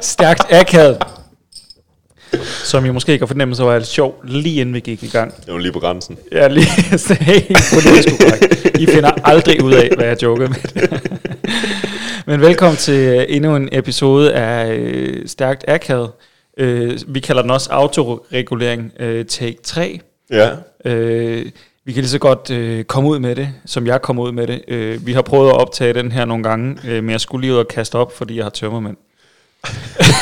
Stærkt 0.00 0.52
akavet. 0.52 0.98
Som 2.64 2.84
I 2.84 2.90
måske 2.90 3.18
kan 3.18 3.28
fornemme, 3.28 3.54
så 3.54 3.64
var 3.64 3.78
det 3.78 3.86
sjov, 3.86 4.22
lige 4.24 4.60
inden 4.60 4.74
vi 4.74 4.80
gik 4.80 5.02
i 5.02 5.08
gang. 5.08 5.34
Det 5.46 5.52
var 5.54 5.58
lige 5.58 5.72
på 5.72 5.80
grænsen. 5.80 6.18
Ja, 6.32 6.48
lige 6.48 6.66
helt 7.20 7.58
politisk 7.74 8.08
korrekt. 8.20 8.76
I 8.80 8.86
finder 8.86 9.10
aldrig 9.24 9.62
ud 9.64 9.72
af, 9.72 9.90
hvad 9.96 10.06
jeg 10.06 10.22
joker 10.22 10.48
med. 10.48 10.88
Men 12.26 12.40
velkommen 12.40 12.76
til 12.76 13.26
endnu 13.28 13.56
en 13.56 13.68
episode 13.72 14.34
af 14.34 14.74
øh, 14.74 15.28
Stærkt 15.28 15.64
Akavet. 15.68 16.10
Øh, 16.58 16.98
vi 17.08 17.20
kalder 17.20 17.42
den 17.42 17.50
også 17.50 17.70
autoregulering 17.70 18.92
øh, 19.00 19.24
take 19.24 19.56
3. 19.62 20.00
Ja. 20.30 20.50
Øh, 20.84 21.46
vi 21.88 21.92
kan 21.92 22.02
lige 22.02 22.10
så 22.10 22.18
godt 22.18 22.50
øh, 22.50 22.84
komme 22.84 23.08
ud 23.08 23.18
med 23.18 23.36
det, 23.36 23.48
som 23.64 23.86
jeg 23.86 24.02
kom 24.02 24.18
ud 24.18 24.32
med 24.32 24.46
det. 24.46 24.64
Øh, 24.68 25.06
vi 25.06 25.12
har 25.12 25.22
prøvet 25.22 25.48
at 25.48 25.56
optage 25.56 25.94
den 25.94 26.12
her 26.12 26.24
nogle 26.24 26.44
gange, 26.44 26.78
øh, 26.84 27.04
men 27.04 27.10
jeg 27.10 27.20
skulle 27.20 27.40
lige 27.40 27.52
ud 27.52 27.58
og 27.58 27.68
kaste 27.68 27.94
op, 27.94 28.16
fordi 28.16 28.36
jeg 28.36 28.44
har 28.44 28.50
tømmermænd. 28.50 28.96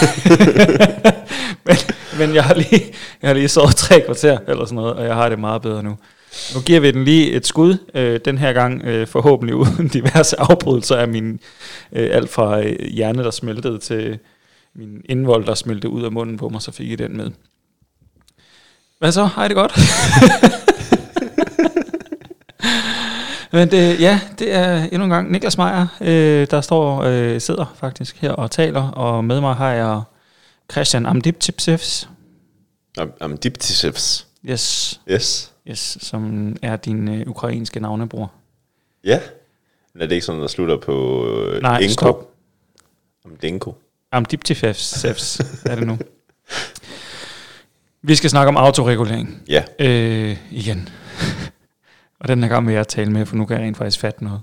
men, 1.66 1.76
men 2.18 2.34
jeg 2.34 2.44
har 2.44 2.54
lige, 2.54 2.84
jeg 3.22 3.28
har 3.28 3.34
lige 3.34 3.48
sovet 3.48 3.76
tre 3.76 4.00
kvarter 4.00 4.38
eller 4.48 4.64
sådan 4.64 4.76
noget, 4.76 4.94
og 4.94 5.04
jeg 5.04 5.14
har 5.14 5.28
det 5.28 5.38
meget 5.38 5.62
bedre 5.62 5.82
nu. 5.82 5.96
Nu 6.54 6.60
giver 6.60 6.80
vi 6.80 6.90
den 6.90 7.04
lige 7.04 7.32
et 7.32 7.46
skud, 7.46 7.76
øh, 7.94 8.20
den 8.24 8.38
her 8.38 8.52
gang 8.52 8.82
øh, 8.84 9.06
forhåbentlig 9.06 9.54
uden 9.64 9.88
diverse 9.88 10.40
afbrydelser 10.40 10.96
af 10.96 11.08
min, 11.08 11.40
øh, 11.92 12.08
alt 12.12 12.30
fra 12.30 12.60
øh, 12.60 12.78
hjerne, 12.80 13.22
der 13.22 13.30
smeltede 13.30 13.78
til 13.78 14.18
min 14.74 15.02
indvold, 15.04 15.46
der 15.46 15.54
smeltede 15.54 15.92
ud 15.92 16.02
af 16.02 16.12
munden 16.12 16.36
på 16.36 16.48
mig, 16.48 16.62
så 16.62 16.72
fik 16.72 16.90
I 16.90 16.96
den 16.96 17.16
med. 17.16 17.30
Hvad 18.98 19.12
så? 19.12 19.24
Har 19.24 19.44
I 19.44 19.48
det 19.48 19.56
godt? 19.56 19.72
Men 23.56 23.70
det, 23.70 24.00
ja, 24.00 24.20
det 24.38 24.52
er 24.54 24.82
endnu 24.84 25.04
en 25.04 25.10
gang 25.10 25.30
Niklas 25.32 25.58
Meier, 25.58 25.86
øh, 26.00 26.46
der 26.50 26.60
står 26.60 27.02
øh, 27.02 27.40
sidder 27.40 27.74
faktisk 27.76 28.16
her 28.20 28.30
og 28.32 28.50
taler, 28.50 28.82
og 28.90 29.24
med 29.24 29.40
mig 29.40 29.54
har 29.54 29.70
jeg 29.72 30.02
Christian 30.72 31.06
Amdiptipsevs. 31.06 32.08
Am, 32.98 33.12
am 33.20 33.36
Diptisevs. 33.36 34.26
Yes, 34.50 35.00
Yes. 35.10 35.52
yes, 35.68 35.98
som 36.00 36.56
er 36.62 36.76
din 36.76 37.08
øh, 37.08 37.26
ukrainske 37.26 37.80
navnebror. 37.80 38.32
Ja. 39.04 39.20
Men 39.94 40.02
er 40.02 40.06
det 40.06 40.14
ikke 40.14 40.26
sådan, 40.26 40.40
der 40.40 40.46
slutter 40.46 40.76
på 40.80 41.26
øh, 41.28 41.62
Nej, 41.62 41.78
Inko? 41.78 41.92
stop. 41.92 42.28
Am 43.24 43.36
Denko. 43.42 43.74
Amdiptipsevs 44.12 45.40
er 45.66 45.74
det 45.74 45.86
nu. 45.86 45.98
Vi 48.02 48.14
skal 48.14 48.30
snakke 48.30 48.48
om 48.48 48.56
autoregulering 48.56 49.42
Ja. 49.48 49.62
øh, 49.78 50.36
igen. 50.50 50.88
Og 52.20 52.28
den 52.28 52.42
her 52.42 52.48
gang 52.48 52.66
vil 52.66 52.74
jeg 52.74 52.88
tale 52.88 53.12
med, 53.12 53.26
for 53.26 53.36
nu 53.36 53.44
kan 53.44 53.56
jeg 53.56 53.66
rent 53.66 53.76
faktisk 53.76 54.00
fatte 54.00 54.24
noget. 54.24 54.40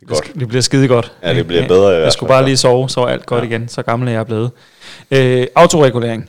Det 0.00 0.02
er 0.02 0.14
godt. 0.14 0.32
Det, 0.40 0.48
bliver 0.48 0.62
skide 0.62 0.88
godt. 0.88 1.12
Ja, 1.22 1.34
det 1.34 1.46
bliver 1.46 1.68
bedre 1.68 1.88
Jeg 1.88 2.00
hvert 2.00 2.12
skulle 2.12 2.28
bare 2.28 2.44
lige 2.44 2.56
sove, 2.56 2.88
så 2.90 3.04
alt 3.04 3.26
godt 3.26 3.44
Ja. 3.44 3.48
igen. 3.48 3.68
Så 3.68 3.82
gammel 3.82 4.08
er 4.08 4.12
jeg 4.12 4.26
blevet. 4.26 4.50
Øh, 5.10 5.46
autoregulering, 5.56 6.28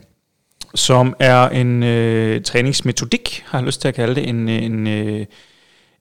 som 0.74 1.14
er 1.18 1.48
en 1.48 1.82
øh, 1.82 2.42
træningsmetodik, 2.42 3.44
har 3.46 3.58
jeg 3.58 3.66
lyst 3.66 3.80
til 3.80 3.88
at 3.88 3.94
kalde 3.94 4.14
det. 4.14 4.28
En, 4.28 4.48
en, 4.48 4.86
øh, 4.86 5.26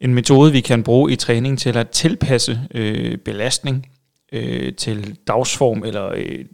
en 0.02 0.14
metode, 0.14 0.52
vi 0.52 0.62
kan 0.62 0.84
bruge 0.84 1.12
i 1.12 1.16
træning 1.16 1.60
til 1.60 1.78
at 1.78 1.90
tilpasse 1.90 2.60
øh, 2.74 3.18
belastning 3.18 3.88
øh, 4.34 4.74
til 4.74 5.18
dagsform, 5.28 5.84
eller 5.84 6.12
øh, 6.16 6.46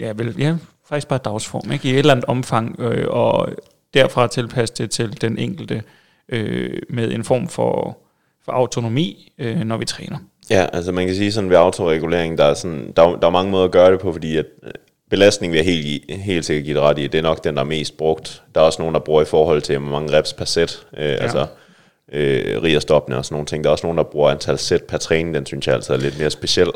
ja, 0.00 0.12
vel, 0.16 0.34
ja, 0.38 0.56
faktisk 0.88 1.08
bare 1.08 1.20
dagsform, 1.24 1.72
ikke? 1.72 1.88
i 1.88 1.92
et 1.92 1.98
eller 1.98 2.12
andet 2.12 2.24
omfang, 2.24 2.80
øh, 2.80 3.06
og 3.10 3.48
derfra 3.94 4.26
tilpasse 4.26 4.74
det 4.78 4.90
til 4.90 5.20
den 5.20 5.38
enkelte 5.38 5.82
øh, 6.30 6.78
med 6.88 7.12
en 7.12 7.24
form 7.24 7.48
for, 7.48 7.98
for 8.44 8.52
autonomi, 8.52 9.32
øh, 9.38 9.60
når 9.60 9.76
vi 9.76 9.84
træner. 9.84 10.18
Ja, 10.50 10.66
altså 10.72 10.92
man 10.92 11.06
kan 11.06 11.16
sige 11.16 11.32
sådan 11.32 11.50
ved 11.50 11.56
autoregulering, 11.56 12.38
der 12.38 12.44
er, 12.44 12.54
sådan, 12.54 12.92
der, 12.96 13.02
er- 13.02 13.16
der 13.16 13.26
er 13.26 13.30
mange 13.30 13.50
måder 13.50 13.64
at 13.64 13.70
gøre 13.70 13.92
det 13.92 14.00
på, 14.00 14.12
fordi 14.12 14.36
at 14.36 14.46
øh, 14.62 14.70
belastning 15.10 15.52
vil 15.52 15.56
jeg 15.58 15.66
helt, 15.66 16.10
helt 16.20 16.44
sikkert 16.44 16.64
give 16.64 16.74
det 16.74 16.82
ret 16.82 16.98
i, 16.98 17.06
det 17.06 17.18
er 17.18 17.22
nok 17.22 17.44
den, 17.44 17.54
der 17.54 17.60
er 17.60 17.66
mest 17.66 17.96
brugt. 17.96 18.42
Der 18.54 18.60
er 18.60 18.64
også 18.64 18.82
nogen, 18.82 18.94
der 18.94 19.00
bruger 19.00 19.22
i 19.22 19.24
forhold 19.24 19.62
til, 19.62 19.78
hvor 19.78 19.90
mange 19.90 20.16
reps 20.18 20.32
per 20.32 20.44
sæt, 20.44 20.86
øh, 20.96 21.04
ja. 21.04 21.08
altså 21.14 21.46
øh, 22.12 22.62
rig 22.62 22.76
og 22.76 22.82
stoppende 22.82 23.18
og 23.18 23.24
sådan 23.24 23.34
nogle 23.34 23.46
ting. 23.46 23.64
Der 23.64 23.70
er 23.70 23.72
også 23.72 23.86
nogen, 23.86 23.98
der 23.98 24.04
bruger 24.04 24.30
antal 24.30 24.58
sæt 24.58 24.82
per 24.82 24.98
træning, 24.98 25.34
den 25.34 25.46
synes 25.46 25.66
jeg 25.66 25.74
altså 25.74 25.92
er 25.92 25.96
lidt 25.98 26.18
mere 26.18 26.30
speciel. 26.30 26.68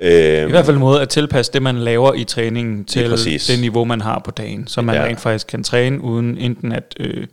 Øh, 0.00 0.46
I 0.46 0.50
hvert 0.50 0.64
fald 0.64 0.76
en 0.76 0.80
måde 0.80 1.00
at 1.00 1.08
tilpasse 1.08 1.52
det, 1.52 1.62
man 1.62 1.76
laver 1.76 2.14
i 2.14 2.24
træningen 2.24 2.84
til 2.84 3.10
det 3.10 3.58
niveau, 3.60 3.84
man 3.84 4.00
har 4.00 4.18
på 4.24 4.30
dagen. 4.30 4.66
Så 4.66 4.82
man 4.82 4.94
ja. 4.94 5.04
rent 5.04 5.20
faktisk 5.20 5.46
kan 5.46 5.62
træne 5.64 6.00
uden 6.00 6.38
enten 6.38 6.72
at 6.72 6.94
øh, 7.00 7.26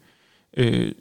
øh, 0.58 0.92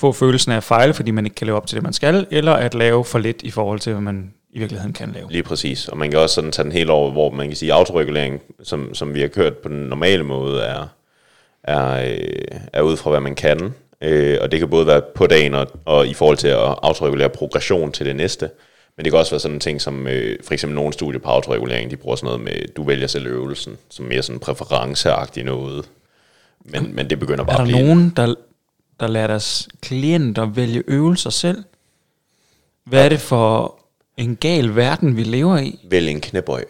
få 0.00 0.12
følelsen 0.12 0.52
af 0.52 0.56
at 0.56 0.64
fejle, 0.64 0.94
fordi 0.94 1.10
man 1.10 1.24
ikke 1.24 1.34
kan 1.34 1.46
leve 1.46 1.56
op 1.56 1.66
til 1.66 1.76
det, 1.76 1.82
man 1.82 1.92
skal, 1.92 2.26
eller 2.30 2.52
at 2.52 2.74
lave 2.74 3.04
for 3.04 3.18
lidt 3.18 3.42
i 3.42 3.50
forhold 3.50 3.80
til, 3.80 3.92
hvad 3.92 4.02
man 4.02 4.32
i 4.50 4.58
virkeligheden 4.58 4.92
kan 4.92 5.12
lave. 5.12 5.26
Lige 5.30 5.42
præcis, 5.42 5.88
og 5.88 5.98
man 5.98 6.10
kan 6.10 6.18
også 6.18 6.34
sådan 6.34 6.52
tage 6.52 6.64
den 6.64 6.72
helt 6.72 6.90
over, 6.90 7.10
hvor 7.10 7.30
man 7.30 7.46
kan 7.46 7.56
sige, 7.56 7.72
autoregulering, 7.72 8.40
som, 8.62 8.94
som 8.94 9.14
vi 9.14 9.20
har 9.20 9.28
kørt 9.28 9.56
på 9.56 9.68
den 9.68 9.76
normale 9.76 10.24
måde, 10.24 10.62
er, 10.62 10.86
er, 11.64 12.12
øh, 12.12 12.60
er 12.72 12.82
ud 12.82 12.96
fra, 12.96 13.10
hvad 13.10 13.20
man 13.20 13.34
kan. 13.34 13.74
Øh, 14.00 14.38
og 14.40 14.52
det 14.52 14.58
kan 14.58 14.68
både 14.68 14.86
være 14.86 15.02
på 15.14 15.26
dagen 15.26 15.54
og, 15.54 15.66
og 15.84 16.06
i 16.06 16.14
forhold 16.14 16.36
til 16.36 16.48
at 16.48 16.74
autoregulere 16.82 17.28
progression 17.28 17.92
til 17.92 18.06
det 18.06 18.16
næste. 18.16 18.50
Men 18.96 19.04
det 19.04 19.12
kan 19.12 19.18
også 19.18 19.32
være 19.32 19.40
sådan 19.40 19.54
en 19.56 19.60
ting 19.60 19.80
som, 19.80 20.06
øh, 20.06 20.38
for 20.44 20.54
eksempel 20.54 20.74
nogle 20.74 20.92
studier 20.92 21.20
på 21.20 21.28
autoregulering, 21.28 21.90
de 21.90 21.96
bruger 21.96 22.16
sådan 22.16 22.26
noget 22.26 22.40
med, 22.40 22.74
du 22.76 22.82
vælger 22.82 23.06
selv 23.06 23.26
øvelsen, 23.26 23.76
som 23.90 24.04
mere 24.04 24.22
sådan 24.22 24.38
præferenceagtigt 24.38 25.46
noget. 25.46 25.84
Men, 26.64 26.94
men 26.94 27.10
det 27.10 27.18
begynder 27.18 27.44
bare 27.44 27.52
Er 27.52 27.56
der 27.56 27.64
at 27.64 27.68
blive... 27.68 27.86
nogen, 27.86 28.12
der, 28.16 28.34
der 29.00 29.06
lader 29.06 29.26
deres 29.26 29.68
klienter 29.82 30.46
vælge 30.46 30.82
øvelser 30.86 31.30
selv? 31.30 31.64
Hvad 32.84 33.04
er 33.04 33.08
det 33.08 33.20
for 33.20 33.78
en 34.16 34.36
gal 34.36 34.76
verden, 34.76 35.16
vi 35.16 35.22
lever 35.22 35.58
i? 35.58 35.78
Vælg 35.90 36.08
en 36.08 36.20
knæbøj. 36.20 36.64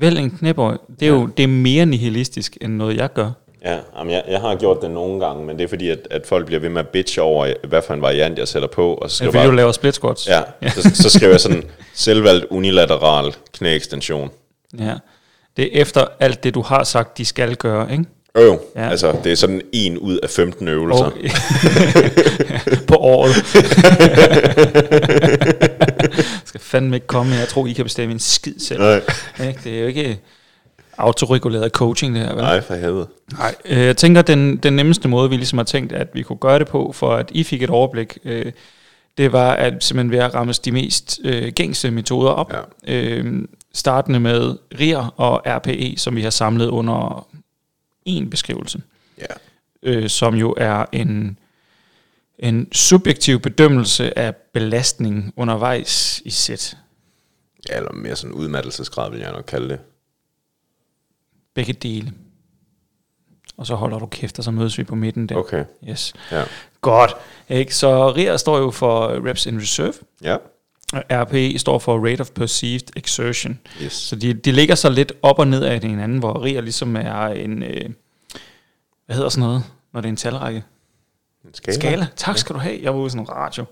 Vælg 0.00 0.18
en 0.18 0.30
knæbøj. 0.30 0.76
Det 1.00 1.08
er 1.08 1.12
jo 1.12 1.26
det 1.26 1.42
er 1.42 1.48
mere 1.48 1.86
nihilistisk, 1.86 2.56
end 2.60 2.74
noget 2.74 2.96
jeg 2.96 3.12
gør. 3.12 3.30
Ja, 3.64 3.78
jamen 3.98 4.12
jeg, 4.12 4.24
jeg 4.28 4.40
har 4.40 4.56
gjort 4.56 4.82
det 4.82 4.90
nogle 4.90 5.26
gange, 5.26 5.44
men 5.44 5.58
det 5.58 5.64
er 5.64 5.68
fordi, 5.68 5.90
at, 5.90 6.08
at 6.10 6.26
folk 6.26 6.46
bliver 6.46 6.60
ved 6.60 6.68
med 6.68 6.80
at 6.80 6.88
bitche 6.88 7.22
over, 7.22 7.54
hvad 7.68 7.82
for 7.82 7.94
en 7.94 8.02
variant 8.02 8.38
jeg 8.38 8.48
sætter 8.48 8.68
på. 8.68 8.94
Og 8.94 9.10
så 9.10 9.14
Er 9.14 9.16
skal 9.16 9.26
det 9.26 9.34
du 9.34 9.38
fordi, 9.48 9.56
laver 9.56 9.72
split 9.72 9.94
squats? 9.94 10.28
Ja, 10.28 10.42
så, 10.68 10.90
så 10.94 11.10
skriver 11.10 11.32
jeg 11.32 11.40
sådan, 11.40 11.64
selvvalgt 11.94 12.46
unilateral 12.50 13.34
knæekstension. 13.52 14.30
Ja. 14.78 14.94
Det 15.56 15.64
er 15.76 15.80
efter 15.80 16.04
alt 16.20 16.44
det, 16.44 16.54
du 16.54 16.62
har 16.62 16.84
sagt, 16.84 17.18
de 17.18 17.24
skal 17.24 17.56
gøre, 17.56 17.92
ikke? 17.92 18.04
Jo, 18.36 18.42
jo. 18.42 18.60
Ja. 18.76 18.88
Altså, 18.88 19.16
det 19.24 19.32
er 19.32 19.36
sådan 19.36 19.62
en 19.72 19.98
ud 19.98 20.18
af 20.18 20.30
15 20.30 20.68
øvelser. 20.68 21.04
Og, 21.04 21.12
på 22.88 22.94
året. 22.94 23.34
skal 26.48 26.60
fandme 26.60 26.96
ikke 26.96 27.06
komme 27.06 27.32
her. 27.32 27.38
Jeg 27.38 27.48
tror, 27.48 27.66
I 27.66 27.72
kan 27.72 27.84
bestemme 27.84 28.12
en 28.12 28.18
skid 28.18 28.58
selv. 28.58 28.80
Nej. 28.80 29.02
Det 29.64 29.76
er 29.76 29.80
jo 29.80 29.86
ikke 29.86 30.20
autoreguleret 30.98 31.72
coaching, 31.72 32.14
det 32.14 32.22
her. 32.22 32.34
Vel? 32.34 32.42
Nej, 32.42 32.60
for 32.60 32.74
helvede. 32.74 33.08
Nej, 33.32 33.54
øh, 33.64 33.78
jeg 33.78 33.96
tænker, 33.96 34.22
den, 34.22 34.56
den 34.56 34.72
nemmeste 34.72 35.08
måde, 35.08 35.30
vi 35.30 35.36
ligesom 35.36 35.58
har 35.58 35.64
tænkt, 35.64 35.92
at 35.92 36.08
vi 36.12 36.22
kunne 36.22 36.38
gøre 36.38 36.58
det 36.58 36.68
på, 36.68 36.92
for 36.94 37.14
at 37.14 37.30
I 37.32 37.44
fik 37.44 37.62
et 37.62 37.70
overblik, 37.70 38.18
øh, 38.24 38.52
det 39.18 39.32
var 39.32 39.52
at 39.52 39.84
simpelthen 39.84 40.10
ved 40.10 40.18
at 40.18 40.34
ramme 40.34 40.52
de 40.52 40.72
mest 40.72 41.20
øh, 41.24 41.52
gængse 41.52 41.90
metoder 41.90 42.30
op. 42.30 42.52
Ja. 42.86 42.94
Øh, 42.94 43.42
startende 43.74 44.20
med 44.20 44.56
RIR 44.80 45.14
og 45.16 45.42
RPE, 45.46 45.94
som 45.96 46.16
vi 46.16 46.22
har 46.22 46.30
samlet 46.30 46.68
under 46.68 47.26
en 48.06 48.30
beskrivelse, 48.30 48.82
Ja. 49.18 49.26
øh, 49.82 50.08
som 50.08 50.34
jo 50.34 50.54
er 50.56 50.84
en, 50.92 51.38
en 52.38 52.72
subjektiv 52.72 53.40
bedømmelse 53.40 54.18
af 54.18 54.34
belastning 54.36 55.32
undervejs 55.36 56.22
i 56.24 56.30
sæt. 56.30 56.76
ja, 57.68 57.76
eller 57.76 57.92
mere 57.92 58.16
sådan 58.16 58.34
udmattelsesgrad, 58.34 59.10
vil 59.10 59.20
jeg 59.20 59.32
nok 59.32 59.44
kalde 59.44 59.68
det. 59.68 59.78
Begge 61.54 61.72
dele. 61.72 62.12
Og 63.56 63.66
så 63.66 63.74
holder 63.74 63.98
du 63.98 64.06
kæft, 64.06 64.38
og 64.38 64.44
så 64.44 64.50
mødes 64.50 64.78
vi 64.78 64.84
på 64.84 64.94
midten 64.94 65.26
der. 65.28 65.34
Okay, 65.36 65.64
Yes. 65.88 66.12
ja. 66.32 66.44
Godt. 66.80 67.10
Ikke? 67.48 67.74
Så 67.74 68.12
RIR 68.12 68.36
står 68.36 68.58
jo 68.58 68.70
for 68.70 69.26
Reps 69.28 69.46
in 69.46 69.58
Reserve, 69.60 69.92
Ja, 70.22 70.36
RPE 70.94 71.58
står 71.58 71.78
for 71.78 72.06
Rate 72.10 72.20
of 72.20 72.30
Perceived 72.30 72.96
Exertion. 72.96 73.58
yes. 73.82 73.92
Så 73.92 74.16
de, 74.16 74.32
de 74.34 74.52
ligger 74.52 74.74
så 74.74 74.90
lidt 74.90 75.12
op 75.22 75.38
og 75.38 75.48
ned 75.48 75.62
af 75.62 75.80
hinanden, 75.80 76.18
hvor 76.18 76.44
RIR 76.44 76.60
ligesom 76.60 76.96
er 76.96 77.26
en, 77.26 77.62
øh, 77.62 77.90
hvad 79.06 79.16
hedder 79.16 79.28
sådan 79.28 79.46
noget, 79.48 79.62
når 79.92 80.00
det 80.00 80.08
er 80.08 80.10
en 80.10 80.16
talrække? 80.16 80.62
En 81.44 81.54
skala. 81.54 81.74
Skala. 81.78 82.06
Tak 82.16 82.38
skal 82.38 82.54
du 82.54 82.60
have. 82.60 82.78
Jeg 82.82 82.92
var 82.94 82.98
ude 83.00 83.06
i 83.06 83.10
sådan 83.10 83.22
en 83.22 83.30
radio. 83.30 83.64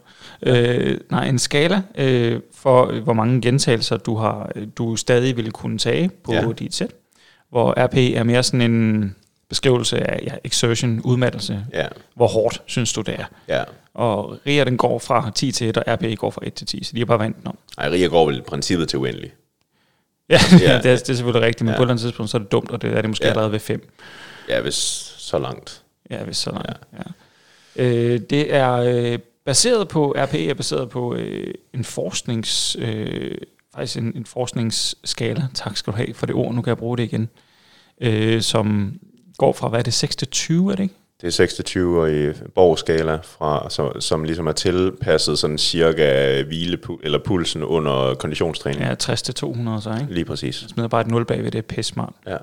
Øh, 0.43 0.99
nej, 1.11 1.29
en 1.29 1.39
skala 1.39 1.83
øh, 1.99 2.41
for, 2.55 2.87
øh, 2.91 3.03
hvor 3.03 3.13
mange 3.13 3.41
gentagelser 3.41 3.97
du 3.97 4.17
har, 4.17 4.53
øh, 4.57 4.67
du 4.77 4.97
stadig 4.97 5.37
vil 5.37 5.53
kunne 5.53 5.79
tage 5.79 6.11
på 6.25 6.33
Ja. 6.33 6.47
ja. 6.47 6.53
dit 6.53 6.75
sæt. 6.75 6.91
Hvor 7.51 7.75
RPE 7.87 8.15
er 8.15 8.23
mere 8.23 8.43
sådan 8.43 8.71
en 8.73 9.17
beskrivelse 9.49 10.11
af 10.11 10.21
ja, 10.27 10.35
exertion, 10.45 11.01
udmattelse. 11.01 11.67
Ja, 11.73 11.87
Hvor 12.17 12.27
hårdt 12.29 12.63
synes 12.67 12.93
du 12.93 13.01
det 13.01 13.15
er? 13.21 13.25
ja. 13.49 13.63
Og 13.95 14.39
RIA 14.47 14.65
den 14.65 14.77
går 14.77 14.99
fra 14.99 15.31
10 15.35 15.53
til 15.53 15.69
1, 15.69 15.77
og 15.77 15.85
RPE 15.87 16.17
går 16.17 16.31
fra 16.31 16.41
1 16.45 16.55
til 16.55 16.67
10, 16.67 16.85
så 16.85 16.93
de 16.95 16.99
har 17.01 17.05
bare 17.07 17.19
vandt 17.19 17.37
den 17.39 17.47
om. 17.47 17.59
Ej, 17.79 17.89
Ria 17.91 18.07
går 18.07 18.27
vel 18.27 18.39
i 18.39 18.41
princippet 18.41 18.89
til 18.89 18.99
uendelig. 18.99 19.33
Ja, 20.29 20.39
Ja. 20.53 20.57
det, 20.83 20.91
er, 20.93 20.97
det 20.97 21.11
er 21.11 21.15
selvfølgelig 21.15 21.47
rigtigt, 21.47 21.63
men 21.65 21.69
Ja. 21.73 21.77
på 21.77 21.83
et 21.83 21.85
eller 21.85 21.93
andet 21.93 22.03
tidspunkt, 22.03 22.31
så 22.31 22.37
er 22.37 22.39
det 22.39 22.53
dumt, 22.53 22.71
og 22.71 22.83
det 22.83 22.93
er 22.93 23.01
det 23.01 23.11
måske 23.11 23.25
ja. 23.25 23.31
allerede 23.31 23.53
ved 23.53 23.61
5. 23.61 23.91
Ja, 24.49 24.61
hvis 24.61 24.75
så 25.19 25.39
langt. 25.39 25.83
Ja, 26.11 26.25
hvis 26.25 26.37
så 26.37 26.51
langt. 26.51 26.69
Ja. 26.93 26.99
Ja. 27.77 27.85
Øh, 27.85 28.21
det 28.31 28.55
er 28.55 28.73
øh, 28.73 29.19
baseret 29.47 29.89
på, 29.89 30.15
RPE 30.19 30.49
er 30.51 30.55
baseret 30.55 30.91
på 30.91 31.15
øh, 31.15 31.55
en 31.75 31.85
forsknings, 31.85 32.77
øh, 32.81 33.35
faktisk 33.75 33.99
en, 33.99 34.13
en 34.17 34.27
forskningsskala, 34.27 35.43
tak 35.55 35.77
skal 35.77 35.93
du 35.93 35.97
have 35.97 36.15
for 36.15 36.27
det 36.27 36.35
ord, 36.35 36.55
nu 36.55 36.63
kan 36.63 36.69
jeg 36.71 36.79
bruge 36.79 36.97
det 36.97 37.03
igen, 37.03 37.29
øh, 38.01 38.43
som 38.43 38.93
går 39.39 39.53
fra, 39.53 39.69
hvad 39.69 39.79
er 39.79 39.83
det, 39.83 39.95
6 39.95 40.17
til 40.17 40.29
20, 40.29 40.73
er 40.73 40.77
det 40.77 40.83
ikke? 40.83 40.95
Det 41.21 41.27
er 41.27 41.33
26 41.33 42.29
i 42.29 42.33
borgskala, 42.55 43.19
fra, 43.23 43.71
som, 43.71 44.01
som 44.01 44.25
ligesom 44.25 44.47
er 44.47 44.53
tilpasset 44.53 45.39
sådan 45.39 45.59
cirka 45.59 46.43
hvile 46.43 46.79
eller 47.03 47.19
pulsen 47.25 47.63
under 47.63 48.15
konditionstræning. 48.15 48.83
Ja, 48.85 48.95
60 48.95 49.23
til 49.23 49.35
200 49.35 49.81
så, 49.83 49.95
ikke? 50.01 50.15
Lige 50.15 50.25
præcis. 50.25 50.63
Jeg 50.63 50.71
smider 50.71 50.89
bare 50.89 51.01
et 51.01 51.07
0 51.07 51.25
bagved, 51.25 51.51
det 51.51 51.59
er 51.59 51.63
pisse 51.63 51.93
smart. 51.93 52.13
Ja. 52.27 52.37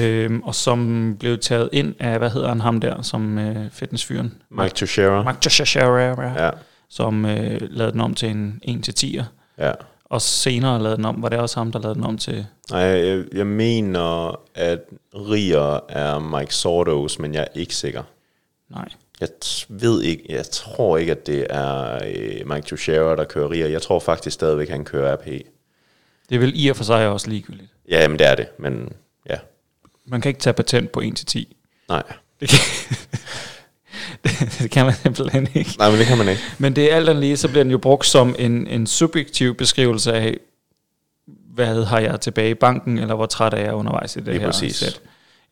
Øhm, 0.00 0.40
og 0.42 0.54
som 0.54 1.16
blev 1.20 1.38
taget 1.38 1.68
ind 1.72 1.94
af, 1.98 2.18
hvad 2.18 2.30
hedder 2.30 2.48
han 2.48 2.60
ham 2.60 2.80
der, 2.80 3.02
som 3.02 3.38
øh, 3.38 3.70
fitnessfyren? 3.72 4.34
Mike 4.50 4.74
Teixeira. 4.74 5.22
Mike 5.22 5.38
Teixeira, 5.40 5.98
ja. 5.98 6.44
Ja, 6.44 6.50
som 6.88 7.24
øh, 7.24 7.58
lavede 7.60 7.92
den 7.92 8.00
om 8.00 8.14
til 8.14 8.28
en 8.30 8.60
1-10'er. 8.88 9.24
ja. 9.58 9.72
Og 10.10 10.22
senere 10.22 10.82
lavede 10.82 10.96
den 10.96 11.04
om, 11.04 11.22
var 11.22 11.28
det 11.28 11.38
også 11.38 11.60
ham, 11.60 11.72
der 11.72 11.78
lavede 11.78 11.94
den 11.94 12.04
om 12.04 12.18
til... 12.18 12.46
Nej, 12.70 12.80
jeg, 12.80 13.24
jeg 13.32 13.46
mener, 13.46 14.40
at 14.54 14.80
Rier 15.14 15.80
er 15.88 16.18
Mike 16.38 16.54
Sordos, 16.54 17.18
men 17.18 17.34
jeg 17.34 17.42
er 17.42 17.60
ikke 17.60 17.74
sikker. 17.74 18.02
Nej. 18.68 18.88
Jeg 19.20 19.28
ved 19.68 20.02
ikke, 20.02 20.24
jeg 20.28 20.46
tror 20.46 20.96
ikke, 20.96 21.12
at 21.12 21.26
det 21.26 21.46
er 21.50 22.00
øh, 22.06 22.48
Mike 22.48 22.66
Teixeira, 22.66 23.16
der 23.16 23.24
kører 23.24 23.50
Rier. 23.50 23.66
Jeg 23.66 23.82
tror 23.82 23.98
faktisk 23.98 24.34
stadigvæk, 24.34 24.68
han 24.68 24.84
kører 24.84 25.16
RP. 25.16 25.24
Det 26.28 26.34
er 26.34 26.38
vel 26.38 26.52
i 26.54 26.68
og 26.68 26.76
for 26.76 26.84
sig 26.84 27.08
også 27.08 27.30
ligegyldigt. 27.30 27.70
Ja, 27.88 28.08
men 28.08 28.18
det 28.18 28.26
er 28.26 28.34
det, 28.34 28.46
men 28.58 28.92
ja. 29.30 29.36
Man 30.06 30.20
kan 30.20 30.28
ikke 30.28 30.40
tage 30.40 30.54
patent 30.54 30.92
på 30.92 31.00
1-10. 31.00 31.44
Nej. 31.88 32.02
Det 32.40 32.48
kan, 32.48 32.58
det, 34.24 34.30
det 34.58 34.70
kan 34.70 34.84
man 34.84 34.94
simpelthen 34.94 35.48
ikke. 35.54 35.74
Nej, 35.78 35.90
men 35.90 35.98
det 35.98 36.06
kan 36.06 36.18
man 36.18 36.28
ikke. 36.28 36.42
Men 36.58 36.76
det 36.76 36.92
er 36.92 36.96
alt 36.96 37.08
andet 37.08 37.20
lige, 37.20 37.36
så 37.36 37.48
bliver 37.48 37.62
den 37.64 37.70
jo 37.70 37.78
brugt 37.78 38.06
som 38.06 38.34
en, 38.38 38.66
en 38.66 38.86
subjektiv 38.86 39.54
beskrivelse 39.54 40.12
af, 40.12 40.38
hvad 41.26 41.84
har 41.84 41.98
jeg 41.98 42.20
tilbage 42.20 42.50
i 42.50 42.54
banken, 42.54 42.98
eller 42.98 43.14
hvor 43.14 43.26
træt 43.26 43.54
er 43.54 43.58
jeg 43.58 43.74
undervejs 43.74 44.16
i 44.16 44.18
det 44.18 44.26
Lige 44.26 44.40
her 44.40 44.46
præcis. 44.46 44.76
sæt. 44.76 45.00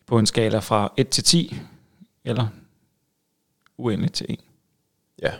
På 0.06 0.18
en 0.18 0.26
skala 0.26 0.58
fra 0.58 0.92
1 0.96 1.08
til 1.08 1.24
10, 1.24 1.56
eller 2.24 2.46
uendeligt 3.78 4.14
til 4.14 4.26
1. 4.28 4.38
Ja. 5.22 5.30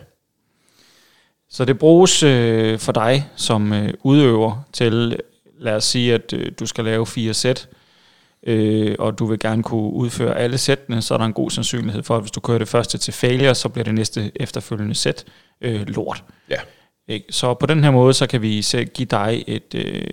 Så 1.49 1.65
det 1.65 1.79
bruges 1.79 2.23
øh, 2.23 2.79
for 2.79 2.91
dig 2.91 3.29
som 3.35 3.73
øh, 3.73 3.93
udøver 4.03 4.63
til, 4.73 5.19
lad 5.57 5.73
os 5.73 5.83
sige, 5.83 6.13
at 6.13 6.33
øh, 6.33 6.51
du 6.59 6.65
skal 6.65 6.85
lave 6.85 7.07
fire 7.07 7.33
sæt, 7.33 7.69
øh, 8.43 8.95
og 8.99 9.19
du 9.19 9.25
vil 9.25 9.39
gerne 9.39 9.63
kunne 9.63 9.91
udføre 9.93 10.37
alle 10.37 10.57
sættene, 10.57 11.01
så 11.01 11.13
er 11.13 11.17
der 11.17 11.25
en 11.25 11.33
god 11.33 11.49
sandsynlighed 11.51 12.03
for, 12.03 12.15
at 12.15 12.21
hvis 12.21 12.31
du 12.31 12.39
kører 12.39 12.57
det 12.57 12.67
første 12.67 12.97
til 12.97 13.13
failure, 13.13 13.55
så 13.55 13.69
bliver 13.69 13.83
det 13.83 13.93
næste 13.93 14.31
efterfølgende 14.35 14.95
sæt 14.95 15.25
øh, 15.61 15.87
lort. 15.87 16.23
Ja. 16.49 16.59
Ikke? 17.07 17.25
Så 17.29 17.53
på 17.53 17.65
den 17.65 17.83
her 17.83 17.91
måde, 17.91 18.13
så 18.13 18.27
kan 18.27 18.41
vi 18.41 18.65
give 18.93 19.05
dig 19.11 19.43
et, 19.47 19.75
øh, 19.75 20.03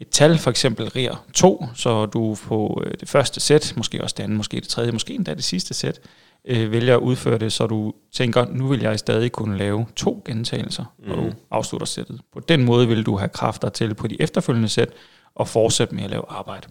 et 0.00 0.08
tal, 0.08 0.38
for 0.38 0.50
eksempel 0.50 0.88
RIR 0.88 1.24
2, 1.34 1.66
så 1.74 2.06
du 2.06 2.36
på 2.46 2.82
øh, 2.86 2.92
det 3.00 3.08
første 3.08 3.40
sæt, 3.40 3.72
måske 3.76 4.02
også 4.02 4.14
det 4.18 4.24
andet, 4.24 4.36
måske 4.36 4.56
det 4.56 4.68
tredje, 4.68 4.92
måske 4.92 5.14
endda 5.14 5.34
det 5.34 5.44
sidste 5.44 5.74
sæt, 5.74 6.00
øh, 6.44 6.72
vælger 6.72 6.94
at 6.94 7.00
udføre 7.00 7.38
det, 7.38 7.52
så 7.52 7.66
du 7.66 7.92
tænker, 8.14 8.46
nu 8.50 8.66
vil 8.66 8.80
jeg 8.80 8.98
stadig 8.98 9.32
kunne 9.32 9.58
lave 9.58 9.86
to 9.96 10.22
gentagelser, 10.24 10.84
når 10.98 11.16
Mhm. 11.16 11.24
du 11.24 11.32
afslutter 11.50 11.86
sættet. 11.86 12.20
På 12.32 12.40
den 12.40 12.64
måde 12.64 12.88
vil 12.88 13.06
du 13.06 13.16
have 13.16 13.28
kræfter 13.28 13.68
til 13.68 13.94
på 13.94 14.06
de 14.06 14.22
efterfølgende 14.22 14.68
sæt, 14.68 14.88
og 15.34 15.48
fortsætte 15.48 15.94
med 15.94 16.04
at 16.04 16.10
lave 16.10 16.22
arbejde. 16.28 16.66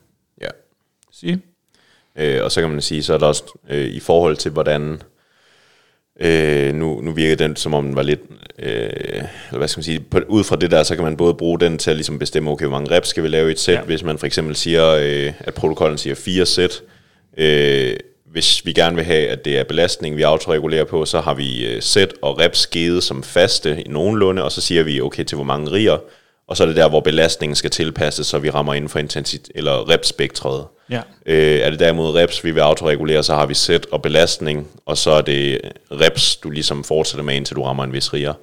Sige? 1.20 1.42
Øh, 2.16 2.44
og 2.44 2.52
så 2.52 2.62
kan 2.62 2.70
man 2.70 2.82
sige, 2.82 3.04
så 3.04 3.14
er 3.14 3.18
der 3.18 3.26
også 3.26 3.44
øh, 3.70 3.88
i 3.88 4.00
forhold 4.00 4.38
til, 4.38 4.52
hvordan... 4.52 5.02
Øh, 6.22 6.74
nu, 6.74 7.02
nu 7.02 7.12
virker 7.12 7.36
den, 7.36 7.56
som 7.56 7.74
om 7.74 7.86
den 7.86 7.96
var 7.96 8.04
lidt... 8.04 8.20
Øh, 8.60 8.90
eller 9.48 9.58
hvad 9.58 9.68
skal 9.68 9.80
man 9.80 9.84
sige? 9.84 10.00
På, 10.00 10.20
ud 10.28 10.44
fra 10.44 10.56
det 10.56 10.72
der, 10.72 10.84
så 10.84 10.96
kan 10.96 11.04
man 11.04 11.18
både 11.18 11.34
bruge 11.34 11.60
den 11.60 11.78
til 11.78 11.90
at 11.90 11.96
ligesom 11.96 12.20
bestemme, 12.20 12.52
okay, 12.52 12.66
hvor 12.66 12.80
mange 12.80 12.96
reps 12.96 13.08
skal 13.08 13.24
vi 13.24 13.28
lave 13.28 13.50
i 13.50 13.52
et 13.52 13.60
sæt. 13.60 13.74
Ja. 13.74 13.80
Ja. 13.80 13.86
Hvis 13.86 14.04
man 14.04 14.18
for 14.18 14.26
eksempel 14.26 14.56
siger, 14.56 14.90
øh, 14.90 15.34
at 15.40 15.54
protokollen 15.54 15.98
siger 15.98 16.16
fire 16.16 16.46
sæt. 16.46 16.82
Øh, 17.38 17.96
hvis 18.32 18.66
vi 18.66 18.74
gerne 18.74 18.96
vil 18.96 19.06
have, 19.06 19.28
at 19.28 19.46
det 19.46 19.58
er 19.58 19.64
belastning, 19.64 20.18
vi 20.18 20.22
autoregulerer 20.22 20.86
på, 20.86 21.06
så 21.06 21.22
har 21.22 21.34
vi 21.34 21.68
øh, 21.68 21.82
sæt 21.82 22.14
og 22.22 22.40
reps 22.40 22.68
givet 22.68 23.04
som 23.04 23.24
faste 23.24 23.84
i 23.86 23.90
nogenlunde, 23.90 24.44
og 24.44 24.52
så 24.52 24.62
siger 24.62 24.84
vi, 24.84 25.02
okay, 25.02 25.24
til 25.24 25.36
hvor 25.36 25.46
mange 25.46 25.72
riger, 25.72 25.98
og 26.50 26.58
så 26.58 26.64
er 26.64 26.68
det 26.68 26.76
der, 26.76 26.90
hvor 26.90 27.00
belastningen 27.00 27.56
skal 27.56 27.70
tilpasses, 27.70 28.28
så 28.28 28.40
vi 28.40 28.50
rammer 28.50 28.74
inden 28.74 28.90
for 28.90 29.00
intensit 29.00 29.52
eller 29.56 29.90
rep-spektret. 29.90 30.66
Ja. 30.90 31.02
Øh, 31.26 31.60
er 31.60 31.70
det 31.70 31.80
derimod 31.80 32.16
reps, 32.16 32.44
vi 32.44 32.52
vil 32.52 32.60
autoregulere, 32.60 33.24
så 33.24 33.36
har 33.36 33.46
vi 33.46 33.54
sæt 33.54 33.86
og 33.92 34.02
belastning, 34.02 34.68
og 34.86 34.98
så 34.98 35.12
er 35.12 35.22
det 35.22 35.62
reps, 35.92 36.36
du 36.36 36.50
ligesom 36.50 36.84
fortsætter 36.84 37.24
med, 37.24 37.36
indtil 37.36 37.56
du 37.56 37.64
rammer 37.64 37.84
en 37.84 37.94
vis 37.94 38.14
riger. 38.14 38.34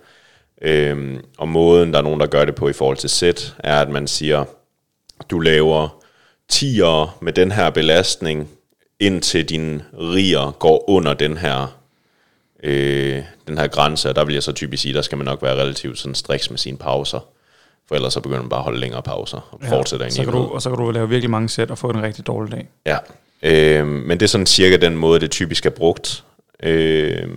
Øh, 0.62 1.18
og 1.38 1.48
måden, 1.48 1.92
der 1.92 1.98
er 1.98 2.02
nogen, 2.02 2.20
der 2.20 2.26
gør 2.26 2.44
det 2.44 2.54
på 2.54 2.68
i 2.68 2.72
forhold 2.72 2.96
til 2.96 3.10
sæt, 3.10 3.54
er, 3.58 3.80
at 3.80 3.88
man 3.88 4.06
siger, 4.06 4.44
du 5.30 5.38
laver 5.38 6.02
10'er 6.52 7.18
med 7.20 7.32
den 7.32 7.52
her 7.52 7.70
belastning, 7.70 8.48
indtil 9.00 9.48
din 9.48 9.82
riger 9.98 10.56
går 10.58 10.90
under 10.90 11.14
den 11.14 11.36
her, 11.36 11.78
øh, 12.62 13.22
den 13.48 13.58
her 13.58 13.66
grænse, 13.66 14.08
og 14.08 14.16
der 14.16 14.24
vil 14.24 14.34
jeg 14.34 14.42
så 14.42 14.52
typisk 14.52 14.82
sige, 14.82 14.94
der 14.94 15.02
skal 15.02 15.18
man 15.18 15.24
nok 15.24 15.42
være 15.42 15.56
relativt 15.56 15.98
sådan 15.98 16.14
striks 16.14 16.50
med 16.50 16.58
sine 16.58 16.78
pauser. 16.78 17.20
For 17.88 17.94
ellers 17.94 18.12
så 18.12 18.20
begynder 18.20 18.42
man 18.42 18.48
bare 18.48 18.60
at 18.60 18.64
holde 18.64 18.80
længere 18.80 19.02
pauser 19.02 19.48
og 19.50 19.60
fortsætter 19.68 20.06
ind 20.06 20.12
så 20.14 20.24
kan 20.24 20.32
du, 20.32 20.38
Og 20.38 20.62
så 20.62 20.70
kan 20.70 20.78
du 20.78 20.90
lave 20.90 21.08
virkelig 21.08 21.30
mange 21.30 21.48
sæt 21.48 21.70
og 21.70 21.78
få 21.78 21.90
en 21.90 22.02
rigtig 22.02 22.26
dårlig 22.26 22.52
dag. 22.52 22.68
Ja, 22.86 22.98
øh, 23.42 23.86
men 23.86 24.10
det 24.20 24.22
er 24.26 24.28
sådan 24.28 24.46
cirka 24.46 24.76
den 24.76 24.96
måde, 24.96 25.20
det 25.20 25.30
typisk 25.30 25.66
er 25.66 25.70
brugt. 25.70 26.24
Øh, 26.62 27.28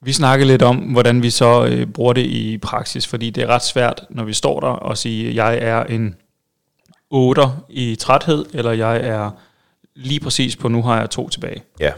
Vi 0.00 0.12
snakkede 0.12 0.48
lidt 0.48 0.62
om, 0.62 0.76
hvordan 0.76 1.22
vi 1.22 1.30
så 1.30 1.66
øh, 1.66 1.86
bruger 1.86 2.12
det 2.12 2.26
i 2.26 2.58
praksis, 2.58 3.06
fordi 3.06 3.30
det 3.30 3.42
er 3.42 3.46
ret 3.46 3.64
svært, 3.64 4.04
når 4.10 4.24
vi 4.24 4.32
står 4.32 4.60
der 4.60 4.68
og 4.68 4.98
siger, 4.98 5.32
jeg 5.32 5.58
er 5.62 5.84
en 5.84 6.16
8 7.10 7.42
i 7.70 7.94
træthed, 7.94 8.46
eller 8.54 8.72
jeg 8.72 8.96
er 8.96 9.30
lige 9.96 10.20
præcis 10.20 10.56
på, 10.56 10.68
nu 10.68 10.82
har 10.82 10.98
jeg 11.00 11.10
to 11.10 11.28
tilbage. 11.28 11.62
ja, 11.80 11.92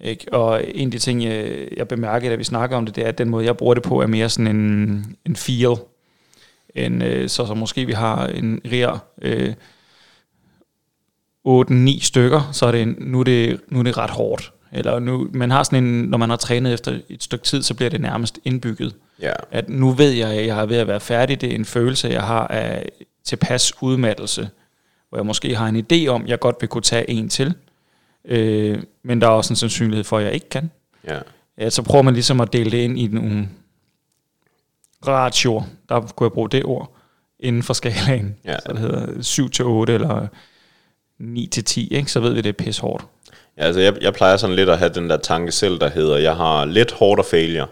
Ikke? 0.00 0.32
Og 0.32 0.62
en 0.74 0.88
af 0.88 0.92
de 0.92 0.98
ting, 0.98 1.24
jeg, 1.24 1.54
jeg 1.76 1.88
bemærkede, 1.88 2.30
da 2.30 2.36
vi 2.36 2.44
snakker 2.44 2.76
om 2.76 2.86
det, 2.86 2.96
det 2.96 3.04
er, 3.04 3.08
at 3.08 3.18
den 3.18 3.28
måde, 3.28 3.44
jeg 3.44 3.56
bruger 3.56 3.74
det 3.74 3.82
på, 3.82 4.00
er 4.02 4.06
mere 4.06 4.28
sådan 4.28 4.56
en, 4.56 5.16
en 5.26 5.36
feel. 5.36 5.76
En, 6.74 7.02
øh, 7.02 7.28
så, 7.28 7.46
så 7.46 7.54
måske 7.54 7.86
vi 7.86 7.92
har 7.92 8.26
en 8.26 8.60
RIR 8.64 8.98
øh, 9.22 9.54
8-9 11.48 12.04
stykker, 12.04 12.48
så 12.52 12.66
er 12.66 12.72
det, 12.72 12.82
en, 12.82 12.96
nu, 12.98 13.20
er 13.20 13.24
det, 13.24 13.60
nu 13.68 13.78
er 13.78 13.82
det 13.82 13.98
ret 13.98 14.10
hårdt. 14.10 14.52
Eller 14.72 14.98
nu, 14.98 15.28
man 15.32 15.50
har 15.50 15.62
sådan 15.62 15.84
en, 15.84 16.02
når 16.04 16.18
man 16.18 16.30
har 16.30 16.36
trænet 16.36 16.74
efter 16.74 16.98
et 17.08 17.22
stykke 17.22 17.44
tid, 17.44 17.62
så 17.62 17.74
bliver 17.74 17.90
det 17.90 18.00
nærmest 18.00 18.38
indbygget. 18.44 18.94
ja, 19.20 19.32
At 19.50 19.68
nu 19.68 19.90
ved 19.90 20.10
jeg, 20.10 20.30
at 20.30 20.46
jeg 20.46 20.60
er 20.60 20.66
ved 20.66 20.76
at 20.76 20.88
være 20.88 21.00
færdig. 21.00 21.40
Det 21.40 21.50
er 21.50 21.54
en 21.54 21.64
følelse, 21.64 22.08
jeg 22.08 22.22
har 22.22 22.46
af 22.46 22.88
tilpas 23.24 23.82
udmattelse, 23.82 24.48
hvor 25.08 25.18
jeg 25.18 25.26
måske 25.26 25.56
har 25.56 25.66
en 25.66 25.86
idé 25.92 26.06
om, 26.06 26.22
at 26.22 26.28
jeg 26.28 26.40
godt 26.40 26.56
vil 26.60 26.68
kunne 26.68 26.82
tage 26.82 27.10
en 27.10 27.28
til. 27.28 27.54
Øh, 28.24 28.82
men 29.02 29.20
der 29.20 29.26
er 29.26 29.30
også 29.30 29.52
en 29.52 29.56
sandsynlighed 29.56 30.04
for, 30.04 30.18
at 30.18 30.24
jeg 30.24 30.32
ikke 30.32 30.48
kan. 30.48 30.70
ja, 31.08 31.18
Ja, 31.58 31.70
så 31.70 31.82
prøver 31.82 32.02
man 32.02 32.14
ligesom 32.14 32.40
at 32.40 32.52
dele 32.52 32.70
det 32.70 32.78
ind 32.78 32.98
i 32.98 33.06
nogle 33.06 33.48
ratioer. 35.08 35.62
Der 35.88 36.00
kunne 36.00 36.26
jeg 36.26 36.32
bruge 36.32 36.50
det 36.50 36.64
ord 36.64 36.96
inden 37.40 37.62
for 37.62 37.74
skalaen. 37.74 38.36
Ja. 38.44 38.56
Så 38.66 38.72
det 38.72 38.78
hedder 38.78 39.22
7 39.22 39.50
til 39.50 39.64
8 39.64 39.94
eller 39.94 40.26
9 41.18 41.46
til 41.46 41.64
10, 41.64 41.94
ikke? 41.94 42.12
så 42.12 42.20
ved 42.20 42.32
vi, 42.32 42.40
det 42.40 42.48
er 42.48 42.64
pis 42.64 42.78
hårdt. 42.78 43.04
ja 43.58 43.64
altså 43.64 43.80
jeg, 43.80 43.94
jeg 44.00 44.14
plejer 44.14 44.36
sådan 44.36 44.56
lidt 44.56 44.68
at 44.68 44.78
have 44.78 44.88
den 44.94 45.10
der 45.10 45.16
tanke 45.16 45.52
selv, 45.52 45.78
der 45.78 45.90
hedder, 45.90 46.16
jeg 46.16 46.36
har 46.36 46.64
lidt 46.64 46.92
hårdt 46.92 47.18
og 47.18 47.26
failure. 47.26 47.66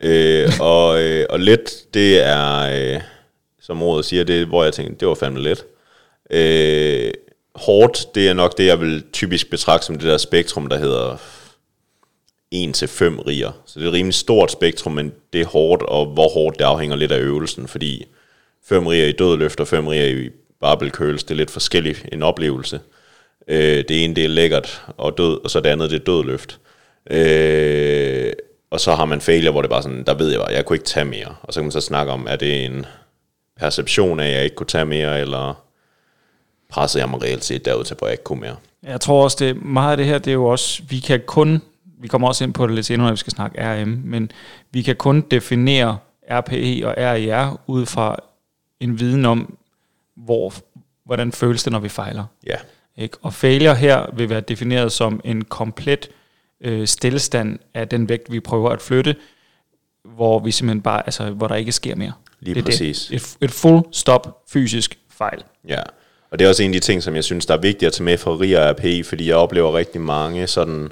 Øh, 0.00 0.52
og, 0.60 1.02
øh, 1.02 1.26
og 1.30 1.40
lidt, 1.40 1.94
det 1.94 2.26
er, 2.26 2.94
øh, 2.94 3.00
som 3.60 3.82
ordet 3.82 4.04
siger, 4.04 4.24
det 4.24 4.46
hvor 4.46 4.64
jeg 4.64 4.72
tænker, 4.72 4.94
det 4.94 5.08
var 5.08 5.14
fandme 5.14 5.40
let. 5.40 5.64
Øh, 6.30 7.10
hårdt, 7.54 8.14
det 8.14 8.28
er 8.28 8.34
nok 8.34 8.58
det, 8.58 8.66
jeg 8.66 8.80
vil 8.80 9.04
typisk 9.12 9.50
betragte 9.50 9.86
som 9.86 9.98
det 9.98 10.08
der 10.08 10.16
spektrum, 10.16 10.68
der 10.68 10.78
hedder 10.78 11.16
1 12.54 12.74
til 12.74 12.88
5 12.88 13.18
riger. 13.18 13.52
Så 13.66 13.80
det 13.80 13.84
er 13.86 13.88
et 13.88 13.94
rimelig 13.94 14.14
stort 14.14 14.52
spektrum, 14.52 14.92
men 14.92 15.12
det 15.32 15.40
er 15.40 15.46
hårdt, 15.46 15.82
og 15.82 16.06
hvor 16.06 16.28
hårdt 16.28 16.58
det 16.58 16.64
afhænger 16.64 16.96
lidt 16.96 17.12
af 17.12 17.18
øvelsen, 17.18 17.68
fordi 17.68 18.04
5 18.64 18.86
riger 18.86 19.06
i 19.06 19.12
dødløft 19.12 19.60
og 19.60 19.68
5 19.68 19.86
riger 19.86 20.06
i 20.06 20.30
barbell 20.60 20.90
curls, 20.90 21.24
det 21.24 21.30
er 21.30 21.36
lidt 21.36 21.50
forskelligt 21.50 22.06
en 22.12 22.22
oplevelse. 22.22 22.80
Øh, 23.48 23.84
det 23.88 24.04
ene 24.04 24.14
det 24.14 24.24
er 24.24 24.28
lækkert 24.28 24.82
og 24.96 25.18
død, 25.18 25.44
og 25.44 25.50
så 25.50 25.60
det 25.60 25.70
andet 25.70 25.90
det 25.90 26.00
er 26.00 26.04
dødløft. 26.04 26.58
Øh, 27.10 28.32
og 28.70 28.80
så 28.80 28.94
har 28.94 29.04
man 29.04 29.20
failure, 29.20 29.52
hvor 29.52 29.62
det 29.62 29.70
bare 29.70 29.82
sådan, 29.82 30.04
der 30.04 30.14
ved 30.14 30.30
jeg 30.30 30.40
bare, 30.40 30.52
jeg 30.52 30.64
kunne 30.64 30.76
ikke 30.76 30.86
tage 30.86 31.04
mere. 31.04 31.34
Og 31.42 31.54
så 31.54 31.60
kan 31.60 31.64
man 31.64 31.72
så 31.72 31.80
snakke 31.80 32.12
om, 32.12 32.26
er 32.30 32.36
det 32.36 32.64
en 32.64 32.86
perception 33.60 34.20
af, 34.20 34.26
at 34.26 34.34
jeg 34.34 34.44
ikke 34.44 34.56
kunne 34.56 34.66
tage 34.66 34.84
mere, 34.84 35.20
eller 35.20 35.64
pressede 36.70 37.02
jeg 37.02 37.10
mig 37.10 37.22
reelt 37.22 37.44
set 37.44 37.64
derud 37.64 37.84
til, 37.84 37.96
hvor 37.98 38.06
jeg 38.06 38.12
ikke 38.12 38.24
kunne 38.24 38.40
mere. 38.40 38.56
Jeg 38.82 39.00
tror 39.00 39.24
også, 39.24 39.36
det 39.40 39.62
meget 39.62 39.90
af 39.90 39.96
det 39.96 40.06
her, 40.06 40.18
det 40.18 40.30
er 40.30 40.34
jo 40.34 40.44
også, 40.46 40.82
vi 40.88 40.98
kan 40.98 41.20
kun, 41.26 41.62
vi 42.04 42.08
kommer 42.08 42.28
også 42.28 42.44
ind 42.44 42.54
på 42.54 42.66
det 42.66 42.74
lidt 42.74 42.86
senere, 42.86 43.06
når 43.06 43.12
vi 43.12 43.16
skal 43.16 43.32
snakke 43.32 43.82
RM, 43.82 44.00
men 44.04 44.30
vi 44.70 44.82
kan 44.82 44.96
kun 44.96 45.20
definere 45.20 45.98
RPE 46.30 46.88
og 46.88 46.94
RIR 46.96 47.60
ud 47.66 47.86
fra 47.86 48.16
en 48.80 49.00
viden 49.00 49.24
om, 49.24 49.58
hvor, 50.16 50.54
hvordan 51.04 51.32
føles 51.32 51.62
det, 51.62 51.72
når 51.72 51.78
vi 51.78 51.88
fejler. 51.88 52.24
Ja, 52.46 52.56
Ikke? 52.96 53.16
Og 53.22 53.34
failure 53.34 53.74
her 53.74 54.06
vil 54.16 54.28
være 54.28 54.40
defineret 54.40 54.92
som 54.92 55.20
en 55.24 55.44
komplet 55.44 56.08
øh, 56.60 56.86
stillestand 56.86 57.58
af 57.74 57.88
den 57.88 58.08
vægt, 58.08 58.32
vi 58.32 58.40
prøver 58.40 58.70
at 58.70 58.82
flytte, 58.82 59.16
hvor 60.04 60.38
vi 60.38 60.50
simpelthen 60.50 60.82
bare, 60.82 61.02
altså, 61.06 61.30
hvor 61.30 61.48
der 61.48 61.54
ikke 61.54 61.72
sker 61.72 61.94
mere. 61.94 62.12
Lige 62.40 62.54
det 62.54 62.60
er 62.60 62.64
præcis. 62.64 63.06
Det. 63.06 63.16
Et, 63.16 63.36
et 63.40 63.50
full 63.50 63.82
stop 63.92 64.42
fysisk 64.52 64.98
fejl. 65.10 65.44
Ja, 65.68 65.82
og 66.30 66.38
det 66.38 66.44
er 66.44 66.48
også 66.48 66.62
en 66.62 66.70
af 66.70 66.72
de 66.72 66.80
ting, 66.80 67.02
som 67.02 67.14
jeg 67.14 67.24
synes, 67.24 67.46
der 67.46 67.54
er 67.54 67.60
vigtigt 67.60 67.86
at 67.86 67.92
tage 67.92 68.04
med 68.04 68.18
fra 68.18 68.30
RIA 68.30 68.68
og 68.68 68.76
RPI, 68.76 69.02
fordi 69.02 69.28
jeg 69.28 69.36
oplever 69.36 69.76
rigtig 69.76 70.00
mange 70.00 70.46
sådan, 70.46 70.90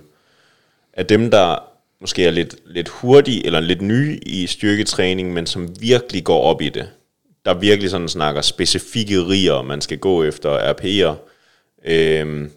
af 0.95 1.07
dem, 1.07 1.31
der 1.31 1.57
måske 2.01 2.27
er 2.27 2.31
lidt, 2.31 2.57
lidt 2.67 2.89
hurtige 2.89 3.47
eller 3.47 3.61
lidt 3.61 3.83
nye 3.83 4.19
i 4.27 4.47
styrketræning, 4.47 5.33
men 5.33 5.47
som 5.47 5.69
virkelig 5.81 6.25
går 6.25 6.43
op 6.43 6.63
i 6.63 6.69
det, 6.69 6.89
der 7.45 7.55
virkelig 7.55 7.91
sådan 7.91 8.09
snakker 8.09 8.41
specifikke 8.41 9.27
riger, 9.29 9.63
man 9.63 9.81
skal 9.81 9.99
gå 9.99 10.25
efter 10.25 10.73
RP'er, 10.73 11.17
Øhm, 11.85 12.51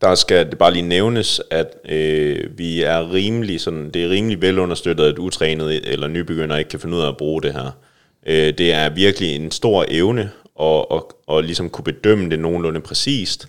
der 0.00 0.14
skal 0.14 0.50
det 0.50 0.58
bare 0.58 0.72
lige 0.72 0.88
nævnes, 0.88 1.40
at 1.50 1.76
øh, 1.88 2.58
vi 2.58 2.82
er 2.82 3.12
rimelig 3.12 3.60
sådan, 3.60 3.90
det 3.90 4.04
er 4.04 4.10
rimelig 4.10 4.42
velunderstøttet, 4.42 5.04
at 5.04 5.18
utrænet 5.18 5.92
eller 5.92 6.08
nybegynder 6.08 6.56
ikke 6.56 6.70
kan 6.70 6.80
finde 6.80 6.96
ud 6.96 7.02
af 7.02 7.08
at 7.08 7.16
bruge 7.16 7.42
det 7.42 7.52
her. 7.52 7.70
Øh, 8.26 8.58
det 8.58 8.72
er 8.72 8.88
virkelig 8.90 9.36
en 9.36 9.50
stor 9.50 9.84
evne 9.88 10.30
at, 10.60 10.84
at, 10.90 11.02
at 11.36 11.44
ligesom 11.44 11.70
kunne 11.70 11.84
bedømme 11.84 12.30
det 12.30 12.38
nogenlunde 12.38 12.80
præcist. 12.80 13.48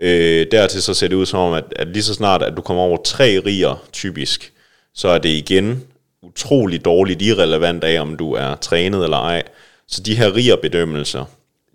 Øh, 0.00 0.46
dertil 0.50 0.82
så 0.82 0.94
ser 0.94 1.08
det 1.08 1.16
ud 1.16 1.26
som 1.26 1.40
om, 1.40 1.52
at, 1.52 1.64
at 1.76 1.88
lige 1.88 2.02
så 2.02 2.14
snart, 2.14 2.42
at 2.42 2.56
du 2.56 2.62
kommer 2.62 2.82
over 2.82 2.98
tre 3.04 3.42
riger 3.46 3.84
typisk, 3.92 4.52
så 4.94 5.08
er 5.08 5.18
det 5.18 5.28
igen 5.28 5.84
utrolig 6.22 6.84
dårligt 6.84 7.22
irrelevant 7.22 7.84
af, 7.84 8.00
om 8.00 8.16
du 8.16 8.32
er 8.32 8.54
trænet 8.54 9.04
eller 9.04 9.16
ej. 9.16 9.42
Så 9.86 10.02
de 10.02 10.16
her 10.16 10.34
riger 10.34 10.56
bedømmelser, 10.56 11.24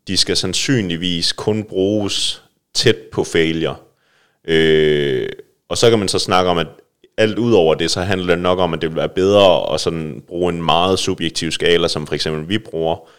de 0.08 0.18
skal 0.18 0.38
sandsynligvis 0.38 1.34
kun 1.34 1.64
bruges 1.64 2.42
tæt 2.74 2.98
på 3.12 3.24
failure. 3.24 3.76
Øh, 4.48 5.30
og 5.70 5.78
så 5.78 5.90
kan 5.90 6.00
man 6.00 6.08
så 6.08 6.20
snakke 6.20 6.52
om, 6.52 6.58
at 6.58 6.68
alt 7.18 7.40
ud 7.40 7.54
over 7.54 7.76
det, 7.76 7.92
så 7.92 8.02
handler 8.02 8.36
det 8.36 8.44
nok 8.44 8.60
om, 8.60 8.74
at 8.74 8.82
det 8.82 8.90
vil 8.90 8.98
være 8.98 9.10
bedre 9.10 9.74
at 9.74 9.82
sådan 9.82 10.24
bruge 10.28 10.54
en 10.54 10.64
meget 10.64 11.00
subjektiv 11.00 11.52
skala, 11.52 11.88
som 11.88 12.08
for 12.08 12.16
eksempel 12.16 12.50
vi 12.50 12.58
bruger, 12.58 13.10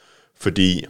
fordi 0.40 0.86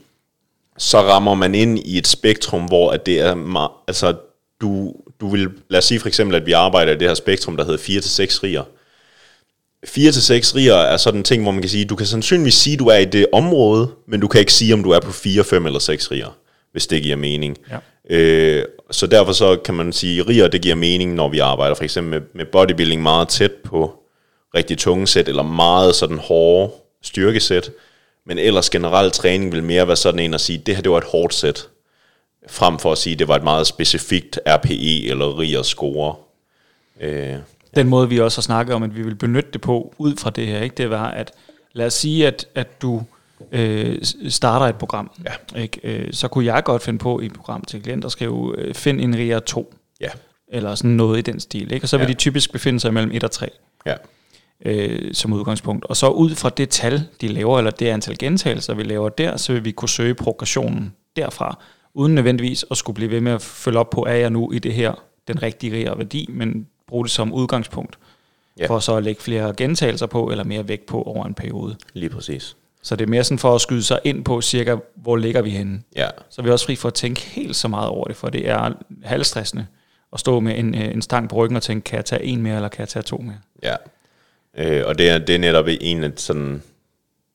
så 0.79 1.01
rammer 1.01 1.35
man 1.35 1.55
ind 1.55 1.79
i 1.79 1.99
et 1.99 2.07
spektrum, 2.07 2.65
hvor 2.65 2.91
at 2.91 3.07
det 3.07 3.21
er 3.21 3.83
altså 3.89 4.15
du, 4.61 4.95
du 5.21 5.29
vil, 5.29 5.49
lad 5.69 5.79
os 5.79 5.85
sige 5.85 6.01
for 6.01 6.09
eksempel, 6.09 6.37
at 6.37 6.47
vi 6.47 6.53
arbejder 6.53 6.93
i 6.93 6.97
det 6.97 7.09
her 7.09 7.15
spektrum, 7.15 7.57
der 7.57 7.65
hedder 7.65 7.79
4-6 7.79 8.43
riger. 8.43 8.63
4-6 9.87 10.57
riger 10.57 10.75
er 10.75 10.97
sådan 10.97 11.21
en 11.21 11.25
ting, 11.25 11.43
hvor 11.43 11.53
man 11.53 11.63
kan 11.63 11.71
sige, 11.71 11.85
du 11.85 11.97
kan 11.97 12.07
sandsynligvis 12.07 12.55
sige, 12.55 12.77
du 12.77 12.87
er 12.87 12.97
i 12.97 13.05
det 13.05 13.27
område, 13.33 13.91
men 14.09 14.21
du 14.21 14.29
kan 14.29 14.41
ikke 14.41 14.53
sige, 14.53 14.75
om 14.75 14.83
du 14.83 14.91
er 14.91 15.01
på 15.01 15.13
4, 15.13 15.45
5 15.45 15.67
eller 15.67 15.79
6 15.79 16.11
riger, 16.11 16.37
hvis 16.73 16.87
det 16.87 17.03
giver 17.03 17.17
mening. 17.17 17.57
Ja. 17.71 18.17
Øh, 18.17 18.65
så 18.91 19.07
derfor 19.07 19.33
så 19.33 19.57
kan 19.57 19.75
man 19.75 19.93
sige, 19.93 20.21
at 20.21 20.29
riger 20.29 20.49
det 20.49 20.63
giver 20.63 20.75
mening, 20.75 21.15
når 21.15 21.29
vi 21.29 21.39
arbejder 21.39 21.75
for 21.75 21.85
eksempel 21.85 22.21
med, 22.21 22.29
med 22.35 22.47
bodybuilding 22.53 23.03
meget 23.03 23.29
tæt 23.29 23.53
på 23.53 24.03
rigtig 24.55 24.79
tunge 24.79 25.07
sæt, 25.07 25.29
eller 25.29 25.43
meget 25.43 25.95
sådan 25.95 26.19
hårde 26.19 26.73
styrkesæt. 27.03 27.71
Men 28.27 28.39
ellers 28.39 28.71
generelt 28.71 29.13
træning 29.15 29.53
vil 29.53 29.63
mere 29.63 29.87
være 29.87 29.97
sådan 29.97 30.19
en 30.21 30.35
at 30.35 30.41
sige, 30.41 30.59
det 30.59 30.75
her 30.77 30.83
det 30.83 30.93
var 30.93 30.99
et 30.99 31.05
hårdt 31.05 31.35
sæt, 31.35 31.69
frem 32.49 32.79
for 32.79 32.93
at 32.93 32.99
sige, 32.99 33.17
det 33.17 33.29
var 33.29 33.37
et 33.37 33.43
meget 33.45 33.67
specifikt 33.67 34.39
RPE 34.47 35.07
eller 35.09 35.39
riger 35.39 35.63
score. 35.63 36.15
Øh, 37.01 37.35
Den 37.77 37.89
måde, 37.89 38.09
vi 38.09 38.21
også 38.21 38.39
har 38.39 38.43
snakket 38.43 38.75
om, 38.75 38.83
at 38.83 38.97
vi 38.97 39.03
vil 39.03 39.15
benytte 39.15 39.51
det 39.53 39.61
på, 39.61 39.95
ud 39.99 40.17
fra 40.17 40.31
det 40.31 40.47
her, 40.47 40.61
ikke? 40.63 40.75
det 40.75 40.91
var, 40.91 41.11
at 41.11 41.33
lad 41.73 41.87
os 41.87 41.95
sige, 41.95 42.27
at, 42.27 42.47
at 42.55 42.83
du 42.83 43.03
øh, 43.53 43.99
starter 44.29 44.67
et 44.67 44.77
program. 44.77 45.11
Ja. 45.55 45.61
Ikke? 45.61 45.81
Øh, 45.85 46.13
så 46.13 46.29
kunne 46.29 46.45
jeg 46.45 46.65
godt 46.65 46.83
finde 46.83 46.99
på 46.99 47.21
i 47.21 47.27
et 47.27 47.33
program 47.33 47.65
til 47.65 47.83
klienter 47.83 48.07
at 48.07 48.13
skrive, 48.13 48.55
øh, 48.59 48.75
find 48.75 49.01
en 49.01 49.15
RIA 49.17 49.39
2, 49.39 49.75
ja, 50.01 50.09
eller 50.49 50.75
sådan 50.75 50.91
noget 50.91 51.19
i 51.19 51.23
den 51.23 51.41
stil. 51.41 51.73
Ikke? 51.73 51.85
Og 51.85 51.89
så 51.89 51.97
vil 51.99 52.05
Ja. 52.05 52.09
de 52.13 52.15
typisk 52.19 52.53
befinde 52.53 52.81
sig 52.81 52.95
mellem 52.95 53.13
1 53.15 53.25
og 53.25 53.31
3 53.31 53.49
ja, 53.87 53.95
øh, 54.65 55.15
som 55.15 55.33
udgangspunkt. 55.33 55.85
Og 55.85 55.97
så 55.97 56.09
ud 56.09 56.35
fra 56.35 56.49
det 56.49 56.69
tal, 56.69 57.03
de 57.21 57.29
laver, 57.29 57.59
eller 57.59 57.71
det 57.71 57.87
antal 57.89 58.19
gentagelser, 58.19 58.75
vi 58.75 58.83
laver 58.83 59.09
der, 59.09 59.37
så 59.37 59.53
vil 59.53 59.65
vi 59.65 59.71
kunne 59.71 59.89
søge 59.89 60.15
progressionen 60.15 60.93
derfra, 61.17 61.59
uden 61.95 62.15
nødvendigvis 62.15 62.65
at 62.71 62.77
skulle 62.77 62.95
blive 62.95 63.11
ved 63.11 63.21
med 63.21 63.33
at 63.33 63.43
følge 63.43 63.79
op 63.79 63.91
på, 63.91 64.05
er 64.09 64.15
jeg 64.15 64.31
nu 64.31 64.53
i 64.53 64.59
det 64.59 64.73
her 64.73 64.93
den 65.29 65.43
rigtige 65.43 65.73
værdi, 65.99 66.27
men 66.33 66.67
bruge 66.89 67.05
det 67.05 67.11
som 67.13 67.33
udgangspunkt, 67.33 67.99
Ja. 68.59 68.67
for 68.67 68.79
så 68.79 68.97
at 68.97 69.03
lægge 69.05 69.23
flere 69.23 69.55
gentagelser 69.57 70.07
på, 70.07 70.31
eller 70.31 70.45
mere 70.45 70.69
vægt 70.69 70.87
på 70.87 71.03
over 71.03 71.25
en 71.27 71.35
periode. 71.35 71.77
lige 71.93 72.11
præcis. 72.11 72.57
Så 72.83 72.97
det 72.97 73.05
er 73.05 73.09
mere 73.09 73.25
sådan 73.25 73.39
for 73.39 73.55
at 73.55 73.61
skyde 73.61 73.83
sig 73.83 73.99
ind 74.05 74.25
på 74.25 74.41
cirka, 74.41 74.77
hvor 74.95 75.17
ligger 75.17 75.43
vi 75.43 75.51
henne. 75.51 75.81
Ja, 75.97 76.09
Så 76.31 76.41
er 76.41 76.45
vi 76.45 76.51
også 76.51 76.67
fri 76.67 76.77
for 76.77 76.89
at 76.89 76.95
tænke 76.95 77.21
helt 77.21 77.57
så 77.57 77.69
meget 77.69 77.89
over 77.89 78.05
det, 78.05 78.17
for 78.17 78.29
det 78.29 78.49
er 78.49 78.73
halvstressende 79.05 79.67
at 80.13 80.21
stå 80.21 80.41
med 80.41 80.59
en, 80.59 80.75
øh, 80.75 80.85
en 80.95 81.03
stang 81.03 81.29
på 81.29 81.37
ryggen 81.37 81.57
og 81.57 81.63
tænke, 81.63 81.85
kan 81.85 81.97
jeg 81.97 82.05
tage 82.05 82.25
en 82.25 82.43
mere, 82.43 82.57
eller 82.57 82.69
kan 82.69 82.81
jeg 82.81 82.89
tage 82.89 83.03
to 83.03 83.17
mere? 83.17 83.39
Ja, 83.63 83.75
øh, 84.59 84.83
og 84.87 84.99
det 84.99 85.09
er, 85.09 85.19
det 85.19 85.35
er 85.35 85.39
netop 85.39 85.67
en 85.81 86.05
af 86.05 86.11
sådan, 86.17 86.63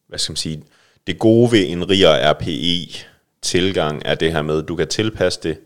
hvad 0.08 0.20
skal 0.20 0.32
man 0.32 0.38
sige, 0.38 0.64
det 1.08 1.20
gode 1.20 1.52
ved 1.52 1.66
en 1.70 1.90
rigere 1.90 2.32
RPE-tilgang 2.32 4.02
er 4.06 4.16
det 4.16 4.32
her 4.32 4.42
med, 4.42 4.62
at 4.62 4.68
du 4.68 4.76
kan 4.76 4.88
tilpasse 4.88 5.40
det 5.44 5.58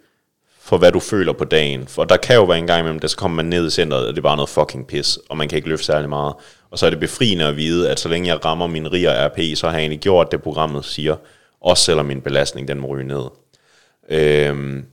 for 0.66 0.78
hvad 0.78 0.92
du 0.92 1.00
føler 1.00 1.34
på 1.34 1.46
dagen. 1.46 1.88
For 1.88 2.04
der 2.04 2.18
kan 2.18 2.36
jo 2.36 2.44
være 2.44 2.58
en 2.58 2.68
gang 2.68 2.80
imellem, 2.80 3.00
der 3.00 3.08
så 3.08 3.18
kommer 3.18 3.36
man 3.36 3.46
ned 3.46 3.68
i 3.68 3.70
centret, 3.70 4.08
og 4.08 4.14
det 4.14 4.18
er 4.18 4.22
bare 4.22 4.36
noget 4.36 4.50
fucking 4.50 4.88
pis, 4.88 5.20
og 5.30 5.38
man 5.38 5.50
kan 5.50 5.56
ikke 5.56 5.70
løfte 5.70 5.86
særlig 5.86 6.10
meget. 6.10 6.34
Og 6.72 6.80
så 6.80 6.86
er 6.86 6.90
det 6.90 7.00
befriende 7.00 7.46
at 7.46 7.58
vide, 7.58 7.90
at 7.90 8.00
så 8.00 8.10
længe 8.10 8.28
jeg 8.28 8.46
rammer 8.46 8.68
min 8.68 8.92
rigere 8.94 9.28
RP, 9.28 9.58
så 9.58 9.68
har 9.68 9.74
jeg 9.74 9.82
egentlig 9.82 10.00
gjort 10.00 10.32
det, 10.32 10.42
programmet 10.42 10.86
siger, 10.86 11.16
også 11.62 11.84
selvom 11.84 12.06
min 12.06 12.22
belastning 12.22 12.68
den 12.68 12.80
må 12.80 12.88
ryge 12.88 13.08
ned. 13.08 13.24
Øhm, 14.10 14.86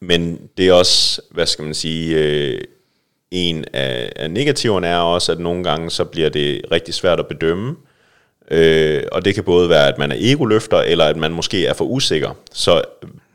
men 0.00 0.40
det 0.56 0.68
er 0.68 0.72
også, 0.72 1.22
hvad 1.30 1.46
skal 1.46 1.64
man 1.64 1.74
sige, 1.74 2.16
øh, 2.16 2.60
en 3.30 3.64
af, 3.72 4.12
af 4.16 4.30
negativerne 4.30 4.86
er 4.86 4.98
også, 4.98 5.32
at 5.32 5.38
nogle 5.38 5.64
gange 5.64 5.90
så 5.90 6.04
bliver 6.04 6.28
det 6.28 6.60
rigtig 6.72 6.94
svært 6.94 7.20
at 7.20 7.26
bedømme. 7.26 7.76
Øh, 8.50 9.02
og 9.12 9.24
det 9.24 9.34
kan 9.34 9.44
både 9.44 9.68
være, 9.68 9.88
at 9.88 9.98
man 9.98 10.12
er 10.12 10.16
egoløfter, 10.18 10.78
eller 10.78 11.04
at 11.04 11.16
man 11.16 11.32
måske 11.32 11.66
er 11.66 11.74
for 11.74 11.84
usikker. 11.84 12.30
Så 12.52 12.82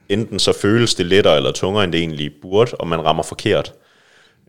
enten 0.09 0.39
så 0.39 0.53
føles 0.53 0.95
det 0.95 1.05
lettere 1.05 1.37
eller 1.37 1.51
tungere, 1.51 1.83
end 1.83 1.91
det 1.91 1.99
egentlig 1.99 2.31
burde, 2.41 2.71
og 2.71 2.87
man 2.87 3.05
rammer 3.05 3.23
forkert. 3.23 3.73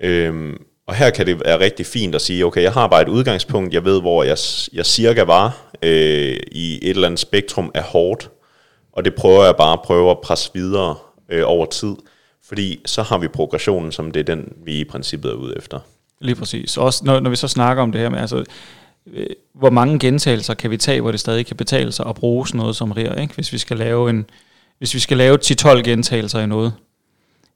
Øh, 0.02 0.54
og 0.86 0.94
her 0.94 1.10
kan 1.10 1.26
det 1.26 1.40
være 1.44 1.60
rigtig 1.60 1.86
fint 1.86 2.14
at 2.14 2.20
sige, 2.20 2.46
okay, 2.46 2.62
jeg 2.62 2.72
har 2.72 2.86
bare 2.86 3.02
et 3.02 3.08
udgangspunkt, 3.08 3.74
jeg 3.74 3.84
ved, 3.84 4.00
hvor 4.00 4.22
jeg, 4.22 4.36
jeg 4.72 4.86
cirka 4.86 5.22
var 5.22 5.70
øh, 5.82 6.36
i 6.52 6.78
et 6.82 6.90
eller 6.90 7.06
andet 7.06 7.20
spektrum 7.20 7.70
af 7.74 7.82
hårdt, 7.82 8.30
og 8.92 9.04
det 9.04 9.14
prøver 9.14 9.44
jeg 9.44 9.56
bare 9.56 9.72
at 9.72 9.82
prøve 9.84 10.10
at 10.10 10.20
presse 10.20 10.50
videre 10.54 10.96
øh, 11.28 11.42
over 11.46 11.66
tid, 11.66 11.94
fordi 12.48 12.80
så 12.86 13.02
har 13.02 13.18
vi 13.18 13.28
progressionen, 13.28 13.92
som 13.92 14.10
det 14.10 14.20
er 14.20 14.34
den, 14.34 14.52
vi 14.64 14.80
i 14.80 14.84
princippet 14.84 15.30
er 15.30 15.34
ude 15.34 15.54
efter. 15.56 15.80
Lige 16.20 16.34
præcis. 16.34 16.76
Også 16.76 17.04
når, 17.04 17.20
når 17.20 17.30
vi 17.30 17.36
så 17.36 17.48
snakker 17.48 17.82
om 17.82 17.92
det 17.92 18.00
her 18.00 18.08
med, 18.08 18.18
altså, 18.18 18.44
øh, 19.12 19.26
hvor 19.52 19.70
mange 19.70 19.98
gentagelser 19.98 20.54
kan 20.54 20.70
vi 20.70 20.76
tage, 20.76 21.00
hvor 21.00 21.10
det 21.10 21.20
stadig 21.20 21.46
kan 21.46 21.56
betale 21.56 21.92
sig 21.92 22.06
at 22.06 22.14
bruge 22.14 22.48
sådan 22.48 22.58
noget 22.58 22.76
som 22.76 22.92
RIR, 22.92 23.14
ikke? 23.14 23.34
Hvis 23.34 23.52
vi 23.52 23.58
skal 23.58 23.76
lave 23.76 24.10
en, 24.10 24.26
hvis 24.78 24.94
vi 24.94 24.98
skal 24.98 25.16
lave 25.16 25.38
10-12 25.44 25.82
gentagelser 25.82 26.40
i 26.40 26.46
noget, 26.46 26.72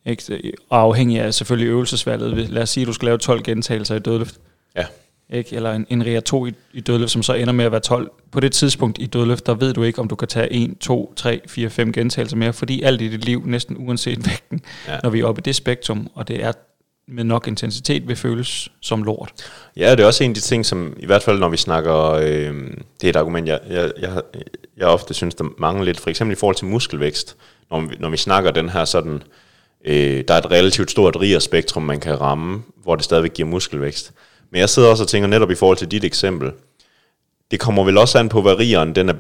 ikke? 0.07 0.53
og 0.69 0.81
afhængig 0.81 1.21
af 1.21 1.35
selvfølgelig 1.35 1.71
øvelsesvalget, 1.71 2.51
lad 2.51 2.63
os 2.63 2.71
sige, 2.71 2.83
at 2.83 2.87
du 2.87 2.93
skal 2.93 3.07
lave 3.07 3.19
12 3.19 3.43
gentagelser 3.43 3.95
i 3.95 3.99
dødløft, 3.99 4.41
Ja, 4.77 4.85
ikke? 5.33 5.57
eller 5.57 5.73
en, 5.73 5.87
en 5.91 6.07
RIR 6.07 6.21
2 6.21 6.47
i, 6.47 6.53
i 6.73 6.81
dødløft, 6.81 7.11
som 7.13 7.23
så 7.23 7.33
ender 7.35 7.53
med 7.53 7.65
at 7.65 7.73
være 7.73 7.81
12. 7.81 8.11
På 8.33 8.41
det 8.41 8.53
tidspunkt 8.53 8.99
i 9.01 9.07
dødløft, 9.07 9.47
der 9.47 9.55
ved 9.55 9.75
du 9.75 9.83
ikke, 9.83 9.99
om 9.99 10.09
du 10.09 10.15
kan 10.17 10.29
tage 10.29 10.53
1, 10.53 10.75
2, 10.81 11.13
3, 11.17 11.41
4, 11.49 11.71
5 11.71 11.93
gentagelser 11.93 12.37
mere, 12.37 12.53
fordi 12.53 12.83
alt 12.83 13.03
i 13.03 13.09
dit 13.09 13.25
liv, 13.25 13.43
næsten 13.47 13.77
uanset 13.79 14.27
vægten, 14.27 14.61
Ja. 14.89 14.99
når 15.03 15.11
vi 15.11 15.21
er 15.21 15.25
oppe 15.27 15.41
i 15.41 15.43
det 15.43 15.55
spektrum, 15.57 16.11
og 16.15 16.29
det 16.29 16.45
er 16.45 16.53
med 17.11 17.25
nok 17.25 17.49
intensitet, 17.49 18.09
vil 18.09 18.17
føles 18.17 18.69
som 18.81 19.03
lort. 19.03 19.33
Ja, 19.77 19.91
det 19.91 20.01
er 20.01 20.07
også 20.07 20.25
en 20.25 20.31
af 20.31 20.35
de 20.35 20.41
ting, 20.41 20.67
som 20.67 20.97
i 20.99 21.07
hvert 21.07 21.23
fald 21.23 21.39
når 21.39 21.49
vi 21.49 21.57
snakker, 21.57 21.97
øh, 22.13 22.25
det 23.01 23.05
er 23.05 23.09
et 23.09 23.17
argument, 23.17 23.49
jeg, 23.49 23.61
jeg, 23.71 23.93
jeg, 24.01 24.23
jeg 24.77 24.87
ofte 24.87 25.15
synes, 25.15 25.35
der 25.35 25.45
mangler 25.59 25.85
lidt, 25.85 26.01
for 26.01 26.11
eksempel 26.11 26.33
i 26.33 26.39
forhold 26.39 26.57
til 26.57 26.67
muskelvækst, 26.67 27.37
når 27.71 27.81
vi, 27.81 27.97
når 28.01 28.11
vi 28.11 28.17
snakker 28.17 28.51
den 28.51 28.69
her 28.69 28.85
sådan, 28.85 29.23
øh, 29.85 30.25
der 30.29 30.35
er 30.35 30.39
et 30.39 30.51
relativt 30.51 30.91
stort 30.91 31.17
rigere 31.21 31.41
spektrum, 31.41 31.83
man 31.83 32.01
kan 32.01 32.21
ramme, 32.21 32.63
hvor 32.83 32.97
det 32.97 33.05
stadigvæk 33.05 33.35
giver 33.35 33.49
muskelvækst. 33.49 34.13
Men 34.53 34.61
jeg 34.61 34.69
sidder 34.69 34.89
også 34.89 35.03
og 35.03 35.09
tænker 35.09 35.29
netop 35.29 35.51
i 35.51 35.55
forhold 35.55 35.79
til 35.79 35.91
dit 35.91 36.05
eksempel, 36.05 36.53
det 37.51 37.61
kommer 37.61 37.85
vel 37.85 37.99
også 37.99 38.19
an 38.19 38.29
på, 38.29 38.43
hvad 38.43 38.59
rigeren 38.59 38.95
den 38.95 39.09
er, 39.09 39.15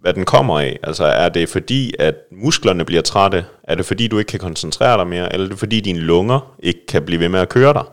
hvad 0.00 0.14
den 0.14 0.24
kommer 0.24 0.60
af. 0.60 0.78
Altså 0.82 1.04
er 1.04 1.28
det 1.28 1.48
fordi, 1.48 1.94
at 1.98 2.14
musklerne 2.32 2.84
bliver 2.84 3.02
trætte? 3.02 3.44
Er 3.62 3.74
det 3.74 3.86
fordi, 3.86 4.08
du 4.08 4.18
ikke 4.18 4.28
kan 4.28 4.40
koncentrere 4.40 4.98
dig 4.98 5.06
mere? 5.06 5.32
Eller 5.32 5.46
er 5.46 5.48
det 5.48 5.58
fordi, 5.58 5.80
dine 5.80 5.98
lunger 5.98 6.54
ikke 6.62 6.86
kan 6.86 7.02
blive 7.02 7.20
ved 7.20 7.28
med 7.28 7.40
at 7.40 7.48
køre 7.48 7.72
dig? 7.72 7.84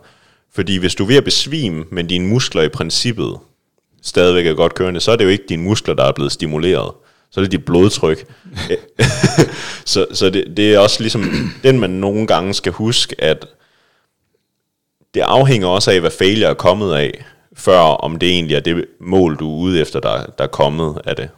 Fordi 0.53 0.77
hvis 0.77 0.95
du 0.95 1.03
er 1.03 1.07
ved 1.07 1.15
at 1.15 1.23
besvime, 1.23 1.85
men 1.91 2.07
dine 2.07 2.27
muskler 2.27 2.61
i 2.61 2.69
princippet 2.69 3.37
stadigvæk 4.01 4.47
er 4.47 4.53
godt 4.53 4.75
kørende, 4.75 4.99
så 4.99 5.11
er 5.11 5.15
det 5.15 5.23
jo 5.23 5.29
ikke 5.29 5.45
dine 5.49 5.63
muskler, 5.63 5.93
der 5.93 6.03
er 6.03 6.11
blevet 6.11 6.31
stimuleret. 6.31 6.91
Så 7.31 7.39
er 7.39 7.43
det 7.43 7.51
dit 7.51 7.65
blodtryk. 7.65 8.25
så 9.85 10.05
så 10.13 10.29
det, 10.29 10.57
det 10.57 10.73
er 10.73 10.79
også 10.79 11.01
ligesom 11.01 11.51
den, 11.63 11.79
man 11.79 11.89
nogle 11.89 12.27
gange 12.27 12.53
skal 12.53 12.71
huske, 12.71 13.15
at 13.19 13.47
det 15.15 15.21
afhænger 15.21 15.67
også 15.67 15.91
af, 15.91 15.99
hvad 15.99 16.11
failure 16.11 16.49
er 16.49 16.53
kommet 16.53 16.93
af, 16.93 17.25
før 17.57 17.79
om 17.79 18.19
det 18.19 18.29
egentlig 18.29 18.55
er 18.55 18.59
det 18.59 18.85
mål, 19.01 19.35
du 19.37 19.51
er 19.55 19.59
ude 19.59 19.81
efter, 19.81 19.99
der, 19.99 20.25
der 20.37 20.43
er 20.43 20.47
kommet 20.47 21.01
af 21.05 21.15
det. 21.15 21.29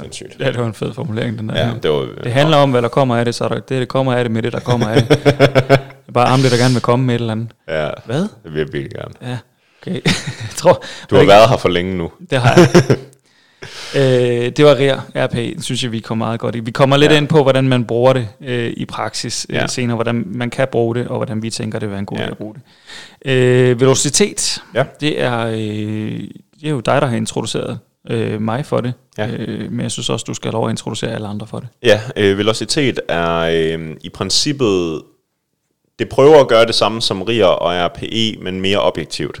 Sindssygt. 0.00 0.36
Ja, 0.40 0.46
det 0.46 0.58
var 0.58 0.66
en 0.66 0.74
fed 0.74 0.94
formulering, 0.94 1.38
den 1.38 1.48
der. 1.48 1.66
Ja, 1.66 1.72
det 1.82 1.90
var, 1.90 2.08
Det 2.24 2.32
handler 2.32 2.56
om, 2.56 2.70
hvad 2.70 2.82
der 2.82 2.88
kommer 2.88 3.16
af 3.16 3.24
det, 3.24 3.34
så 3.34 3.44
er 3.44 3.48
der, 3.48 3.54
det, 3.60 3.80
der 3.80 3.84
kommer 3.84 4.14
af 4.14 4.24
det 4.24 4.30
med 4.30 4.42
det, 4.42 4.52
der 4.52 4.60
kommer 4.60 4.88
af 4.88 5.02
det. 5.02 5.08
det 5.24 5.32
er 6.08 6.12
bare 6.14 6.28
ham, 6.28 6.40
der 6.40 6.56
gerne 6.62 6.72
vil 6.72 6.82
komme 6.82 7.04
med 7.06 7.14
et 7.14 7.20
eller 7.20 7.32
andet. 7.32 7.48
Ja, 7.68 7.90
Hvad? 8.04 8.20
det 8.20 8.28
vil 8.44 8.58
jeg 8.58 8.72
virkelig 8.72 8.90
gerne. 8.90 9.14
Ja. 9.22 9.38
Okay. 9.82 9.94
jeg 10.46 10.50
tror, 10.56 10.82
Du 11.10 11.16
har 11.16 11.24
været 11.24 11.48
her 11.48 11.56
for 11.56 11.68
længe 11.68 11.96
nu. 11.96 12.10
Det 12.30 12.40
har 12.40 12.54
jeg. 12.56 12.96
øh, 13.96 14.00
det 14.56 14.64
var 14.64 14.74
RIR, 14.78 15.00
RP, 15.16 15.32
det 15.34 15.64
synes 15.64 15.82
jeg, 15.82 15.92
vi 15.92 16.00
kommer 16.00 16.26
meget 16.26 16.40
godt 16.40 16.54
i. 16.54 16.60
Vi 16.60 16.70
kommer 16.70 16.96
lidt 16.96 17.12
Ja. 17.12 17.16
ind 17.16 17.28
på, 17.28 17.42
hvordan 17.42 17.68
man 17.68 17.84
bruger 17.84 18.12
det 18.12 18.28
øh, 18.44 18.72
i 18.76 18.84
praksis 18.84 19.46
øh, 19.50 19.56
Ja. 19.56 19.66
senere, 19.66 19.94
hvordan 19.94 20.24
man 20.26 20.50
kan 20.50 20.68
bruge 20.72 20.94
det, 20.94 21.08
og 21.08 21.16
hvordan 21.16 21.42
vi 21.42 21.50
tænker, 21.50 21.78
det 21.78 21.86
vil 21.88 21.90
være 21.92 21.98
en 21.98 22.06
god 22.06 22.18
Ja. 22.18 22.26
idé 22.26 22.30
at 22.30 22.36
bruge 22.38 22.54
det. 22.54 22.62
Øh, 23.32 23.80
velocitet, 23.80 24.62
Ja. 24.74 24.84
det 25.00 25.20
er, 25.22 25.38
øh, 25.46 25.56
det 26.60 26.66
er 26.66 26.70
jo 26.70 26.80
dig, 26.80 27.00
der 27.02 27.06
har 27.06 27.16
introduceret 27.16 27.78
øh, 28.10 28.40
mig 28.42 28.66
for 28.66 28.80
det, 28.80 28.92
Ja. 29.18 29.26
øh, 29.28 29.72
men 29.72 29.80
jeg 29.80 29.90
synes 29.90 30.10
også, 30.10 30.24
du 30.28 30.34
skal 30.34 30.48
have 30.48 30.52
lov 30.52 30.66
at 30.66 30.70
introducere 30.70 31.10
alle 31.10 31.26
andre 31.28 31.46
for 31.46 31.60
det. 31.60 31.68
Ja, 31.82 32.00
øh, 32.16 32.38
velocitet 32.38 33.00
er 33.08 33.36
øh, 33.38 33.90
i 34.00 34.08
princippet, 34.08 35.02
det 35.98 36.08
prøver 36.08 36.40
at 36.40 36.48
gøre 36.48 36.66
det 36.66 36.74
samme 36.74 37.02
som 37.02 37.22
RIR 37.22 37.44
og 37.44 37.72
RPE, 37.86 38.36
men 38.42 38.60
mere 38.60 38.78
objektivt. 38.80 39.40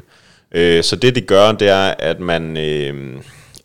Øh, 0.54 0.82
så 0.84 0.96
det 0.96 1.14
det 1.14 1.26
gør, 1.26 1.52
det 1.52 1.68
er, 1.68 1.94
at 1.98 2.20
man 2.20 2.56
øh, 2.56 3.16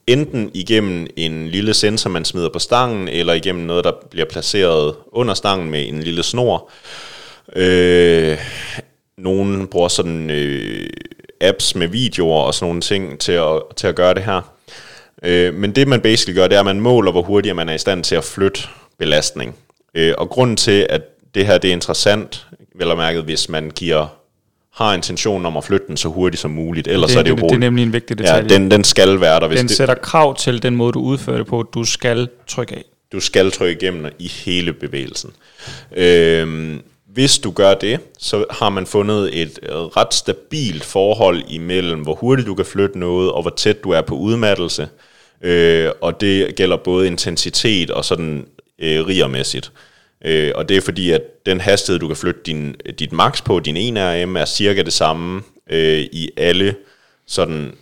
enten 0.08 0.52
igennem 0.54 1.08
en 1.16 1.48
lille 1.48 1.74
sensor, 1.74 2.10
man 2.10 2.26
smider 2.26 2.50
på 2.50 2.60
stangen, 2.60 3.08
eller 3.08 3.34
igennem 3.34 3.66
noget, 3.66 3.84
der 3.84 3.92
bliver 4.12 4.26
placeret 4.26 4.96
under 5.12 5.34
stangen 5.34 5.70
med 5.70 5.88
en 5.88 6.04
lille 6.04 6.24
snor. 6.24 6.70
Øh, 7.56 8.38
nogen 9.18 9.68
bruger 9.68 9.88
sådan 9.88 10.30
øh, 10.30 10.90
apps 11.42 11.76
med 11.76 11.88
videoer 11.88 12.42
og 12.42 12.54
sådan 12.54 12.70
nogle 12.70 12.82
ting 12.82 13.20
til 13.20 13.32
at, 13.32 13.62
til 13.76 13.88
at 13.88 13.96
gøre 13.96 14.14
det 14.14 14.24
her. 14.24 14.42
Øh, 15.24 15.54
men 15.54 15.72
det 15.72 15.88
man 15.88 16.02
basically 16.02 16.36
gør, 16.36 16.48
det 16.48 16.56
er, 16.56 16.60
at 16.60 16.66
man 16.66 16.80
måler, 16.80 17.12
hvor 17.12 17.22
hurtigt 17.22 17.56
man 17.56 17.70
er 17.70 17.74
i 17.74 17.78
stand 17.78 18.04
til 18.04 18.16
at 18.16 18.24
flytte 18.24 18.62
belastning. 18.98 19.56
Øh, 19.96 20.14
og 20.18 20.30
grunden 20.30 20.58
til, 20.58 20.88
at 20.90 21.02
det 21.36 21.46
her 21.46 21.58
det 21.58 21.68
er 21.68 21.74
interessant, 21.74 22.48
vel 22.76 22.92
og 22.92 22.98
mærket, 22.98 23.24
hvis 23.24 23.50
man 23.50 23.72
giver, 23.76 24.08
har 24.76 24.94
intentionen 24.94 25.46
om 25.46 25.58
at 25.58 25.64
flytte 25.64 25.88
den 25.88 25.98
så 25.98 26.08
hurtigt 26.10 26.42
som 26.42 26.52
muligt, 26.52 26.88
ellers 26.88 27.12
det, 27.12 27.20
er 27.20 27.24
det 27.24 27.30
jo 27.30 27.36
det, 27.36 27.44
det 27.44 27.52
er 27.52 27.58
nemlig 27.58 27.84
en 27.84 27.94
vigtig 27.94 28.20
Ja, 28.20 28.24
detalje. 28.24 28.50
den, 28.50 28.72
den 28.72 28.84
skal 28.84 29.22
være 29.22 29.40
der. 29.40 29.48
Hvis 29.48 29.60
den 29.60 29.68
det, 29.68 29.78
sætter 29.78 29.96
krav 29.96 30.38
til 30.38 30.64
den 30.64 30.76
måde, 30.76 30.92
du 30.92 31.00
udfører 31.00 31.38
det 31.38 31.48
på, 31.48 31.64
du 31.64 31.84
skal 31.84 32.28
trykke 32.48 32.76
af. 32.76 32.84
du 33.12 33.20
skal 33.20 33.52
trykke 33.52 33.82
igennem 33.82 34.12
i 34.20 34.28
hele 34.28 34.74
bevægelsen. 34.74 35.32
Øhm, 35.96 36.82
hvis 37.14 37.38
du 37.40 37.52
gør 37.52 37.74
det, 37.74 38.00
så 38.20 38.46
har 38.52 38.70
man 38.70 38.86
fundet 38.86 39.42
et 39.42 39.60
øh, 39.64 39.76
ret 39.76 40.14
stabilt 40.14 40.84
forhold 40.84 41.44
imellem, 41.50 42.00
hvor 42.02 42.16
hurtigt 42.16 42.48
du 42.48 42.56
kan 42.56 42.66
flytte 42.66 43.00
noget, 43.00 43.32
og 43.32 43.42
hvor 43.42 43.52
tæt 43.58 43.84
du 43.84 43.90
er 43.92 44.02
på 44.02 44.16
udmattelse. 44.16 44.88
Øh, 45.42 45.90
og 46.02 46.22
det 46.22 46.56
gælder 46.56 46.78
både 46.78 47.08
intensitet 47.08 47.92
og 47.92 48.06
sådan 48.06 48.46
øh, 48.82 49.08
rigermæssigt. 49.08 49.72
Øh, 50.26 50.52
og 50.56 50.70
det 50.70 50.78
er 50.78 50.82
fordi, 50.82 51.12
at 51.12 51.22
den 51.46 51.62
hastighed, 51.62 52.00
du 52.00 52.08
kan 52.08 52.18
flytte 52.18 52.42
din, 52.46 52.76
dit 53.00 53.12
max 53.12 53.44
på, 53.44 53.60
din 53.60 53.78
1 53.78 53.94
RM, 53.98 54.36
er 54.36 54.46
cirka 54.46 54.82
det 54.82 54.94
samme 54.94 55.42
øh, 55.70 56.00
i 56.00 56.30
alle 56.38 56.76
sådan 57.28 57.76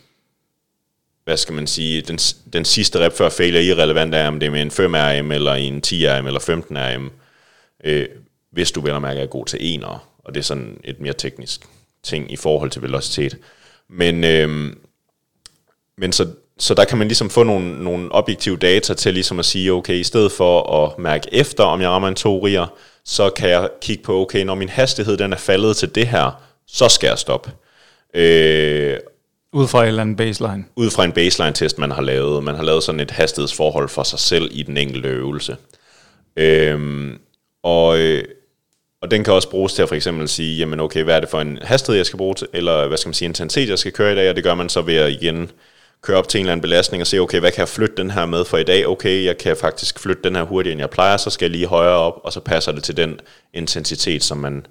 hvad 1.24 1.36
skal 1.36 1.54
man 1.54 1.66
sige, 1.66 2.02
den, 2.02 2.18
den 2.52 2.64
sidste 2.64 2.98
rep 2.98 3.12
før 3.12 3.28
failure 3.28 3.64
irrelevant 3.64 4.14
er, 4.14 4.28
om 4.28 4.40
det 4.40 4.46
er 4.46 4.50
med 4.50 4.62
en 4.62 4.70
5 4.70 4.94
RM, 4.94 5.32
eller 5.32 5.54
en 5.54 5.80
10 5.80 6.08
RM, 6.08 6.26
eller 6.26 6.40
15 6.40 6.76
RM, 6.78 7.12
øh, 7.84 8.06
hvis 8.50 8.72
du 8.72 8.80
vel 8.80 8.92
og 8.92 9.02
mærke 9.02 9.20
er 9.20 9.26
god 9.26 9.46
til 9.46 9.58
ener, 9.62 10.08
og 10.18 10.34
det 10.34 10.40
er 10.40 10.44
sådan 10.44 10.80
et 10.84 11.00
mere 11.00 11.12
teknisk 11.12 11.60
ting 12.02 12.32
i 12.32 12.36
forhold 12.36 12.70
til 12.70 12.82
velocitet. 12.82 13.38
Men, 13.88 14.24
øh, 14.24 14.72
men 15.98 16.12
så, 16.12 16.28
så 16.58 16.74
der 16.74 16.84
kan 16.84 16.98
man 16.98 17.08
ligesom 17.08 17.30
få 17.30 17.42
nogle, 17.42 17.84
nogle 17.84 18.12
objektive 18.12 18.56
data 18.56 18.94
til 18.94 19.14
ligesom 19.14 19.38
at 19.38 19.44
sige, 19.44 19.72
okay, 19.72 19.94
i 19.94 20.04
stedet 20.04 20.32
for 20.32 20.84
at 20.84 20.98
mærke 20.98 21.28
efter, 21.32 21.64
om 21.64 21.80
jeg 21.80 21.90
rammer 21.90 22.08
en 22.08 22.14
to 22.14 22.46
riger, 22.46 22.66
så 23.04 23.30
kan 23.30 23.48
jeg 23.50 23.68
kigge 23.82 24.02
på, 24.02 24.20
okay, 24.20 24.44
når 24.44 24.54
min 24.54 24.68
hastighed 24.68 25.16
den 25.16 25.32
er 25.32 25.36
faldet 25.36 25.76
til 25.76 25.94
det 25.94 26.06
her, 26.06 26.42
så 26.66 26.88
skal 26.88 27.08
jeg 27.08 27.18
stoppe. 27.18 27.50
Øh, 28.14 28.96
Ud 29.52 29.68
fra 29.68 29.82
et 29.82 29.88
eller 29.88 30.02
andet 30.02 30.16
baseline. 30.16 30.64
ud 30.76 30.90
fra 30.90 31.04
en 31.04 31.12
baseline-test, 31.12 31.78
man 31.78 31.90
har 31.90 32.02
lavet. 32.02 32.44
Man 32.44 32.54
har 32.54 32.62
lavet 32.62 32.82
sådan 32.82 33.00
et 33.00 33.10
hastighedsforhold 33.10 33.88
for 33.88 34.02
sig 34.02 34.18
selv 34.18 34.48
i 34.52 34.62
den 34.62 34.76
enkelte 34.76 35.08
øvelse. 35.08 35.56
Øhm, 36.36 37.18
og, 37.62 37.98
øh, 37.98 38.24
og 39.02 39.10
den 39.10 39.24
kan 39.24 39.32
også 39.34 39.50
bruges 39.50 39.72
til 39.72 39.82
at 39.82 39.88
for 39.88 39.94
eksempel 39.96 40.28
sige, 40.28 40.56
jamen 40.58 40.80
okay, 40.80 41.02
hvad 41.04 41.16
er 41.16 41.20
det 41.20 41.28
for 41.28 41.40
en 41.40 41.58
hastighed, 41.62 41.96
jeg 41.96 42.06
skal 42.06 42.16
bruge 42.16 42.34
til, 42.34 42.46
eller 42.52 42.88
hvad 42.88 42.98
skal 42.98 43.08
man 43.08 43.14
sige, 43.14 43.26
intensitet, 43.26 43.68
jeg 43.68 43.78
skal 43.78 43.92
køre 43.92 44.12
i 44.12 44.16
dag, 44.16 44.30
og 44.30 44.36
det 44.36 44.44
gør 44.44 44.54
man 44.54 44.68
så 44.68 44.82
ved 44.82 44.96
at 44.96 45.12
igen 45.12 45.50
køre 46.04 46.16
op 46.16 46.28
til 46.28 46.38
en 46.38 46.42
eller 46.44 46.52
anden 46.52 46.62
belastning 46.62 47.00
og 47.00 47.06
se, 47.06 47.18
okay, 47.18 47.40
hvad 47.40 47.50
kan 47.50 47.58
jeg 47.60 47.68
flytte 47.68 47.96
den 47.96 48.10
her 48.10 48.26
med 48.26 48.44
for 48.44 48.56
i 48.58 48.62
dag? 48.64 48.88
Okay, 48.88 49.24
jeg 49.24 49.38
kan 49.38 49.56
faktisk 49.56 49.98
flytte 49.98 50.22
den 50.22 50.36
her 50.36 50.42
hurtigere, 50.42 50.72
end 50.72 50.80
jeg 50.80 50.90
plejer, 50.90 51.16
så 51.16 51.30
skal 51.30 51.46
jeg 51.46 51.50
lige 51.50 51.66
højere 51.66 51.96
op, 51.96 52.20
og 52.24 52.32
så 52.32 52.40
passer 52.40 52.72
det 52.72 52.82
til 52.82 52.96
den 52.96 53.20
intensitet, 53.54 54.22
som 54.24 54.38
man 54.38 54.66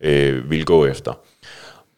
øh, 0.00 0.50
vil 0.50 0.64
gå 0.64 0.86
efter. 0.86 1.12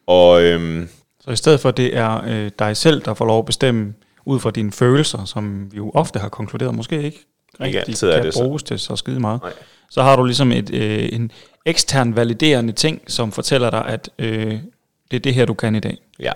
Og 0.07 0.43
øhm, 0.43 0.89
Så 1.25 1.31
i 1.31 1.35
stedet 1.35 1.59
for, 1.59 1.69
at 1.69 1.77
det 1.77 1.97
er 1.97 2.23
øh, 2.27 2.51
dig 2.59 2.77
selv, 2.77 3.01
der 3.01 3.13
får 3.13 3.25
lov 3.25 3.39
at 3.39 3.45
bestemme 3.45 3.93
ud 4.25 4.39
fra 4.39 4.51
dine 4.51 4.71
følelser, 4.71 5.25
som 5.25 5.71
vi 5.71 5.77
jo 5.77 5.91
ofte 5.93 6.19
har 6.19 6.29
konkluderet, 6.29 6.75
måske 6.75 7.03
ikke 7.03 7.25
rigtig 7.61 7.79
altid 7.87 8.09
er 8.09 8.15
kan 8.15 8.25
det 8.25 8.33
så. 8.33 8.43
bruges 8.43 8.63
til 8.63 8.79
så 8.79 8.95
skide 8.95 9.19
meget, 9.19 9.41
Nej. 9.41 9.53
så 9.89 10.01
har 10.03 10.15
du 10.15 10.23
ligesom 10.23 10.51
et, 10.51 10.69
øh, 10.73 11.09
en 11.11 11.31
ekstern 11.65 12.15
validerende 12.15 12.73
ting, 12.73 13.01
som 13.07 13.31
fortæller 13.31 13.69
dig, 13.69 13.85
at 13.85 14.09
øh, 14.19 14.59
det 15.11 15.17
er 15.17 15.19
det 15.19 15.33
her, 15.33 15.45
du 15.45 15.53
kan 15.53 15.75
i 15.75 15.79
dag. 15.79 15.97
Ja, 16.19 16.31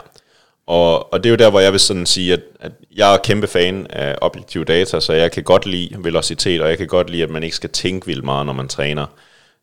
og, 0.70 1.14
og 1.14 1.24
det 1.24 1.30
er 1.30 1.32
jo 1.32 1.36
der, 1.36 1.50
hvor 1.50 1.60
jeg 1.60 1.72
vil 1.72 1.80
sådan 1.80 2.06
sige, 2.06 2.34
at, 2.34 2.42
at 2.60 2.72
jeg 2.96 3.14
er 3.14 3.18
kæmpe 3.18 3.48
fan 3.48 3.88
af 3.90 4.16
objektive 4.22 4.66
data, 4.66 5.00
så 5.00 5.14
jeg 5.14 5.32
kan 5.32 5.44
godt 5.44 5.66
lide 5.66 5.96
velocitet, 5.98 6.62
og 6.62 6.70
jeg 6.70 6.78
kan 6.78 6.88
godt 6.88 7.10
lide, 7.10 7.24
at 7.24 7.30
man 7.30 7.44
ikke 7.44 7.56
skal 7.56 7.70
tænke 7.70 8.08
vildt 8.08 8.24
meget, 8.24 8.46
når 8.46 8.54
man 8.54 8.68
træner. 8.68 9.06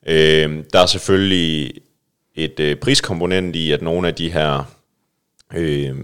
Øh, 0.07 0.64
der 0.73 0.79
er 0.79 0.87
selvfølgelig 0.87 1.73
et 2.35 2.61
øh, 2.61 2.77
priskomponent 2.77 3.57
i, 3.57 3.73
at 3.73 3.83
nogle 3.83 4.09
af 4.09 4.14
de 4.14 4.33
her 4.33 4.73
øh, 5.55 5.97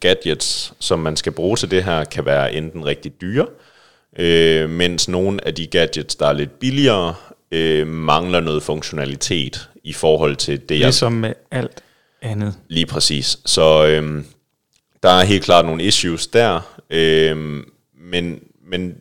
gadgets, 0.00 0.72
som 0.78 0.98
man 0.98 1.16
skal 1.16 1.32
bruge 1.32 1.56
til 1.56 1.70
det 1.70 1.84
her, 1.84 2.04
kan 2.04 2.24
være 2.24 2.54
enten 2.54 2.86
rigtig 2.86 3.12
dyre, 3.20 3.46
øh, 4.18 4.70
mens 4.70 5.08
nogle 5.08 5.46
af 5.46 5.54
de 5.54 5.66
gadgets, 5.66 6.14
der 6.14 6.26
er 6.26 6.32
lidt 6.32 6.58
billigere, 6.58 7.14
øh, 7.50 7.86
mangler 7.86 8.40
noget 8.40 8.62
funktionalitet 8.62 9.68
i 9.84 9.92
forhold 9.92 10.36
til 10.36 10.60
det, 10.68 10.78
jeg 10.78 10.86
Ligesom 10.86 11.12
med 11.12 11.34
alt 11.50 11.82
andet. 12.22 12.54
Lige 12.68 12.86
præcis. 12.86 13.38
Så 13.46 13.86
øhm, 13.86 14.24
der 15.02 15.08
er 15.10 15.24
helt 15.24 15.44
klart 15.44 15.64
nogle 15.64 15.84
issues 15.84 16.26
der, 16.26 16.60
øhm, 16.90 17.64
men, 17.94 18.40
men 18.66 18.96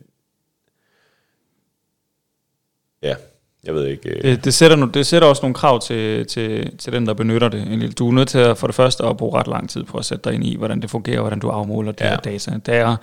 ja, 3.03 3.15
jeg 3.63 3.73
ved 3.73 3.85
ikke. 3.87 4.09
Øh, 4.09 4.21
Det, 4.23 4.45
det, 4.45 4.53
sætter, 4.53 4.77
nu, 4.77 4.85
det 4.85 5.05
sætter 5.07 5.27
også 5.27 5.41
nogle 5.41 5.53
krav 5.55 5.81
til, 5.81 6.27
til, 6.27 6.77
til 6.77 6.93
den, 6.93 7.07
der 7.07 7.13
benytter 7.13 7.49
det. 7.49 7.61
En 7.61 7.79
lille- 7.79 7.93
Du 7.93 8.07
er 8.07 8.11
nødt 8.11 8.29
til 8.29 8.37
at, 8.39 8.57
for 8.57 8.67
det 8.67 8.75
første 8.75 9.03
at 9.05 9.17
bruge 9.17 9.39
ret 9.39 9.47
lang 9.47 9.69
tid 9.69 9.83
på 9.83 9.97
at 9.97 10.05
sætte 10.05 10.23
dig 10.29 10.33
ind 10.33 10.45
i, 10.45 10.55
hvordan 10.55 10.81
det 10.81 10.89
fungerer, 10.89 11.19
hvordan 11.21 11.39
du 11.39 11.49
afmåler 11.49 11.91
de 11.91 12.03
Ja. 12.03 12.09
her 12.09 12.17
data. 12.17 12.57
Da 12.65 12.75
jeg, 12.75 12.95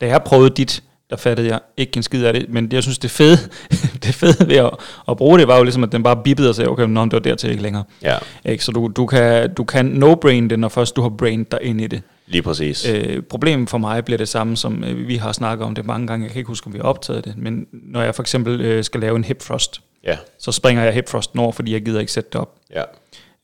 da 0.00 0.06
jeg 0.06 0.22
prøvede 0.22 0.50
dit, 0.56 0.82
der 1.10 1.16
fattede 1.16 1.48
jeg 1.48 1.60
ikke 1.76 1.96
en 1.96 2.02
skid 2.02 2.24
af 2.24 2.32
det, 2.32 2.46
men 2.48 2.68
jeg 2.72 2.82
synes, 2.82 2.98
det 2.98 3.10
fede, 3.10 3.36
det 4.04 4.14
fede 4.14 4.48
ved 4.48 4.56
at, 4.56 4.70
at 5.08 5.16
bruge 5.16 5.38
det, 5.38 5.48
var 5.48 5.56
jo 5.56 5.62
ligesom, 5.62 5.82
at 5.84 5.92
den 5.92 6.02
bare 6.02 6.16
bippede 6.24 6.48
og 6.48 6.54
sagde, 6.54 6.70
okay, 6.70 6.84
nå, 6.84 7.04
det 7.04 7.12
var 7.12 7.18
dertil 7.18 7.50
ikke 7.50 7.62
længere. 7.62 7.84
ja, 8.02 8.16
Ikke? 8.44 8.64
Så 8.64 8.72
du, 8.72 8.92
du 8.96 9.06
kan, 9.06 9.54
du 9.54 9.64
kan 9.64 10.02
no-brain 10.04 10.48
det, 10.48 10.58
når 10.58 10.68
først 10.68 10.96
du 10.96 11.02
har 11.02 11.08
brained 11.08 11.46
dig 11.50 11.58
ind 11.62 11.80
i 11.80 11.86
det. 11.86 12.02
lige 12.26 12.42
præcis. 12.42 12.88
Øh, 12.88 13.22
problemet 13.22 13.70
for 13.70 13.78
mig 13.78 14.04
bliver 14.04 14.18
det 14.18 14.28
samme, 14.28 14.56
som 14.56 14.84
øh, 14.84 15.08
vi 15.08 15.16
har 15.16 15.32
snakket 15.32 15.66
om 15.66 15.74
det 15.74 15.86
mange 15.86 16.06
gange. 16.06 16.24
Jeg 16.24 16.32
kan 16.32 16.38
ikke 16.38 16.48
huske, 16.48 16.66
om 16.66 16.72
vi 16.72 16.78
har 16.78 16.84
optaget 16.84 17.24
det, 17.24 17.34
men 17.36 17.66
når 17.72 18.02
jeg 18.02 18.14
for 18.14 18.22
eksempel 18.22 18.60
øh, 18.60 18.84
skal 18.84 19.00
lave 19.00 19.16
en 19.16 19.24
hip 19.24 19.38
thrust, 19.40 19.80
Ja, 20.04 20.16
så 20.38 20.52
springer 20.52 20.82
jeg 20.84 20.92
hip 20.92 21.06
thrusten 21.06 21.38
over, 21.38 21.52
fordi 21.52 21.72
jeg 21.72 21.84
gider 21.84 22.00
ikke 22.00 22.12
sætte 22.12 22.30
det 22.32 22.40
op. 22.40 22.54
ja, 22.74 22.82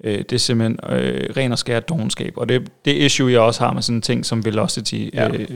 Øh, 0.05 0.19
det 0.19 0.33
er 0.33 0.37
simpelthen 0.39 0.79
øh, 0.97 1.31
ren 1.37 1.53
og 1.53 1.59
skær 1.59 1.81
dogenskab. 1.81 2.33
Og 2.37 2.49
det, 2.49 2.69
det 2.85 2.93
issue, 2.93 3.33
jeg 3.33 3.41
også 3.41 3.65
har 3.65 3.73
med 3.73 3.83
sådan 3.83 3.97
en 3.97 4.03
ting 4.03 4.27
som 4.27 4.45
velocity, 4.45 4.95
Ja. 5.15 5.29
øh, 5.29 5.47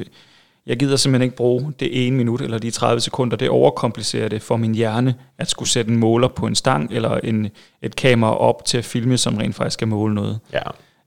jeg 0.66 0.76
gider 0.76 0.96
simpelthen 0.96 1.22
ikke 1.24 1.36
bruge 1.36 1.72
det 1.80 2.06
ene 2.06 2.16
minut 2.16 2.40
eller 2.40 2.58
de 2.58 2.70
30 2.70 3.00
sekunder. 3.00 3.36
Det 3.36 3.48
overkomplicerer 3.50 4.28
det 4.28 4.42
for 4.42 4.56
min 4.56 4.74
hjerne 4.74 5.14
at 5.38 5.50
skulle 5.50 5.68
sætte 5.68 5.90
en 5.90 5.96
måler 5.96 6.28
på 6.28 6.46
en 6.46 6.54
stang 6.54 6.92
eller 6.92 7.14
en, 7.16 7.48
et 7.82 7.96
kamera 7.96 8.36
op 8.36 8.64
til 8.64 8.78
at 8.78 8.84
filme, 8.84 9.18
som 9.18 9.36
rent 9.36 9.54
faktisk 9.54 9.74
skal 9.74 9.88
måle 9.88 10.14
noget. 10.14 10.38
ja, 10.52 10.60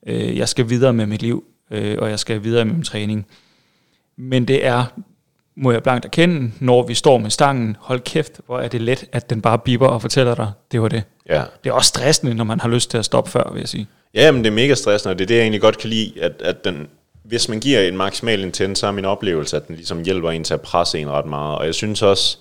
Øh, 0.08 0.38
jeg 0.38 0.50
skal 0.50 0.70
videre 0.70 0.94
med 0.94 1.06
mit 1.06 1.22
liv, 1.22 1.44
øh, 1.72 1.98
og 2.00 2.10
jeg 2.10 2.20
skal 2.20 2.44
videre 2.44 2.66
med 2.66 2.74
min 2.74 2.84
træning. 2.84 3.26
Men 4.18 4.46
det 4.46 4.66
er, 4.66 4.86
må 5.58 5.72
jeg 5.72 5.84
blankt 5.84 6.06
erkende, 6.06 6.52
når 6.60 6.88
vi 6.88 6.94
står 6.94 7.18
med 7.18 7.30
stangen, 7.30 7.78
hold 7.80 8.00
kæft, 8.00 8.42
hvor 8.46 8.60
er 8.60 8.68
det 8.68 8.82
let, 8.82 9.06
at 9.12 9.30
den 9.30 9.42
bare 9.42 9.60
biber 9.60 9.88
og 9.88 10.02
fortæller 10.02 10.36
dig, 10.36 10.52
det 10.72 10.82
var 10.82 10.88
det. 10.88 11.04
ja. 11.30 11.44
Det 11.64 11.70
er 11.70 11.74
også 11.74 11.88
stressende, 11.88 12.34
når 12.36 12.44
man 12.44 12.60
har 12.60 12.70
lyst 12.70 12.90
til 12.92 12.98
at 12.98 13.06
stoppe 13.06 13.32
før, 13.32 13.52
vil 13.54 13.60
jeg 13.60 13.68
sige. 13.70 13.88
Ja, 14.14 14.32
men 14.32 14.44
det 14.44 14.50
er 14.50 14.56
mega 14.56 14.74
stressende, 14.74 15.12
og 15.14 15.20
det 15.20 15.24
er 15.26 15.28
det, 15.28 15.36
jeg 15.36 15.42
egentlig 15.42 15.62
godt 15.62 15.78
kan 15.78 15.90
lide, 15.90 16.14
at, 16.22 16.42
at 16.46 16.66
den, 16.66 16.88
hvis 17.30 17.50
man 17.50 17.60
giver 17.60 17.82
en 17.82 17.98
maksimal 17.98 18.44
intens, 18.44 18.80
så 18.80 18.88
er 18.88 18.92
min 18.92 19.06
oplevelse, 19.06 19.58
at 19.58 19.68
den 19.68 19.76
ligesom 19.76 20.04
hjælper 20.04 20.32
en 20.32 20.44
til 20.44 20.54
at 20.54 20.62
presse 20.62 21.00
en 21.00 21.10
ret 21.10 21.26
meget. 21.26 21.58
Og 21.58 21.66
jeg 21.66 21.76
synes 21.76 22.02
også, 22.02 22.38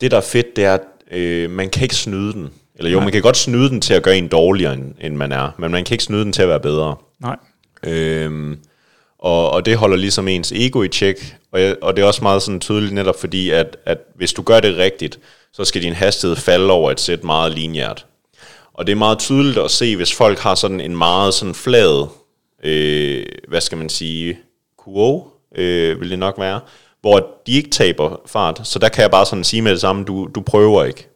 det 0.00 0.10
der 0.10 0.16
er 0.16 0.20
fedt, 0.20 0.56
det 0.56 0.64
er, 0.64 0.74
at 0.74 0.80
øh, 1.10 1.50
man 1.50 1.70
kan 1.70 1.82
ikke 1.82 1.94
snyde 1.94 2.32
den. 2.32 2.50
Eller 2.76 2.90
jo, 2.90 2.98
Nej. 2.98 3.04
man 3.04 3.12
kan 3.12 3.22
godt 3.22 3.36
snyde 3.36 3.68
den 3.68 3.80
til 3.80 3.94
at 3.94 4.02
gøre 4.02 4.16
en 4.16 4.28
dårligere, 4.28 4.74
end, 4.74 4.94
end 5.00 5.16
man 5.16 5.32
er, 5.32 5.50
men 5.58 5.70
man 5.70 5.84
kan 5.84 5.94
ikke 5.94 6.04
snyde 6.04 6.24
den 6.24 6.32
til 6.32 6.42
at 6.42 6.48
være 6.48 6.60
bedre. 6.60 6.96
Nej. 7.20 7.36
Øhm, 7.86 8.58
og, 9.18 9.50
og 9.50 9.66
det 9.66 9.76
holder 9.76 9.96
ligesom 9.96 10.28
ens 10.28 10.52
ego 10.52 10.82
i 10.82 10.88
tjek, 10.88 11.36
og, 11.52 11.62
jeg, 11.62 11.76
og 11.82 11.96
det 11.96 12.02
er 12.02 12.06
også 12.06 12.22
meget 12.22 12.42
sådan 12.42 12.60
tydeligt 12.60 12.94
netop 12.94 13.20
fordi, 13.20 13.50
at, 13.50 13.76
at 13.86 13.98
hvis 14.14 14.32
du 14.32 14.42
gør 14.42 14.60
det 14.60 14.76
rigtigt, 14.76 15.18
så 15.52 15.64
skal 15.64 15.82
din 15.82 15.92
hastighed 15.92 16.36
falde 16.36 16.70
over 16.70 16.90
et 16.90 17.00
sæt 17.00 17.24
meget 17.24 17.52
lineært. 17.52 18.06
Og 18.74 18.86
det 18.86 18.92
er 18.92 18.96
meget 18.96 19.18
tydeligt 19.18 19.58
at 19.58 19.70
se, 19.70 19.96
hvis 19.96 20.14
folk 20.14 20.38
har 20.38 20.54
sådan 20.54 20.80
en 20.80 20.96
meget 20.96 21.34
sådan 21.34 21.54
flad 21.54 22.08
øh, 22.62 23.24
hvad 23.48 23.60
skal 23.60 23.78
man 23.78 23.88
sige, 23.88 24.38
QO, 24.84 25.22
øh, 25.54 26.00
vil 26.00 26.10
det 26.10 26.18
nok 26.18 26.38
være, 26.38 26.60
hvor 27.00 27.26
de 27.46 27.52
ikke 27.52 27.70
taber 27.70 28.20
fart. 28.26 28.60
Så 28.64 28.78
der 28.78 28.88
kan 28.88 29.02
jeg 29.02 29.10
bare 29.10 29.26
sådan 29.26 29.44
sige 29.44 29.62
med 29.62 29.72
det 29.72 29.80
samme, 29.80 30.04
du, 30.04 30.28
du 30.34 30.40
prøver 30.40 30.84
ikke. 30.84 31.08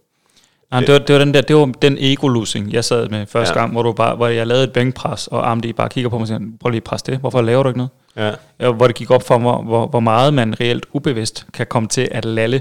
Nej, 0.71 0.81
det 0.81 0.93
var, 0.93 0.99
det 0.99 1.13
var 1.13 1.19
den 1.19 1.35
der, 1.35 1.41
det 1.41 1.57
var 1.57 1.65
den 1.83 1.99
ego-losing, 1.99 2.73
jeg 2.73 2.85
sad 2.85 3.09
med 3.09 3.27
første 3.27 3.55
Ja. 3.55 3.61
gang, 3.61 3.73
hvor, 3.73 3.83
du 3.83 3.93
bare, 3.93 4.17
hvor 4.17 4.27
jeg 4.27 4.47
lavede 4.47 4.65
et 4.65 4.73
bænkpres, 4.73 5.27
og 5.27 5.51
Amdi 5.51 5.73
bare 5.73 5.89
kigger 5.89 6.11
på 6.11 6.17
mig 6.19 6.23
og 6.23 6.29
siger, 6.29 6.41
prøv 6.61 6.71
lige 6.71 6.77
at 6.77 6.85
presse 6.85 7.07
det, 7.07 7.19
hvorfor 7.19 7.43
laver 7.43 7.63
du 7.63 7.69
ikke 7.69 7.79
noget? 7.79 8.35
Ja. 8.61 8.71
Hvor 8.73 8.87
det 8.87 8.97
gik 8.97 9.11
op 9.11 9.23
for 9.23 9.39
mig, 9.39 9.57
hvor, 9.57 9.87
hvor 9.87 10.01
meget 10.01 10.35
man 10.35 10.61
reelt 10.61 10.87
ubevidst 10.93 11.47
kan 11.55 11.67
komme 11.67 11.89
til 11.89 12.09
at 12.11 12.25
lalle. 12.25 12.61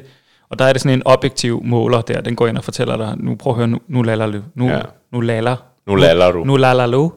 Og 0.50 0.60
der 0.60 0.66
er 0.66 0.74
det 0.74 0.82
sådan 0.82 0.98
en 1.00 1.02
objektiv 1.06 1.62
måler 1.64 2.02
der, 2.02 2.22
den 2.22 2.36
går 2.36 2.48
ind 2.48 2.58
og 2.58 2.64
fortæller 2.64 2.98
dig, 2.98 3.14
nu 3.18 3.36
prøv 3.36 3.52
at 3.54 3.58
høre, 3.58 3.68
nu, 3.68 3.80
nu 3.88 4.02
laller 4.02 4.32
du. 4.32 4.40
Nu, 4.56 4.68
ja. 4.68 4.80
nu 5.12 5.20
laller. 5.22 5.56
Nu 5.88 5.96
laller 5.96 6.32
du. 6.32 6.44
Nu 6.44 6.56
laller 6.58 6.88
du. 6.88 7.12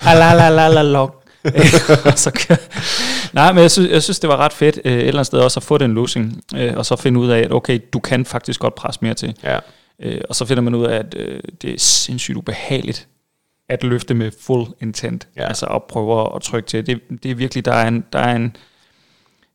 Alalalalalo. 0.00 1.08
så 2.16 2.30
kører- 2.34 2.58
Nej, 3.34 3.52
men 3.52 3.62
jeg 3.62 3.70
synes, 3.70 3.90
jeg 3.90 4.02
synes, 4.02 4.18
det 4.18 4.28
var 4.28 4.36
ret 4.36 4.52
fedt 4.52 4.80
øh, 4.84 4.92
et 4.92 4.98
eller 4.98 5.12
andet 5.12 5.26
sted 5.26 5.38
også 5.38 5.60
at 5.60 5.64
få 5.64 5.78
den 5.78 5.94
losing, 5.94 6.42
øh, 6.56 6.76
og 6.76 6.86
så 6.86 6.96
finde 6.96 7.20
ud 7.20 7.28
af, 7.30 7.38
at 7.40 7.52
okay, 7.52 7.80
du 7.92 7.98
kan 7.98 8.24
faktisk 8.26 8.60
godt 8.60 8.74
presse 8.74 8.98
mere 9.02 9.14
til. 9.14 9.34
Ja. 9.42 9.58
Øh, 10.02 10.20
og 10.28 10.34
så 10.36 10.44
finder 10.44 10.62
man 10.62 10.74
ud 10.74 10.86
af, 10.86 10.96
at 10.98 11.14
øh, 11.18 11.40
det 11.62 11.74
er 11.74 11.78
sindssygt 11.78 12.36
ubehageligt 12.36 13.08
at 13.68 13.82
løfte 13.84 14.14
med 14.14 14.30
full 14.40 14.66
intent. 14.80 15.28
Ja. 15.36 15.46
Altså 15.48 15.66
at 15.66 15.82
prøve 15.82 16.36
at 16.36 16.42
trykke 16.42 16.66
til. 16.68 16.86
Det, 16.86 17.00
det 17.22 17.30
er 17.30 17.34
virkelig, 17.34 17.64
der 17.64 17.72
er 17.72 17.88
en, 17.88 18.04
der 18.12 18.18
er 18.18 18.36
en 18.36 18.56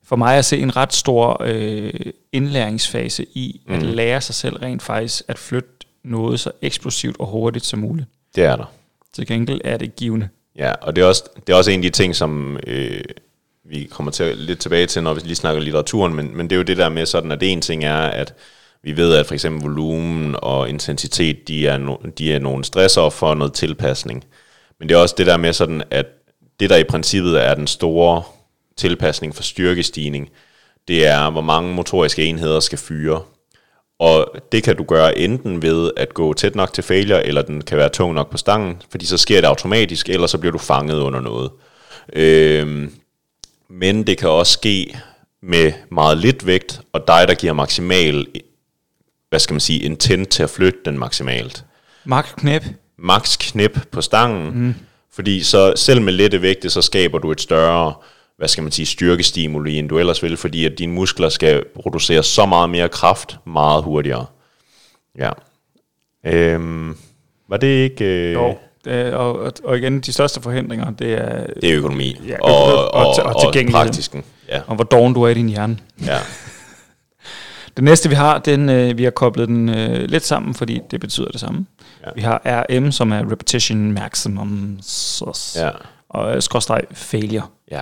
for 0.06 0.16
mig 0.16 0.36
at 0.38 0.46
se 0.46 0.58
en 0.60 0.76
ret 0.76 0.94
stor 0.94 1.42
øh, 1.46 1.94
indlæringsfase 2.34 3.26
i 3.34 3.62
at 3.70 3.82
Mm. 3.82 3.88
lære 3.88 4.22
sig 4.22 4.36
selv 4.36 4.56
rent 4.56 4.82
faktisk 4.82 5.24
at 5.28 5.40
flytte 5.40 5.70
noget 6.04 6.40
så 6.40 6.52
eksplosivt 6.62 7.16
og 7.20 7.28
hurtigt 7.28 7.66
som 7.66 7.80
muligt. 7.80 8.08
Det 8.36 8.44
er 8.44 8.56
der. 8.56 8.72
Til 9.14 9.28
gengæld 9.28 9.62
er 9.64 9.78
det 9.78 9.96
givende. 9.96 10.30
Ja, 10.56 10.72
og 10.82 10.96
det 10.96 11.02
er 11.02 11.06
også, 11.06 11.24
det 11.48 11.54
er 11.54 11.58
også 11.58 11.72
en 11.72 11.80
af 11.80 11.84
de 11.84 11.90
ting, 11.90 12.16
som 12.16 12.60
øh, 12.68 13.02
vi 13.66 13.88
kommer 13.92 14.12
til 14.12 14.38
lidt 14.38 14.60
tilbage 14.60 14.86
til, 14.86 15.04
når 15.04 15.14
vi 15.14 15.20
lige 15.20 15.36
snakker 15.36 15.62
litteraturen, 15.62 16.14
men, 16.14 16.38
men 16.38 16.50
det 16.50 16.56
er 16.56 16.58
jo 16.58 16.64
det 16.64 16.78
der 16.78 16.90
med 16.90 17.06
sådan, 17.06 17.32
at 17.32 17.44
en 17.44 17.62
ting 17.62 17.84
er, 17.84 17.98
at 17.98 18.34
vi 18.84 18.98
ved, 18.98 19.16
at 19.16 19.26
for 19.26 19.34
eksempel 19.34 19.62
volumen 19.62 20.36
og 20.38 20.70
intensitet, 20.70 21.48
de 21.48 21.68
er, 21.68 21.78
no, 21.78 21.96
de 22.18 22.34
er 22.34 22.40
nogle 22.40 22.64
stressor 22.64 23.10
for 23.10 23.34
noget 23.34 23.54
tilpasning. 23.54 24.26
Men 24.80 24.90
det 24.90 24.96
er 24.96 25.00
også 25.00 25.16
det 25.18 25.28
der 25.28 25.38
med 25.38 25.54
sådan, 25.54 25.84
at 25.92 26.06
det 26.60 26.70
der 26.70 26.78
i 26.78 26.84
princippet 26.84 27.46
er 27.46 27.56
den 27.56 27.68
store 27.68 28.24
tilpasning 28.78 29.36
for 29.36 29.44
styrkestigning, 29.44 30.30
det 30.88 31.08
er, 31.08 31.30
hvor 31.30 31.42
mange 31.42 31.74
motoriske 31.74 32.26
enheder 32.26 32.60
skal 32.60 32.78
fyre. 32.78 33.22
Og 34.00 34.36
det 34.52 34.64
kan 34.64 34.76
du 34.76 34.84
gøre 34.84 35.18
enten 35.18 35.62
ved 35.62 35.92
at 35.98 36.14
gå 36.14 36.34
tæt 36.34 36.56
nok 36.56 36.74
til 36.74 36.84
failure, 36.84 37.26
eller 37.26 37.42
den 37.42 37.62
kan 37.62 37.78
være 37.78 37.90
tung 37.90 38.14
nok 38.14 38.32
på 38.32 38.38
stangen, 38.38 38.82
fordi 38.92 39.06
så 39.06 39.18
sker 39.18 39.42
det 39.42 39.48
automatisk, 39.48 40.10
eller 40.10 40.28
så 40.28 40.38
bliver 40.38 40.52
du 40.52 40.58
fanget 40.58 41.00
under 41.00 41.22
noget. 41.22 41.52
Øhm, 42.14 42.92
men 43.70 44.08
det 44.08 44.18
kan 44.18 44.30
også 44.30 44.54
ske 44.54 45.00
med 45.42 45.74
meget 45.92 46.18
lidt 46.18 46.46
vægt, 46.46 46.82
og 46.94 47.08
dig, 47.08 47.28
der 47.28 47.34
giver 47.34 47.54
maksimal, 47.54 48.28
hvad 49.30 49.40
skal 49.40 49.54
man 49.54 49.60
sige, 49.60 49.80
intent 49.80 50.30
til 50.30 50.44
at 50.44 50.50
flytte 50.50 50.80
den 50.86 51.00
maksimalt. 51.00 51.64
Mark 52.06 52.34
Knæp. 52.38 52.64
Max 52.98 53.38
knip 53.38 53.80
på 53.92 54.02
stangen, 54.02 54.66
mm. 54.66 54.76
fordi 55.14 55.44
så 55.44 55.74
selv 55.76 56.02
med 56.02 56.14
lette 56.14 56.42
vægte, 56.42 56.70
så 56.70 56.82
skaber 56.82 57.20
du 57.20 57.32
et 57.32 57.42
større, 57.42 57.94
hvad 58.40 58.48
skal 58.48 58.64
man 58.64 58.72
sige, 58.72 58.86
styrkestimuli, 58.86 59.78
end 59.78 59.90
du 59.90 60.00
ellers 60.00 60.24
vil, 60.24 60.38
fordi 60.38 60.66
at 60.66 60.80
dine 60.80 60.94
muskler 60.94 61.30
skal 61.30 61.64
producere 61.82 62.24
så 62.24 62.46
meget 62.46 62.70
mere 62.70 62.90
kraft 62.90 63.38
meget 63.46 63.84
hurtigere. 63.84 64.26
Ja. 65.18 65.32
Øhm, 66.26 66.98
var 67.50 67.58
det 67.58 67.68
ikke... 67.68 68.06
Øh, 68.06 68.34
Jo. 68.34 68.58
Det, 68.86 69.14
og, 69.14 69.54
og, 69.64 69.78
igen, 69.78 70.00
de 70.02 70.14
største 70.14 70.42
forhindringer, 70.42 70.92
det 70.92 71.14
er, 71.14 71.46
Det 71.62 71.70
er 71.72 71.78
økonomi. 71.78 72.16
Ja, 72.28 72.38
og, 72.42 72.52
og, 72.66 72.74
og- 72.76 72.92
og, 72.94 73.36
og 73.36 73.46
og, 73.48 73.54
praktisken. 73.72 74.24
Ja, 74.50 74.62
og 74.68 74.76
hvor 74.76 74.84
doven 74.84 75.14
du 75.14 75.22
er 75.24 75.28
i 75.30 75.34
din 75.34 75.50
hjerne. 75.50 75.78
ja. 76.06 76.18
Det 77.78 77.84
næste 77.84 78.10
vi 78.10 78.16
har, 78.16 78.40
den, 78.40 78.70
øh, 78.70 78.98
vi 78.98 79.04
har 79.04 79.12
koblet 79.12 79.48
den 79.48 79.70
øh, 79.70 80.02
lidt 80.10 80.26
sammen, 80.26 80.54
fordi 80.54 80.82
det 80.92 81.00
betyder 81.00 81.28
det 81.28 81.40
samme. 81.40 81.66
Ja. 82.06 82.10
Vi 82.16 82.22
har 82.22 82.42
RM, 82.46 82.92
som 82.92 83.12
er 83.12 83.32
Repetition 83.32 83.92
Maximum, 83.92 84.80
ja, 85.56 85.70
og 86.10 86.36
øh, 86.36 86.42
skråstreg 86.42 86.82
failure. 86.92 87.48
ja. 87.72 87.82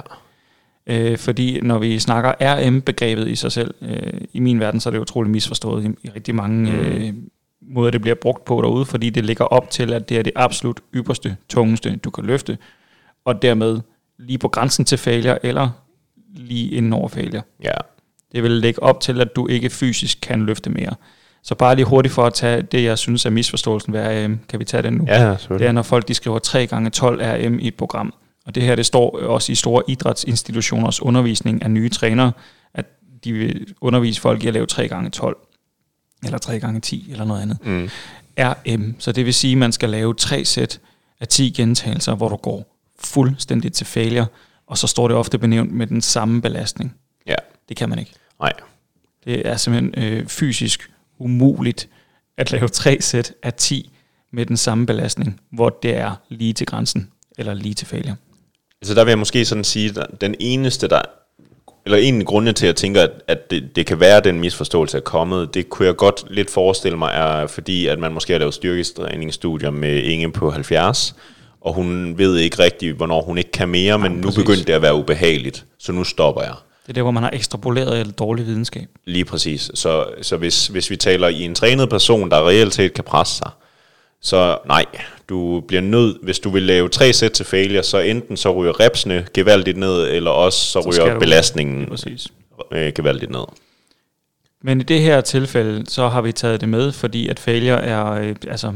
Øh, 0.89 1.17
fordi 1.17 1.61
når 1.61 1.77
vi 1.79 1.99
snakker 1.99 2.33
RM-begrebet 2.41 3.27
i 3.27 3.35
sig 3.35 3.51
selv, 3.51 3.73
øh, 3.81 4.21
i 4.33 4.39
min 4.39 4.59
verden, 4.59 4.79
så 4.79 4.89
er 4.89 4.91
det 4.91 4.99
utroligt 4.99 5.31
misforstået 5.31 5.85
i, 5.85 6.07
i 6.07 6.09
rigtig 6.09 6.35
mange 6.35 6.71
Mm. 6.71 6.77
øh, 6.77 7.13
måder, 7.61 7.91
det 7.91 8.01
bliver 8.01 8.15
brugt 8.15 8.45
på 8.45 8.61
derude, 8.61 8.85
fordi 8.85 9.09
det 9.09 9.25
ligger 9.25 9.45
op 9.45 9.69
til, 9.69 9.93
at 9.93 10.09
det 10.09 10.17
er 10.17 10.21
det 10.23 10.33
absolut 10.35 10.79
ypperste, 10.95 11.37
tungeste, 11.49 11.95
du 11.95 12.09
kan 12.09 12.25
løfte, 12.25 12.57
og 13.25 13.41
dermed 13.41 13.79
lige 14.19 14.37
på 14.37 14.47
grænsen 14.47 14.85
til 14.85 14.97
failure, 14.97 15.45
eller 15.45 15.69
lige 16.35 16.71
inden 16.71 16.93
over 16.93 17.07
failure. 17.07 17.41
ja. 17.63 17.71
Det 18.31 18.43
vil 18.43 18.51
lægge 18.51 18.83
op 18.83 19.01
til, 19.01 19.21
at 19.21 19.35
du 19.35 19.47
ikke 19.47 19.69
fysisk 19.69 20.17
kan 20.21 20.45
løfte 20.45 20.69
mere. 20.69 20.93
Så 21.43 21.55
bare 21.55 21.75
lige 21.75 21.85
hurtigt 21.85 22.13
for 22.13 22.23
at 22.25 22.33
tage 22.33 22.61
det, 22.61 22.83
jeg 22.83 22.97
synes 22.97 23.25
er 23.25 23.29
misforståelsen 23.29 23.93
ved 23.93 24.25
RM. 24.25 24.39
Kan 24.49 24.59
vi 24.59 24.65
tage 24.65 24.83
den 24.83 24.93
nu? 24.93 25.05
Ja, 25.07 25.29
Det 25.31 25.39
selvfølgelig. 25.39 25.67
er, 25.67 25.71
når 25.71 25.81
folk 25.81 26.07
de 26.07 26.13
skriver 26.13 26.39
3 26.39 26.67
gange 26.67 26.89
12 26.89 27.21
RM 27.21 27.59
i 27.59 27.67
et 27.67 27.75
program. 27.75 28.13
Og 28.47 28.55
det 28.55 28.63
her, 28.63 28.75
det 28.75 28.85
står 28.85 29.19
også 29.19 29.51
i 29.51 29.55
store 29.55 29.83
idrætsinstitutioners 29.87 31.01
undervisning 31.01 31.61
af 31.63 31.71
nye 31.71 31.89
trænere, 31.89 32.31
at 32.73 32.85
de 33.23 33.33
vil 33.33 33.73
undervise 33.81 34.21
folk 34.21 34.43
i 34.43 34.47
at 34.47 34.53
lave 34.53 34.65
3 34.65 34.87
gange 34.87 35.09
12 35.09 35.37
eller 36.23 36.37
3 36.37 36.59
gange 36.59 36.79
10 36.79 37.07
eller 37.11 37.25
noget 37.25 37.41
andet. 37.41 37.57
Mm. 37.65 37.89
RM, 38.39 38.95
så 38.99 39.11
det 39.11 39.25
vil 39.25 39.33
sige, 39.33 39.51
at 39.51 39.57
man 39.57 39.71
skal 39.71 39.89
lave 39.89 40.13
tre 40.13 40.45
sæt 40.45 40.79
af 41.19 41.27
10 41.27 41.49
gentagelser, 41.49 42.15
hvor 42.15 42.29
du 42.29 42.35
går 42.35 42.75
fuldstændig 42.99 43.73
til 43.73 43.85
failure, 43.85 44.25
og 44.67 44.77
så 44.77 44.87
står 44.87 45.07
det 45.07 45.17
ofte 45.17 45.37
benævnt 45.37 45.71
med 45.71 45.87
den 45.87 46.01
samme 46.01 46.41
belastning. 46.41 46.95
Ja, 47.27 47.35
Det 47.69 47.77
kan 47.77 47.89
man 47.89 47.99
ikke. 47.99 48.11
nej. 48.39 48.53
Det 49.25 49.47
er 49.47 49.57
simpelthen 49.57 50.03
øh, 50.03 50.27
fysisk 50.27 50.91
umuligt 51.19 51.89
at 52.37 52.51
lave 52.51 52.67
tre 52.67 53.01
sæt 53.01 53.33
af 53.43 53.53
10 53.53 53.91
med 54.31 54.45
den 54.45 54.57
samme 54.57 54.85
belastning, 54.85 55.39
hvor 55.51 55.69
det 55.69 55.95
er 55.97 56.15
lige 56.29 56.53
til 56.53 56.67
grænsen, 56.67 57.11
eller 57.37 57.53
lige 57.53 57.73
til 57.73 57.87
failure. 57.87 58.15
Så 58.83 58.93
der 58.93 59.03
vil 59.03 59.11
jeg 59.11 59.19
måske 59.19 59.45
sådan 59.45 59.63
sige, 59.63 59.93
at 59.99 60.21
den 60.21 60.35
eneste, 60.39 60.87
der, 60.87 61.01
eller 61.85 61.97
en 61.97 62.19
af 62.19 62.25
grundene 62.25 62.53
til, 62.53 62.65
at 62.65 62.67
jeg 62.67 62.75
tænker, 62.75 63.01
at, 63.01 63.11
at 63.27 63.51
det, 63.51 63.75
det 63.75 63.85
kan 63.85 63.99
være, 63.99 64.17
at 64.17 64.23
den 64.23 64.39
misforståelse 64.39 64.97
er 64.97 65.01
kommet, 65.01 65.53
det 65.53 65.69
kunne 65.69 65.85
jeg 65.85 65.95
godt 65.95 66.23
lidt 66.29 66.49
forestille 66.49 66.97
mig, 66.97 67.11
er 67.13 67.47
fordi, 67.47 67.87
at 67.87 67.99
man 67.99 68.13
måske 68.13 68.33
har 68.33 68.39
lavet 68.39 68.53
styrkestræningsstudier 68.53 69.71
med 69.71 70.03
Inge 70.03 70.31
på 70.31 70.51
70, 70.51 71.15
og 71.61 71.73
hun 71.73 72.17
ved 72.17 72.37
ikke 72.37 72.59
rigtigt, 72.59 72.95
hvornår 72.95 73.21
hun 73.21 73.37
ikke 73.37 73.51
kan 73.51 73.69
mere, 73.69 73.99
men 73.99 74.11
nu 74.11 74.21
præcis. 74.21 74.37
begyndte 74.37 74.63
det 74.63 74.73
at 74.73 74.81
være 74.81 74.95
ubehageligt, 74.95 75.65
så 75.79 75.91
nu 75.91 76.03
stopper 76.03 76.41
jeg. 76.41 76.53
Det 76.83 76.89
er 76.89 76.93
der, 76.93 77.01
hvor 77.01 77.11
man 77.11 77.23
har 77.23 77.31
ekstrapoleret 77.33 77.99
eller 77.99 78.13
dårlig 78.13 78.45
videnskab. 78.45 78.87
Lige 79.05 79.25
præcis. 79.25 79.71
Så, 79.73 80.05
så 80.21 80.37
hvis, 80.37 80.67
hvis 80.67 80.89
vi 80.89 80.95
taler 80.95 81.27
i 81.27 81.41
en 81.41 81.55
trænet 81.55 81.89
person, 81.89 82.29
der 82.29 82.47
reelt 82.47 82.73
set 82.73 82.93
kan 82.93 83.03
presse 83.03 83.37
sig, 83.37 83.49
så 84.21 84.57
nej, 84.67 84.85
du 85.29 85.59
bliver 85.67 85.81
nødt, 85.81 86.17
hvis 86.23 86.39
du 86.39 86.49
vil 86.49 86.63
lave 86.63 86.89
tre 86.89 87.13
sæt 87.13 87.31
til 87.31 87.45
failure, 87.45 87.83
så 87.83 87.97
enten 87.99 88.37
så 88.37 88.51
ryger 88.55 88.79
repsene 88.79 89.27
gevaldigt 89.33 89.77
ned, 89.77 90.07
eller 90.07 90.31
også 90.31 90.59
så, 90.59 90.81
Så 90.81 90.89
ryger 91.05 91.19
belastningen 91.19 91.97
øh, 92.71 92.91
gevaldigt 92.95 93.31
ned. 93.31 93.43
Men 94.61 94.79
i 94.81 94.83
det 94.83 95.01
her 95.01 95.21
tilfælde, 95.21 95.85
så 95.89 96.07
har 96.07 96.21
vi 96.21 96.31
taget 96.31 96.61
det 96.61 96.69
med, 96.69 96.91
fordi 96.91 97.27
at 97.27 97.39
failure 97.39 97.83
er, 97.83 98.05
øh, 98.11 98.35
altså, 98.47 98.73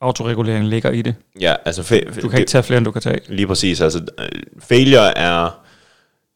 autoreguleringen 0.00 0.70
ligger 0.70 0.90
i 0.90 1.02
det. 1.02 1.14
Ja, 1.40 1.54
altså 1.64 1.82
fa- 1.82 2.20
Du 2.20 2.28
kan 2.28 2.38
ikke 2.38 2.48
tage 2.50 2.62
flere, 2.62 2.78
end 2.78 2.84
du 2.84 2.90
kan 2.90 3.02
tage. 3.02 3.20
Lige 3.28 3.46
præcis. 3.46 3.80
Altså, 3.80 4.00
øh, 4.18 4.28
failure 4.58 5.18
er 5.18 5.60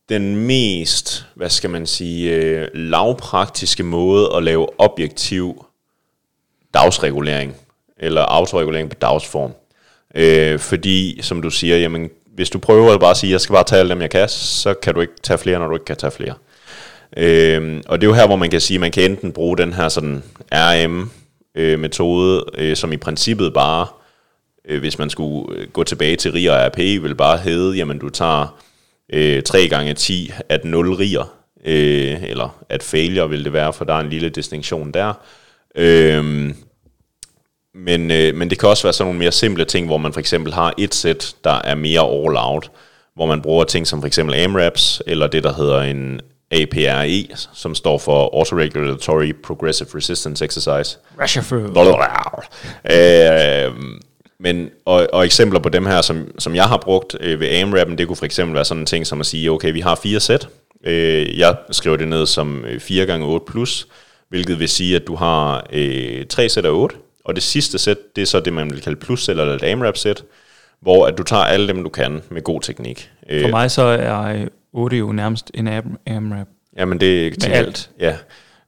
den 0.09 0.37
mest, 0.37 1.27
hvad 1.35 1.51
skal 1.51 1.71
man 1.71 1.87
sige, 1.87 2.35
øh, 2.35 2.69
lavpraktiske 2.75 3.83
måde 3.83 4.29
at 4.37 4.43
lave 4.43 4.81
objektiv 4.81 5.65
dagsregulering, 6.77 7.55
eller 7.99 8.23
autoregulering 8.23 8.89
på 8.91 8.97
dagsform. 9.01 9.53
Øh, 10.15 10.59
fordi, 10.59 11.19
som 11.23 11.43
du 11.43 11.51
siger, 11.51 11.77
jamen, 11.77 12.11
hvis 12.35 12.51
du 12.51 12.59
prøver 12.59 12.95
at 12.95 13.01
bare 13.01 13.15
sige, 13.15 13.33
jeg 13.33 13.41
skal 13.41 13.53
bare 13.53 13.65
tage 13.65 13.81
alle 13.81 13.91
dem, 13.91 14.01
jeg 14.01 14.11
kan, 14.11 14.29
så 14.29 14.75
kan 14.75 14.95
du 14.95 15.01
ikke 15.01 15.13
tage 15.23 15.39
flere, 15.39 15.59
når 15.59 15.69
du 15.69 15.75
ikke 15.75 15.85
kan 15.85 15.97
tage 15.97 16.11
flere. 16.11 16.35
Øh, 17.17 17.83
og 17.87 18.01
det 18.01 18.07
er 18.07 18.11
jo 18.11 18.15
her, 18.15 18.27
hvor 18.27 18.37
man 18.37 18.51
kan 18.51 18.61
sige, 18.61 18.77
at 18.77 18.81
man 18.81 18.91
kan 18.91 19.11
enten 19.11 19.33
bruge 19.33 19.59
den 19.59 19.73
her 19.73 19.89
sådan 19.89 20.23
RM-metode, 20.53 22.45
øh, 22.55 22.71
øh, 22.71 22.77
som 22.77 22.93
i 22.93 22.97
princippet 22.97 23.55
bare 23.55 23.87
øh, 24.69 24.81
hvis 24.81 24.99
man 24.99 25.11
skulle 25.11 25.59
øh, 25.59 25.69
gå 25.69 25.85
tilbage 25.85 26.17
til 26.17 26.33
RIR 26.33 26.53
og 26.53 26.67
RP, 26.67 26.79
vil 26.79 27.15
bare 27.15 27.39
hedde, 27.39 27.77
jamen 27.77 27.99
du 27.99 28.09
tager 28.09 28.59
øh, 29.13 29.43
3 29.43 29.69
gange 29.69 29.95
10 29.95 30.33
at 30.49 30.65
0 30.65 30.95
RIR, 30.95 31.33
øh, 31.65 32.23
eller 32.23 32.65
at 32.69 32.83
failure 32.83 33.29
vil 33.31 33.45
det 33.45 33.53
være, 33.53 33.73
for 33.73 33.85
der 33.85 33.95
er 33.95 34.01
en 34.01 34.11
lille 34.11 34.29
distinktion 34.29 34.93
der. 34.93 35.13
Øh, 35.77 36.55
men, 37.75 38.11
øh, 38.11 38.35
men 38.35 38.51
det 38.51 38.59
kan 38.59 38.69
også 38.69 38.83
være 38.83 38.93
sådan 38.93 39.07
nogle 39.07 39.19
mere 39.19 39.33
simple 39.33 39.65
ting, 39.65 39.87
hvor 39.87 39.99
man 39.99 40.13
for 40.13 40.21
eksempel 40.21 40.53
har 40.53 40.75
et 40.79 40.95
sæt, 40.95 41.35
der 41.45 41.61
er 41.65 41.75
mere 41.75 42.01
all 42.01 42.37
out, 42.37 42.71
hvor 43.15 43.27
man 43.27 43.43
bruger 43.43 43.65
ting 43.65 43.87
som 43.87 44.01
for 44.01 44.07
eksempel 44.07 44.35
AMRAPs, 44.35 45.03
eller 45.07 45.27
det, 45.27 45.45
der 45.45 45.53
hedder 45.53 45.81
en 45.81 46.21
APRE, 46.51 47.37
som 47.55 47.75
står 47.75 47.99
for 47.99 48.39
Autoregulatory 48.39 49.33
Progressive 49.45 49.89
Resistance 49.95 50.45
Exercise. 50.45 50.99
Rasherford. 51.21 51.75
Øh, 52.91 53.75
men, 54.41 54.71
og, 54.85 55.07
og 55.13 55.25
eksempler 55.25 55.61
på 55.61 55.69
dem 55.69 55.87
her, 55.87 56.03
som, 56.03 56.31
som 56.39 56.55
jeg 56.55 56.65
har 56.65 56.77
brugt 56.77 57.17
øh, 57.21 57.41
ved 57.41 57.63
AMRAP'en, 57.63 57.97
det 57.97 58.07
kunne 58.07 58.17
for 58.17 58.25
eksempel 58.25 58.55
være 58.55 58.65
sådan 58.65 58.83
en 58.83 58.87
ting 58.87 59.07
som 59.07 59.21
at 59.21 59.27
sige, 59.27 59.51
okay, 59.51 59.73
vi 59.73 59.81
har 59.81 59.95
fire 59.95 60.21
sæt. 60.21 60.49
Øh, 60.85 61.39
jeg 61.39 61.57
skriver 61.71 61.97
det 61.97 62.09
ned 62.09 62.27
som 62.27 62.65
4 62.79 63.07
gange 63.07 63.27
8 63.27 63.47
plus, 63.53 63.87
hvilket 64.29 64.59
vil 64.59 64.69
sige, 64.69 64.97
at 64.97 65.07
du 65.07 65.15
har 65.15 65.67
øh, 65.73 66.27
tre 66.27 66.49
sæt 66.49 66.65
af 66.65 66.71
8, 66.71 66.97
og 67.25 67.35
det 67.35 67.43
sidste 67.43 67.79
sæt, 67.79 68.17
det 68.17 68.23
er 68.23 68.27
så 68.27 68.41
det, 68.41 68.53
man 68.53 68.71
vil 68.71 68.81
kalde 68.81 69.01
plus 69.01 69.29
eller 69.29 69.55
et 69.55 69.63
AMRAP 69.63 69.97
sæt, 69.97 70.25
hvor 70.81 71.07
at 71.07 71.19
du 71.19 71.23
tager 71.23 71.43
alle 71.43 71.69
dem, 71.69 71.83
du 71.83 71.89
kan 71.89 72.23
med 72.31 72.43
god 72.43 72.61
teknik. 72.61 73.11
For 73.41 73.49
mig 73.49 73.71
så 73.71 73.83
er 73.83 74.47
8 74.73 74.97
jo 74.97 75.13
nærmest 75.13 75.51
en 75.55 75.69
AMRAP. 76.07 76.47
Jamen 76.77 77.01
det... 77.01 77.43
Med 77.49 77.57
alt. 77.57 77.91
Ja. 78.01 78.17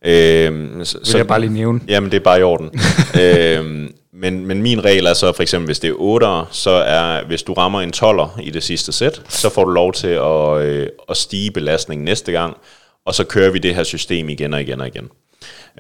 Øhm, 0.05 0.85
så, 0.85 0.99
vil 1.05 1.17
jeg 1.17 1.27
bare 1.27 1.41
lige 1.41 1.53
nævne. 1.53 1.81
Jamen 1.89 2.11
det 2.11 2.17
er 2.17 2.25
bare 2.25 2.41
i 2.41 2.43
orden. 2.43 2.71
øhm, 3.23 3.95
men, 4.13 4.47
men 4.47 4.63
min 4.63 4.85
regel 4.85 5.07
er 5.07 5.15
så 5.15 5.33
for 5.33 5.43
eksempel, 5.43 5.67
hvis 5.67 5.79
det 5.79 5.91
er 5.91 5.95
8, 5.97 6.27
så 6.51 6.71
er, 6.71 7.25
hvis 7.27 7.43
du 7.43 7.53
rammer 7.53 7.81
en 7.81 7.93
12'er 7.97 8.41
i 8.43 8.51
det 8.51 8.63
sidste 8.63 8.93
sæt, 8.93 9.23
så 9.29 9.51
får 9.51 9.65
du 9.65 9.71
lov 9.71 9.93
til 9.93 10.09
at, 10.09 10.61
øh, 10.61 10.89
at 11.09 11.17
stige 11.17 11.51
belastningen 11.51 12.05
næste 12.05 12.33
gang, 12.33 12.57
og 13.05 13.15
så 13.15 13.25
kører 13.25 13.51
vi 13.51 13.59
det 13.59 13.75
her 13.75 13.83
system 13.83 14.29
igen 14.29 14.55
og 14.55 14.61
igen 14.61 14.81
og 14.81 14.87
igen. 14.87 15.09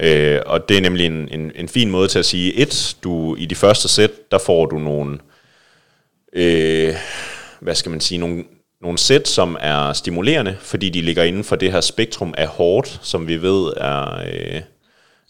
Øh, 0.01 0.41
og 0.47 0.69
det 0.69 0.77
er 0.77 0.81
nemlig 0.81 1.07
en, 1.07 1.29
en, 1.33 1.53
en 1.55 1.69
fin 1.69 1.91
måde 1.91 2.09
til 2.09 2.19
at 2.19 2.27
sige, 2.27 2.55
et, 2.55 2.97
du 3.05 3.37
i 3.37 3.47
de 3.47 3.55
første 3.55 3.89
sæt, 3.89 4.31
der 4.31 4.39
får 4.39 4.67
du 4.67 4.79
nogle, 4.79 5.19
øh, 6.33 6.95
hvad 7.61 7.75
skal 7.75 7.91
man 7.91 8.01
sige, 8.01 8.19
nogle, 8.19 8.45
nogle 8.81 8.99
sæt, 8.99 9.29
som 9.29 9.57
er 9.61 9.93
stimulerende, 9.93 10.57
fordi 10.61 10.89
de 10.89 11.03
ligger 11.03 11.23
inden 11.23 11.45
for 11.45 11.57
det 11.57 11.73
her 11.73 11.81
spektrum 11.81 12.35
af 12.39 12.47
hårdt, 12.47 13.01
som 13.03 13.29
vi 13.29 13.43
ved 13.43 13.73
er 13.77 14.23
øh, 14.33 14.61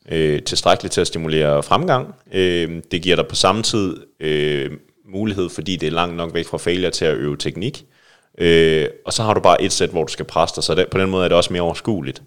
øh, 0.09 0.43
tilstrækkeligt 0.43 0.93
til 0.93 1.01
at 1.01 1.07
stimulere 1.07 1.63
fremgang. 1.63 2.15
Øh, 2.33 2.83
det 2.91 3.03
giver 3.03 3.17
dig 3.17 3.27
på 3.27 3.35
samme 3.35 3.63
tid 3.63 3.97
øh, 4.21 4.71
mulighed, 5.13 5.49
fordi 5.51 5.77
det 5.77 5.87
er 5.87 5.91
langt 5.91 6.17
nok 6.17 6.35
væk 6.35 6.47
fra 6.47 6.59
failure 6.59 6.91
til 6.91 7.05
at 7.05 7.17
øve 7.17 7.37
teknik. 7.37 7.85
Øh, 8.39 8.87
og 9.05 9.13
så 9.13 9.23
har 9.23 9.35
du 9.35 9.41
bare 9.41 9.63
et 9.63 9.73
sæt, 9.73 9.91
hvor 9.91 10.05
du 10.05 10.13
skal 10.13 10.25
presse 10.25 10.57
dig, 10.57 10.65
så 10.65 10.75
det, 10.75 10.89
på 10.89 10.99
den 10.99 11.11
måde 11.11 11.25
er 11.25 11.29
det 11.29 11.37
også 11.37 11.53
mere 11.53 11.63
overskueligt. 11.63 12.23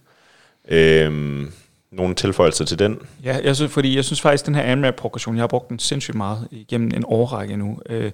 Øh, 0.70 1.44
nogle 1.92 2.16
tilføjelser 2.16 2.66
til 2.66 2.80
den? 2.80 3.00
Ja, 3.24 3.38
jeg 3.44 3.56
synes, 3.56 3.72
fordi 3.72 3.96
jeg 3.96 4.06
synes 4.06 4.22
faktisk, 4.22 4.44
at 4.44 4.48
den 4.48 4.56
her 4.56 4.72
AMRAP-progression, 4.72 5.36
jeg 5.36 5.42
har 5.42 5.48
brugt 5.48 5.70
den 5.70 5.80
sindssygt 5.80 6.18
meget 6.18 6.48
igennem 6.52 6.92
en 6.96 7.04
årrække 7.08 7.58
nu. 7.58 7.80
Øh, 7.90 8.12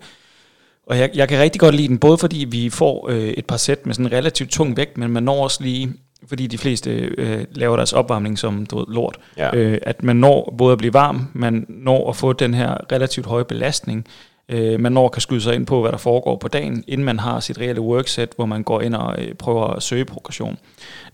og 0.87 0.97
jeg, 0.97 1.09
jeg 1.13 1.29
kan 1.29 1.39
rigtig 1.39 1.59
godt 1.59 1.75
lide 1.75 1.87
den, 1.87 1.97
både 1.97 2.17
fordi 2.17 2.45
vi 2.49 2.69
får 2.69 3.09
øh, 3.09 3.27
et 3.27 3.45
par 3.45 3.57
sæt 3.57 3.85
med 3.85 3.93
sådan 3.93 4.05
en 4.05 4.11
relativt 4.11 4.49
tung 4.49 4.77
vægt, 4.77 4.97
men 4.97 5.11
man 5.11 5.23
når 5.23 5.43
også 5.43 5.63
lige, 5.63 5.93
fordi 6.27 6.47
de 6.47 6.57
fleste 6.57 6.91
øh, 6.91 7.45
laver 7.51 7.75
deres 7.75 7.93
opvarmning 7.93 8.39
som 8.39 8.65
du 8.65 8.77
ved, 8.77 8.85
lort, 8.87 9.19
ja. 9.37 9.55
øh, 9.55 9.77
at 9.81 10.03
man 10.03 10.15
når 10.15 10.55
både 10.57 10.71
at 10.71 10.77
blive 10.77 10.93
varm, 10.93 11.27
man 11.33 11.65
når 11.69 12.09
at 12.09 12.15
få 12.15 12.33
den 12.33 12.53
her 12.53 12.77
relativt 12.91 13.25
høje 13.25 13.45
belastning, 13.45 14.07
øh, 14.49 14.79
man 14.79 14.91
når 14.91 15.05
at 15.05 15.11
kan 15.11 15.21
skyde 15.21 15.41
sig 15.41 15.55
ind 15.55 15.65
på, 15.65 15.81
hvad 15.81 15.91
der 15.91 15.97
foregår 15.97 16.35
på 16.35 16.47
dagen, 16.47 16.83
inden 16.87 17.05
man 17.05 17.19
har 17.19 17.39
sit 17.39 17.57
reelle 17.57 17.81
workset, 17.81 18.29
hvor 18.35 18.45
man 18.45 18.63
går 18.63 18.81
ind 18.81 18.95
og 18.95 19.15
øh, 19.21 19.33
prøver 19.33 19.67
at 19.67 19.83
søge 19.83 20.05
progression. 20.05 20.57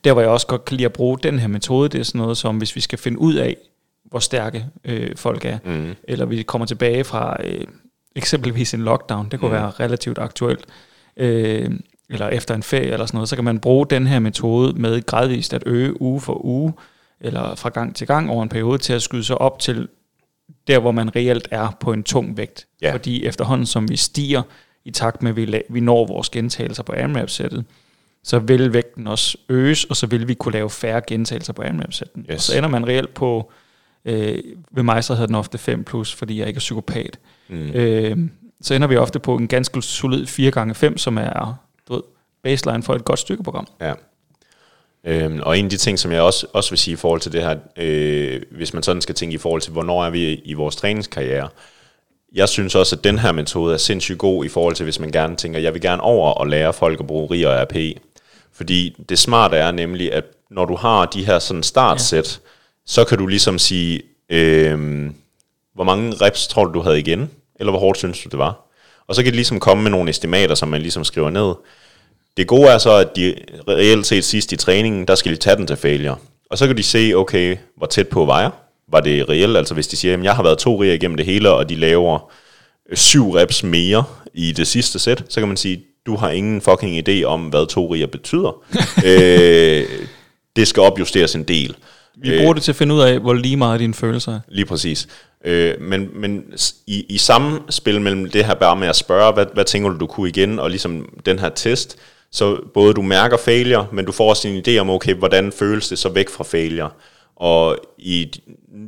Der 0.04 0.14
hvor 0.14 0.22
jeg 0.22 0.30
også 0.30 0.48
godt 0.48 0.66
kan 0.66 0.78
lide 0.78 0.86
at 0.86 0.94
bruge 0.94 1.18
den 1.24 1.40
her 1.40 1.48
metode, 1.48 1.90
det 1.90 2.00
er 2.00 2.04
sådan 2.04 2.22
noget 2.22 2.38
som, 2.38 2.58
hvis 2.58 2.76
vi 2.76 2.82
skal 2.82 3.00
finde 3.00 3.20
ud 3.20 3.34
af, 3.34 3.58
hvor 4.06 4.20
stærke 4.20 4.66
øh, 4.86 5.16
folk 5.16 5.46
er, 5.46 5.58
mm. 5.66 5.96
eller 6.04 6.26
vi 6.26 6.44
kommer 6.44 6.66
tilbage 6.66 7.04
fra 7.04 7.38
øh, 7.44 7.64
eksempelvis 8.16 8.74
en 8.74 8.82
lockdown, 8.82 9.28
det 9.32 9.40
kunne 9.40 9.50
mm. 9.50 9.56
være 9.56 9.70
relativt 9.70 10.18
aktuelt, 10.18 10.66
øh, 11.18 11.70
eller 12.10 12.30
efter 12.30 12.56
en 12.56 12.64
ferie 12.64 12.92
eller 12.92 13.06
sådan 13.06 13.18
noget, 13.18 13.30
så 13.30 13.36
kan 13.36 13.46
man 13.46 13.60
bruge 13.60 13.86
den 13.90 14.08
her 14.08 14.20
metode 14.20 14.82
med 14.82 15.06
gradvist 15.06 15.54
at 15.54 15.64
øge 15.66 16.02
uge 16.02 16.22
for 16.22 16.46
uge, 16.46 16.74
eller 17.22 17.56
fra 17.56 17.70
gang 17.70 17.96
til 17.96 18.08
gang 18.08 18.30
over 18.30 18.44
en 18.44 18.50
periode, 18.50 18.78
til 18.78 18.94
at 18.94 19.02
skyde 19.02 19.24
sig 19.24 19.38
op 19.38 19.60
til 19.60 19.88
der, 20.68 20.80
hvor 20.80 20.92
man 20.92 21.16
reelt 21.16 21.48
er 21.52 21.78
på 21.80 21.94
en 21.94 22.04
tung 22.04 22.38
vægt. 22.38 22.68
Ja. 22.82 22.94
Fordi 22.94 23.26
efterhånden, 23.26 23.66
som 23.66 23.90
vi 23.90 23.96
stiger 23.96 24.42
i 24.86 24.92
takt 24.92 25.24
med, 25.24 25.32
at 25.32 25.36
vi, 25.36 25.62
vi 25.70 25.80
når 25.80 26.08
vores 26.08 26.30
gentagelser 26.30 26.84
på 26.84 26.94
AMRAP-sættet, 26.98 27.66
så 28.24 28.40
vil 28.40 28.74
vægten 28.74 29.08
også 29.08 29.38
øges, 29.50 29.84
og 29.84 29.96
så 29.96 30.08
vil 30.08 30.28
vi 30.28 30.34
kunne 30.34 30.52
lave 30.52 30.70
færre 30.70 31.02
gentagelser 31.08 31.54
på 31.54 31.62
AMRAP-sætten. 31.62 32.26
Yes. 32.32 32.36
Og 32.36 32.42
så 32.42 32.58
ender 32.58 32.70
man 32.70 32.88
reelt 32.88 33.14
på, 33.14 33.52
øh, 34.06 34.38
ved 34.72 34.84
mig 34.84 35.04
så 35.04 35.14
hedder 35.14 35.28
den 35.28 35.36
ofte 35.36 35.58
5 35.58 35.84
plus, 35.84 36.14
fordi 36.14 36.40
jeg 36.40 36.48
ikke 36.48 36.58
er 36.58 36.60
psykopat. 36.60 37.20
Mm. 37.50 37.72
Øh, 37.72 38.18
så 38.62 38.74
ender 38.74 38.88
vi 38.88 38.96
ofte 38.96 39.20
på 39.20 39.36
en 39.36 39.48
ganske 39.48 39.82
solid 39.82 40.28
4x5, 40.28 40.98
som 40.98 41.18
er 41.18 41.56
du 41.88 41.94
ved, 41.94 42.02
baseline 42.44 42.84
for 42.84 42.94
et 42.94 43.06
godt 43.06 43.20
stykkeprogram. 43.20 43.68
Ja. 43.82 43.94
Øhm, 45.06 45.40
og 45.44 45.58
en 45.58 45.66
af 45.66 45.70
de 45.70 45.78
ting, 45.78 46.00
som 46.00 46.12
jeg 46.12 46.22
også, 46.22 46.48
også 46.54 46.70
vil 46.70 46.80
sige 46.80 46.94
i 46.94 46.96
forhold 46.96 47.22
til 47.22 47.32
det 47.32 47.42
her, 47.42 47.56
øh, 47.78 48.42
hvis 48.52 48.74
man 48.74 48.84
sådan 48.84 49.02
skal 49.02 49.16
tænke 49.16 49.36
i 49.36 49.38
forhold 49.38 49.62
til, 49.62 49.72
hvornår 49.72 50.06
er 50.06 50.10
vi 50.10 50.42
i 50.46 50.54
vores 50.54 50.76
træningskarriere, 50.76 51.50
jeg 52.34 52.50
synes 52.50 52.76
også, 52.76 52.96
at 52.96 53.04
den 53.04 53.20
her 53.20 53.32
metode 53.32 53.74
er 53.74 53.78
sindssygt 53.78 54.18
god 54.18 54.46
i 54.46 54.50
forhold 54.50 54.76
til, 54.76 54.84
hvis 54.84 55.00
man 55.00 55.12
gerne 55.12 55.36
tænker, 55.36 55.60
jeg 55.60 55.74
vil 55.74 55.82
gerne 55.82 56.02
over 56.02 56.32
og 56.32 56.48
lære 56.48 56.74
folk 56.74 57.00
at 57.00 57.08
bruge 57.08 57.28
RI 57.32 57.44
og 57.44 57.54
RP. 57.62 57.76
Fordi 58.54 58.96
det 59.10 59.20
smarte 59.20 59.56
er 59.56 59.72
nemlig, 59.72 60.14
at 60.14 60.24
når 60.52 60.66
du 60.66 60.76
har 60.76 61.06
de 61.06 61.26
her 61.26 61.40
sådan 61.40 61.64
startsæt, 61.64 62.42
ja. 62.44 62.50
så 62.86 63.04
kan 63.04 63.18
du 63.18 63.28
ligesom 63.28 63.60
sige, 63.60 64.02
øh, 64.30 65.10
hvor 65.76 65.84
mange 65.84 66.14
reps 66.22 66.48
tror 66.48 66.66
du, 66.66 66.74
du 66.74 66.82
havde 66.82 67.00
igen? 67.00 67.30
Eller 67.56 67.72
hvor 67.72 67.80
hårdt 67.80 67.98
synes 67.98 68.20
du, 68.20 68.30
det 68.30 68.40
var? 68.40 68.70
Og 69.08 69.16
så 69.16 69.24
kan 69.24 69.32
det 69.32 69.36
ligesom 69.36 69.60
komme 69.60 69.84
med 69.84 69.92
nogle 69.92 70.10
estimater, 70.10 70.56
som 70.56 70.70
man 70.70 70.82
ligesom 70.82 71.04
skriver 71.04 71.30
ned. 71.30 71.54
Det 72.38 72.48
gode 72.48 72.68
er 72.68 72.78
så, 72.78 72.92
at 72.96 73.16
de 73.16 73.36
reelt 73.68 74.06
set 74.06 74.26
sidst 74.26 74.52
i 74.52 74.56
træningen, 74.56 75.08
der 75.08 75.16
skal 75.16 75.32
de 75.32 75.38
tage 75.38 75.56
den 75.56 75.68
til 75.68 75.78
failure. 75.78 76.16
Og 76.50 76.58
så 76.58 76.68
kan 76.68 76.78
de 76.78 76.84
se, 76.84 77.14
okay, 77.16 77.58
hvor 77.78 77.88
tæt 77.88 78.08
på 78.08 78.26
var 78.26 78.42
jeg? 78.42 78.52
Var 78.92 79.00
det 79.00 79.30
reelt? 79.30 79.58
Altså 79.58 79.74
hvis 79.74 79.88
de 79.88 79.96
siger, 79.96 80.14
at 80.14 80.24
jeg 80.24 80.36
har 80.36 80.44
været 80.44 80.58
to 80.58 80.82
riger 80.82 80.94
igennem 80.94 81.18
det 81.18 81.26
hele, 81.26 81.52
og 81.52 81.70
de 81.70 81.76
laver 81.76 82.32
syv 82.94 83.32
reps 83.32 83.64
mere 83.64 84.04
i 84.34 84.52
det 84.52 84.68
sidste 84.68 85.00
sæt, 85.00 85.24
så 85.30 85.42
kan 85.42 85.48
man 85.48 85.58
sige, 85.58 85.84
du 86.06 86.16
har 86.16 86.30
ingen 86.30 86.62
fucking 86.62 87.10
idé 87.10 87.24
om, 87.24 87.42
hvad 87.42 87.68
to 87.68 87.94
riger 87.94 88.08
betyder. 88.08 88.64
øh, 89.08 89.86
det 90.56 90.68
skal 90.68 90.82
opjusteres 90.82 91.36
en 91.36 91.44
del. 91.44 91.76
Vi 92.16 92.30
bruger 92.38 92.50
øh, 92.50 92.56
det 92.56 92.64
til 92.64 92.72
at 92.72 92.76
finde 92.76 92.96
ud 92.96 93.02
af, 93.02 93.20
hvor 93.20 93.34
lige 93.34 93.58
meget 93.58 93.80
dine 93.80 93.94
følelser 93.94 94.32
er. 94.32 94.40
Lige 94.48 94.66
præcis. 94.66 95.08
Øh, 95.46 95.82
men 95.82 96.10
men 96.14 96.44
i, 96.88 97.06
i 97.10 97.18
samme 97.18 97.60
spil 97.70 98.02
mellem 98.02 98.30
det 98.30 98.46
her 98.46 98.54
bare 98.54 98.76
med 98.76 98.88
at 98.88 98.96
spørge, 98.96 99.34
hvad, 99.34 99.46
hvad 99.54 99.66
tænker 99.66 99.90
du, 99.90 99.98
du 99.98 100.06
kunne 100.06 100.30
igen, 100.30 100.60
og 100.60 100.70
ligesom 100.70 101.10
den 101.26 101.40
her 101.40 101.50
test, 101.50 101.98
så 102.34 102.58
både 102.74 102.94
du 102.94 103.02
mærker 103.02 103.38
failure, 103.38 103.88
men 103.92 104.06
du 104.06 104.12
får 104.12 104.30
også 104.30 104.48
en 104.48 104.64
idé 104.68 104.78
om, 104.78 104.90
okay, 104.90 105.14
hvordan 105.14 105.52
føles 105.52 105.88
det 105.88 106.00
så 106.00 106.10
væk 106.10 106.30
fra 106.30 106.44
failure. 106.44 106.90
Og 107.36 107.78
i, 107.98 108.32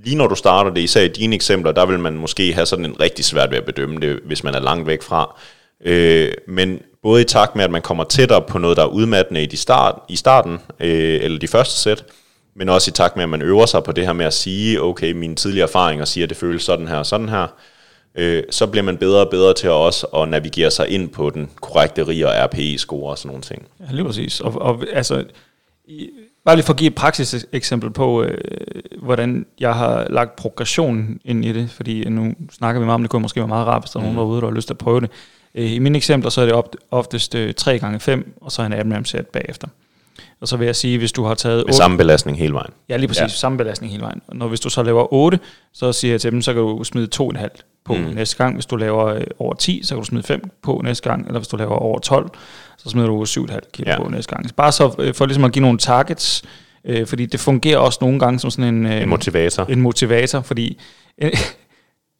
lige 0.03 0.15
når 0.15 0.27
du 0.27 0.35
starter 0.35 0.73
det, 0.73 0.81
især 0.81 1.01
i 1.01 1.07
dine 1.07 1.35
eksempler, 1.35 1.71
der 1.71 1.85
vil 1.85 1.99
man 1.99 2.13
måske 2.13 2.53
have 2.53 2.65
sådan 2.65 2.85
en 2.85 2.99
rigtig 2.99 3.25
svært 3.25 3.51
ved 3.51 3.57
at 3.57 3.65
bedømme 3.65 3.99
det, 3.99 4.19
hvis 4.25 4.43
man 4.43 4.55
er 4.55 4.59
langt 4.59 4.87
væk 4.87 5.01
fra. 5.01 5.39
Øh, 5.85 6.31
men 6.47 6.79
både 7.03 7.21
i 7.21 7.25
takt 7.25 7.55
med, 7.55 7.63
at 7.63 7.71
man 7.71 7.81
kommer 7.81 8.03
tættere 8.03 8.41
på 8.41 8.57
noget, 8.57 8.77
der 8.77 8.83
er 8.83 8.87
udmattende 8.87 9.43
i, 9.43 9.45
de 9.45 9.57
start, 9.57 9.95
i 10.09 10.15
starten, 10.15 10.59
øh, 10.79 11.19
eller 11.21 11.39
de 11.39 11.47
første 11.47 11.75
sæt, 11.75 12.05
men 12.55 12.69
også 12.69 12.89
i 12.89 12.91
takt 12.91 13.15
med, 13.15 13.23
at 13.23 13.29
man 13.29 13.41
øver 13.41 13.65
sig 13.65 13.83
på 13.83 13.91
det 13.91 14.05
her 14.05 14.13
med 14.13 14.25
at 14.25 14.33
sige, 14.33 14.81
okay, 14.81 15.11
mine 15.11 15.35
tidligere 15.35 15.67
erfaringer 15.67 16.05
siger, 16.05 16.25
at 16.25 16.29
det 16.29 16.37
føles 16.37 16.63
sådan 16.63 16.87
her 16.87 16.97
og 16.97 17.05
sådan 17.05 17.29
her, 17.29 17.47
øh, 18.17 18.43
så 18.49 18.67
bliver 18.67 18.83
man 18.83 18.97
bedre 18.97 19.19
og 19.19 19.29
bedre 19.29 19.53
til 19.53 19.69
også 19.69 20.05
at 20.05 20.29
navigere 20.29 20.71
sig 20.71 20.89
ind 20.89 21.09
på 21.09 21.29
den 21.29 21.49
korrekte 21.61 22.07
RI 22.07 22.21
og 22.21 22.31
RPE-score 22.31 23.09
og 23.09 23.17
sådan 23.17 23.29
nogle 23.29 23.41
ting. 23.41 23.67
Ja, 23.79 23.85
lige 23.95 24.05
præcis. 24.05 24.41
Og, 24.41 24.61
og 24.61 24.83
altså, 24.93 25.23
i, 25.87 26.09
bare 26.45 26.55
lige 26.55 26.65
for 26.65 26.73
at 26.73 26.79
give 26.79 26.87
et 26.87 26.95
praktisk 26.95 27.45
eksempel 27.51 27.91
på, 27.91 28.23
øh, 28.23 28.37
hvordan 29.01 29.45
jeg 29.59 29.75
har 29.75 30.07
lagt 30.09 30.35
progression 30.35 31.19
ind 31.25 31.45
i 31.45 31.53
det, 31.53 31.69
fordi 31.69 32.09
nu 32.09 32.33
snakker 32.51 32.79
vi 32.79 32.85
meget 32.85 32.95
om, 32.95 33.01
det 33.01 33.09
kunne 33.09 33.21
måske 33.21 33.39
være 33.39 33.47
meget 33.47 33.67
rart, 33.67 33.81
hvis 33.81 33.91
der 33.91 33.99
er 33.99 34.03
nogen 34.03 34.15
mm. 34.15 34.19
derude, 34.19 34.41
der 34.41 34.47
har 34.47 34.55
lyst 34.55 34.67
til 34.67 34.73
at 34.73 34.77
prøve 34.77 35.01
det. 35.01 35.09
Øh, 35.55 35.71
I 35.71 35.79
mine 35.79 35.97
eksempler, 35.97 36.29
så 36.29 36.41
er 36.41 36.45
det 36.45 36.65
oftest 36.91 37.35
øh, 37.35 37.53
3 37.53 37.79
gange 37.79 37.99
5 37.99 38.33
og 38.41 38.51
så 38.51 38.61
en 38.61 38.73
AMRAM 38.73 39.05
set 39.05 39.27
bagefter. 39.27 39.67
Og 40.41 40.47
så 40.47 40.57
vil 40.57 40.65
jeg 40.65 40.75
sige, 40.75 40.97
hvis 40.97 41.11
du 41.11 41.23
har 41.23 41.35
taget... 41.35 41.57
Med 41.57 41.63
8, 41.63 41.73
samme 41.73 41.97
belastning 41.97 42.37
hele 42.37 42.53
vejen. 42.53 42.71
Ja, 42.89 42.97
lige 42.97 43.07
præcis. 43.07 43.21
Ja. 43.21 43.27
Samme 43.27 43.57
belastning 43.57 43.91
hele 43.91 44.03
vejen. 44.03 44.21
Og 44.27 44.35
når, 44.35 44.47
hvis 44.47 44.59
du 44.59 44.69
så 44.69 44.83
laver 44.83 45.13
8, 45.13 45.39
så 45.73 45.93
siger 45.93 46.13
jeg 46.13 46.21
til 46.21 46.31
dem, 46.31 46.41
så 46.41 46.53
kan 46.53 46.61
du 46.61 46.83
smide 46.83 47.07
2,5 47.15 47.74
på 47.85 47.93
mm. 47.93 48.01
næste 48.01 48.37
gang. 48.37 48.53
Hvis 48.53 48.65
du 48.65 48.75
laver 48.75 49.05
øh, 49.05 49.23
over 49.39 49.53
10, 49.53 49.81
så 49.83 49.95
kan 49.95 50.01
du 50.01 50.05
smide 50.05 50.23
5 50.23 50.51
på 50.63 50.81
næste 50.83 51.09
gang. 51.09 51.27
Eller 51.27 51.39
hvis 51.39 51.47
du 51.47 51.57
laver 51.57 51.75
over 51.75 51.99
12, 51.99 52.29
så 52.77 52.89
smider 52.89 53.07
du 53.07 53.23
7,5 53.23 53.59
kilo 53.73 53.91
ja. 53.91 54.03
på 54.03 54.09
næste 54.09 54.35
gang. 54.35 54.55
Bare 54.55 54.71
så 54.71 54.95
øh, 54.99 55.13
for 55.13 55.25
ligesom 55.25 55.43
at 55.43 55.51
give 55.51 55.61
nogle 55.61 55.77
targets, 55.77 56.43
øh, 56.85 57.07
fordi 57.07 57.25
det 57.25 57.39
fungerer 57.39 57.77
også 57.77 57.99
nogle 58.01 58.19
gange 58.19 58.39
som 58.39 58.49
sådan 58.49 58.75
en... 58.75 58.85
Øh, 58.85 59.01
en 59.01 59.09
motivator. 59.09 59.65
En 59.65 59.81
motivator, 59.81 60.41
fordi... 60.41 60.81
Øh, 61.21 61.31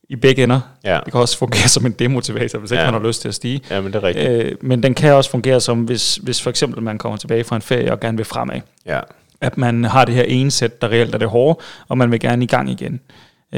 i 0.09 0.15
begge 0.15 0.43
ender. 0.43 0.59
Ja. 0.83 0.99
Det 1.05 1.11
kan 1.11 1.21
også 1.21 1.37
fungere 1.37 1.67
som 1.75 1.85
en 1.85 1.91
demotivator, 1.91 2.59
hvis 2.59 2.71
ikke 2.71 2.83
ja. 2.83 2.91
man 2.91 3.01
har 3.01 3.07
lyst 3.07 3.21
til 3.21 3.27
at 3.27 3.35
stige. 3.35 3.61
Ja, 3.69 3.81
men 3.81 3.93
det 3.93 4.03
er 4.03 4.03
rigtigt. 4.03 4.29
Øh, 4.29 4.55
men 4.61 4.83
den 4.83 4.93
kan 4.93 5.13
også 5.13 5.29
fungere 5.29 5.61
som, 5.61 5.83
hvis, 5.83 6.15
hvis 6.15 6.41
for 6.41 6.49
eksempel 6.49 6.83
man 6.83 6.97
kommer 6.97 7.17
tilbage 7.17 7.43
fra 7.43 7.55
en 7.55 7.61
ferie 7.61 7.91
og 7.91 7.99
gerne 7.99 8.17
vil 8.17 8.25
fremad. 8.25 8.61
Ja. 8.85 8.99
At 9.41 9.57
man 9.57 9.83
har 9.83 10.05
det 10.05 10.15
her 10.15 10.23
ene 10.23 10.51
sæt, 10.51 10.81
der 10.81 10.89
reelt 10.89 11.15
er 11.15 11.17
det 11.17 11.29
hårde, 11.29 11.59
og 11.87 11.97
man 11.97 12.11
vil 12.11 12.19
gerne 12.19 12.43
i 12.43 12.47
gang 12.47 12.69
igen. 12.69 12.99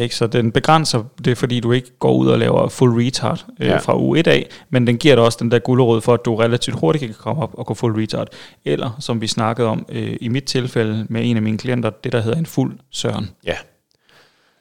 Ikke? 0.01 0.15
Så 0.15 0.27
den 0.27 0.51
begrænser 0.51 1.03
det, 1.25 1.37
fordi 1.37 1.59
du 1.59 1.71
ikke 1.71 1.91
går 1.99 2.13
ud 2.13 2.27
og 2.27 2.39
laver 2.39 2.69
full 2.69 2.91
retard 2.91 3.45
øh, 3.59 3.67
ja. 3.67 3.77
fra 3.77 3.97
u 3.97 4.15
1 4.15 4.27
af, 4.27 4.49
men 4.69 4.87
den 4.87 4.97
giver 4.97 5.15
dig 5.15 5.23
også 5.23 5.37
den 5.41 5.51
der 5.51 5.59
gulerod 5.59 6.01
for, 6.01 6.13
at 6.13 6.25
du 6.25 6.35
relativt 6.35 6.79
hurtigt 6.79 7.05
kan 7.05 7.15
komme 7.19 7.43
op 7.43 7.53
og 7.53 7.65
gå 7.65 7.73
full 7.73 7.93
retard. 7.93 8.27
Eller, 8.65 8.97
som 8.99 9.21
vi 9.21 9.27
snakkede 9.27 9.67
om 9.67 9.85
øh, 9.89 10.17
i 10.21 10.27
mit 10.27 10.43
tilfælde 10.43 11.05
med 11.09 11.21
en 11.29 11.35
af 11.35 11.41
mine 11.41 11.57
klienter, 11.57 11.89
det 11.89 12.11
der 12.11 12.21
hedder 12.21 12.37
en 12.37 12.45
fuld 12.45 12.79
søren. 12.91 13.29
Ja, 13.45 13.55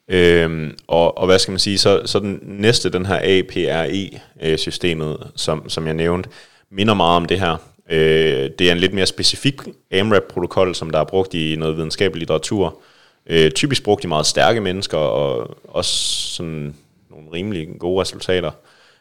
Øhm, 0.08 0.76
og, 0.86 1.18
og 1.18 1.26
hvad 1.26 1.38
skal 1.38 1.52
man 1.52 1.58
sige, 1.58 1.78
så, 1.78 2.02
så 2.04 2.18
den 2.18 2.38
næste, 2.42 2.90
den 2.90 3.06
her 3.06 3.20
APRE-systemet, 3.22 5.16
som, 5.36 5.68
som 5.68 5.86
jeg 5.86 5.94
nævnte, 5.94 6.28
minder 6.70 6.94
meget 6.94 7.16
om 7.16 7.24
det 7.24 7.40
her. 7.40 7.56
Øh, 7.90 8.50
det 8.58 8.60
er 8.60 8.72
en 8.72 8.78
lidt 8.78 8.94
mere 8.94 9.06
specifik 9.06 9.54
AMRAP-protokol, 9.90 10.74
som 10.74 10.90
der 10.90 10.98
er 10.98 11.04
brugt 11.04 11.34
i 11.34 11.56
noget 11.56 11.76
videnskabelig 11.76 12.18
litteratur. 12.18 12.80
Øh, 13.26 13.50
typisk 13.50 13.84
brugt 13.84 14.04
i 14.04 14.06
meget 14.06 14.26
stærke 14.26 14.60
mennesker, 14.60 14.98
og 14.98 15.56
også 15.64 15.90
sådan 16.34 16.74
nogle 17.10 17.32
rimelig 17.32 17.68
gode 17.78 18.00
resultater. 18.00 18.50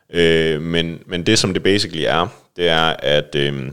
Øh, 0.09 0.61
men, 0.61 0.99
men 1.05 1.25
det, 1.25 1.39
som 1.39 1.53
det 1.53 1.63
basically 1.63 2.03
er, 2.07 2.27
det 2.55 2.69
er, 2.69 2.95
at 2.99 3.35
øh, 3.35 3.71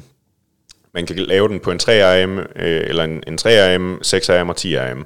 man 0.95 1.07
kan 1.07 1.17
lave 1.17 1.49
den 1.49 1.61
på 1.61 1.71
en 1.71 1.81
3RM, 1.83 1.91
øh, 1.91 2.89
eller 2.89 3.05
en, 3.05 3.23
en 3.27 3.39
3RM, 3.41 4.01
6RM 4.07 4.49
og 4.49 4.57
10RM. 4.59 5.05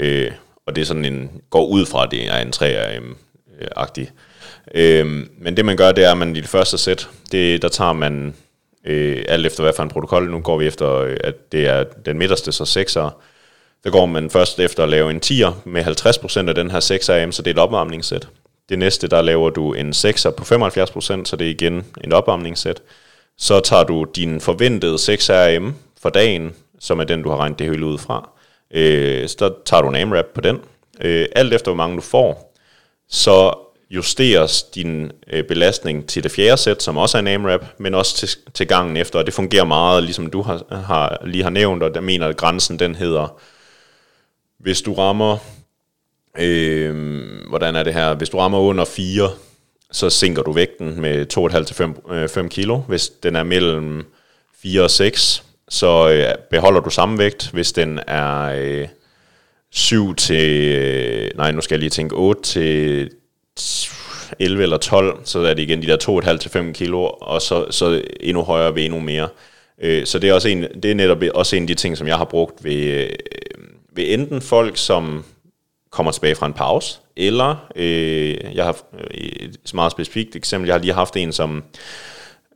Øh, 0.00 0.30
og 0.66 0.76
det 0.76 0.82
er 0.82 0.86
sådan 0.86 1.04
en, 1.04 1.30
går 1.50 1.66
ud 1.66 1.86
fra, 1.86 2.04
at 2.04 2.10
det 2.10 2.28
er 2.28 2.38
en 2.38 2.52
3RM-agtig. 2.56 4.10
Øh, 4.74 5.00
øh, 5.00 5.26
men 5.38 5.56
det 5.56 5.64
man 5.64 5.76
gør, 5.76 5.92
det 5.92 6.04
er, 6.04 6.12
at 6.12 6.18
man 6.18 6.36
i 6.36 6.40
det 6.40 6.48
første 6.48 6.78
sæt, 6.78 7.08
det, 7.32 7.62
der 7.62 7.68
tager 7.68 7.92
man 7.92 8.34
øh, 8.84 9.24
alt 9.28 9.46
efter 9.46 9.62
hvad 9.62 9.72
for 9.76 9.82
en 9.82 9.88
protokol. 9.88 10.30
Nu 10.30 10.40
går 10.40 10.58
vi 10.58 10.66
efter, 10.66 10.94
øh, 10.94 11.16
at 11.24 11.52
det 11.52 11.66
er 11.66 11.84
den 12.06 12.18
midterste, 12.18 12.52
så 12.52 12.84
6'er. 12.88 13.10
Der 13.84 13.90
går 13.90 14.06
man 14.06 14.30
først 14.30 14.60
efter 14.60 14.82
at 14.82 14.88
lave 14.88 15.10
en 15.10 15.20
10'er 15.26 15.52
med 15.64 15.84
50% 15.84 16.48
af 16.48 16.54
den 16.54 16.70
her 16.70 16.80
6'er 16.80 17.30
så 17.30 17.42
det 17.42 17.46
er 17.46 17.54
et 17.54 17.58
opvarmningssæt. 17.58 18.28
Det 18.68 18.78
næste, 18.78 19.08
der 19.08 19.22
laver 19.22 19.50
du 19.50 19.72
en 19.72 19.90
6'er 19.90 20.30
på 20.30 20.44
75%, 20.44 21.24
så 21.24 21.36
det 21.38 21.46
er 21.46 21.50
igen 21.50 21.84
en 22.04 22.12
opvarmningssæt. 22.12 22.82
Så 23.38 23.60
tager 23.60 23.84
du 23.84 24.06
din 24.16 24.40
forventede 24.40 24.98
6 24.98 25.30
RM 25.30 25.74
for 26.02 26.08
dagen, 26.08 26.54
som 26.80 27.00
er 27.00 27.04
den, 27.04 27.22
du 27.22 27.30
har 27.30 27.36
regnet 27.36 27.58
det 27.58 27.70
hele 27.70 27.86
ud 27.86 27.98
fra. 27.98 28.30
Øh, 28.70 29.28
så 29.28 29.52
tager 29.64 29.82
du 29.82 29.88
en 29.88 29.96
AMRAP 29.96 30.26
på 30.34 30.40
den. 30.40 30.60
Øh, 31.00 31.26
alt 31.36 31.54
efter, 31.54 31.70
hvor 31.70 31.76
mange 31.76 31.96
du 31.96 32.02
får, 32.02 32.54
så 33.08 33.52
justeres 33.90 34.62
din 34.62 35.12
øh, 35.32 35.44
belastning 35.44 36.08
til 36.08 36.22
det 36.22 36.32
fjerde 36.32 36.56
sæt, 36.56 36.82
som 36.82 36.96
også 36.96 37.18
er 37.18 37.20
en 37.20 37.28
AMRAP, 37.28 37.64
men 37.78 37.94
også 37.94 38.16
til, 38.16 38.28
til 38.54 38.66
gangen 38.66 38.96
efter, 38.96 39.18
og 39.18 39.26
det 39.26 39.34
fungerer 39.34 39.64
meget, 39.64 40.02
ligesom 40.02 40.30
du 40.30 40.42
har, 40.42 40.62
har, 40.70 41.18
lige 41.24 41.42
har 41.42 41.50
nævnt, 41.50 41.82
og 41.82 41.94
der 41.94 42.00
mener, 42.00 42.26
at 42.28 42.36
grænsen 42.36 42.78
den 42.78 42.94
hedder, 42.94 43.40
hvis 44.64 44.82
du 44.82 44.94
rammer, 44.94 45.38
øh, 46.38 46.94
hvordan 47.48 47.76
er 47.76 47.82
det 47.82 47.94
her, 47.94 48.14
hvis 48.14 48.28
du 48.28 48.38
rammer 48.38 48.58
under 48.58 48.84
4, 48.84 49.30
så 49.92 50.10
sænker 50.10 50.42
du 50.42 50.52
vægten 50.52 51.00
med 51.00 51.26
2,5 51.32 51.64
til 51.64 51.76
5, 52.28 52.44
øh, 52.44 52.50
kilo. 52.50 52.76
Hvis 52.76 53.08
den 53.08 53.36
er 53.36 53.42
mellem 53.42 54.04
4 54.62 54.82
og 54.82 54.90
6, 54.90 55.44
så 55.68 56.10
øh, 56.10 56.34
beholder 56.50 56.80
du 56.80 56.90
samme 56.90 57.18
vægt. 57.18 57.50
Hvis 57.52 57.72
den 57.72 58.00
er 58.06 58.42
øh, 58.42 58.88
7 59.70 60.14
til, 60.14 60.74
øh, 60.74 61.30
nej 61.36 61.52
nu 61.52 61.60
skal 61.60 61.74
jeg 61.74 61.80
lige 61.80 61.90
tænke, 61.90 62.14
8 62.14 62.42
til 62.42 63.10
11 64.38 64.62
eller 64.62 64.76
12, 64.76 65.20
så 65.24 65.38
er 65.38 65.54
det 65.54 65.62
igen 65.62 65.82
de 65.82 65.86
der 65.86 66.22
2,5 66.32 66.38
til 66.38 66.50
5 66.50 66.72
kilo, 66.72 67.04
og 67.04 67.42
så, 67.42 67.66
så 67.70 68.02
endnu 68.20 68.42
højere 68.42 68.74
ved 68.74 68.84
endnu 68.84 69.00
mere. 69.00 69.28
Øh, 69.82 70.06
så 70.06 70.18
det 70.18 70.30
er, 70.30 70.34
også 70.34 70.48
en, 70.48 70.62
det 70.82 70.90
er 70.90 70.94
netop 70.94 71.22
også 71.34 71.56
en 71.56 71.62
af 71.62 71.66
de 71.66 71.74
ting, 71.74 71.98
som 71.98 72.06
jeg 72.06 72.16
har 72.16 72.24
brugt 72.24 72.64
ved, 72.64 72.74
øh, 72.74 73.08
ved 73.94 74.04
enten 74.08 74.42
folk, 74.42 74.76
som 74.76 75.24
kommer 75.90 76.12
tilbage 76.12 76.34
fra 76.34 76.46
en 76.46 76.52
pause, 76.52 76.98
eller 77.16 77.56
øh, 77.76 78.36
jeg 78.54 78.64
har 78.64 78.76
øh, 78.94 79.16
et 79.20 79.74
meget 79.74 79.92
specifikt 79.92 80.36
eksempel, 80.36 80.66
jeg 80.66 80.74
har 80.74 80.80
lige 80.80 80.92
haft 80.92 81.16
en, 81.16 81.32
som 81.32 81.64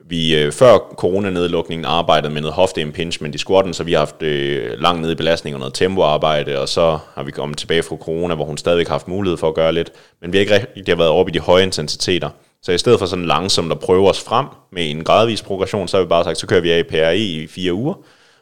vi 0.08 0.36
øh, 0.36 0.52
før 0.52 0.78
coronanedlukningen 0.78 1.84
arbejdede 1.84 2.32
med 2.32 2.40
noget 2.40 2.54
hofte 2.54 2.80
impingement 2.80 3.34
i 3.34 3.38
squatten, 3.38 3.74
så 3.74 3.84
vi 3.84 3.92
har 3.92 3.98
haft 3.98 4.22
øh, 4.22 4.70
langt 4.78 5.02
ned 5.02 5.10
i 5.10 5.14
belastning 5.14 5.56
og 5.56 5.60
noget 5.60 5.74
tempoarbejde, 5.74 6.60
og 6.60 6.68
så 6.68 6.98
har 7.14 7.22
vi 7.22 7.30
kommet 7.30 7.58
tilbage 7.58 7.82
fra 7.82 7.96
corona, 7.96 8.34
hvor 8.34 8.44
hun 8.44 8.58
stadig 8.58 8.86
har 8.86 8.94
haft 8.94 9.08
mulighed 9.08 9.36
for 9.36 9.48
at 9.48 9.54
gøre 9.54 9.72
lidt, 9.72 9.92
men 10.20 10.32
vi 10.32 10.38
har 10.38 10.40
ikke 10.40 10.66
rigtig 10.76 10.98
været 10.98 11.10
oppe 11.10 11.32
i 11.32 11.34
de 11.34 11.40
høje 11.40 11.62
intensiteter. 11.62 12.30
Så 12.62 12.72
i 12.72 12.78
stedet 12.78 12.98
for 12.98 13.06
sådan 13.06 13.24
langsomt 13.24 13.72
at 13.72 13.78
prøve 13.78 14.08
os 14.08 14.20
frem 14.20 14.46
med 14.72 14.90
en 14.90 15.04
gradvis 15.04 15.42
progression, 15.42 15.88
så 15.88 15.96
har 15.96 16.04
vi 16.04 16.08
bare 16.08 16.24
sagt, 16.24 16.38
så 16.38 16.46
kører 16.46 16.60
vi 16.60 16.70
APRE 16.70 17.18
i 17.18 17.42
i 17.42 17.46
fire 17.46 17.72
uger, 17.72 17.94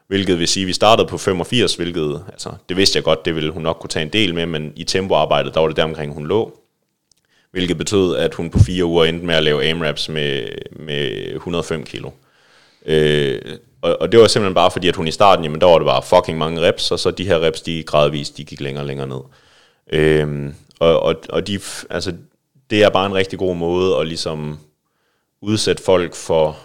hvilket 0.08 0.38
vil 0.38 0.48
sige, 0.48 0.64
at 0.64 0.68
vi 0.68 0.72
startede 0.72 1.08
på 1.08 1.18
85, 1.18 1.74
hvilket, 1.74 2.22
altså, 2.28 2.50
det 2.68 2.76
vidste 2.76 2.96
jeg 2.96 3.04
godt, 3.04 3.24
det 3.24 3.34
ville 3.34 3.50
hun 3.50 3.62
nok 3.62 3.76
kunne 3.80 3.88
tage 3.88 4.02
en 4.02 4.12
del 4.12 4.34
med, 4.34 4.46
men 4.46 4.72
i 4.76 4.84
tempoarbejdet, 4.84 5.54
der 5.54 5.60
var 5.60 5.68
det 5.68 5.76
der 5.76 5.84
omkring, 5.84 6.14
hun 6.14 6.26
lå 6.26 6.60
hvilket 7.56 7.78
betød, 7.78 8.16
at 8.16 8.34
hun 8.34 8.50
på 8.50 8.58
fire 8.58 8.84
uger 8.84 9.04
endte 9.04 9.26
med 9.26 9.34
at 9.34 9.42
lave 9.42 9.64
AMRAPs 9.70 10.08
med, 10.08 10.48
med 10.70 11.34
105 11.34 11.84
kilo. 11.84 12.10
Øh, 12.86 13.40
og, 13.82 13.96
og 14.00 14.12
det 14.12 14.20
var 14.20 14.26
simpelthen 14.26 14.54
bare 14.54 14.70
fordi, 14.70 14.88
at 14.88 14.96
hun 14.96 15.08
i 15.08 15.10
starten, 15.10 15.44
jamen 15.44 15.60
der 15.60 15.66
var 15.66 15.78
det 15.78 15.86
bare 15.86 16.02
fucking 16.02 16.38
mange 16.38 16.60
reps, 16.60 16.90
og 16.90 16.98
så 16.98 17.10
de 17.10 17.26
her 17.26 17.40
reps, 17.40 17.60
de 17.60 17.82
gradvist, 17.82 18.36
de 18.36 18.44
gik 18.44 18.60
længere 18.60 18.82
og 18.82 18.86
længere 18.86 19.06
ned. 19.06 19.20
Øh, 19.92 20.52
og, 20.80 21.00
og, 21.02 21.14
og 21.28 21.46
de, 21.46 21.60
altså, 21.90 22.12
det 22.70 22.82
er 22.82 22.90
bare 22.90 23.06
en 23.06 23.14
rigtig 23.14 23.38
god 23.38 23.56
måde 23.56 23.96
at 23.96 24.06
ligesom 24.06 24.58
udsætte 25.40 25.82
folk 25.82 26.14
for, 26.14 26.58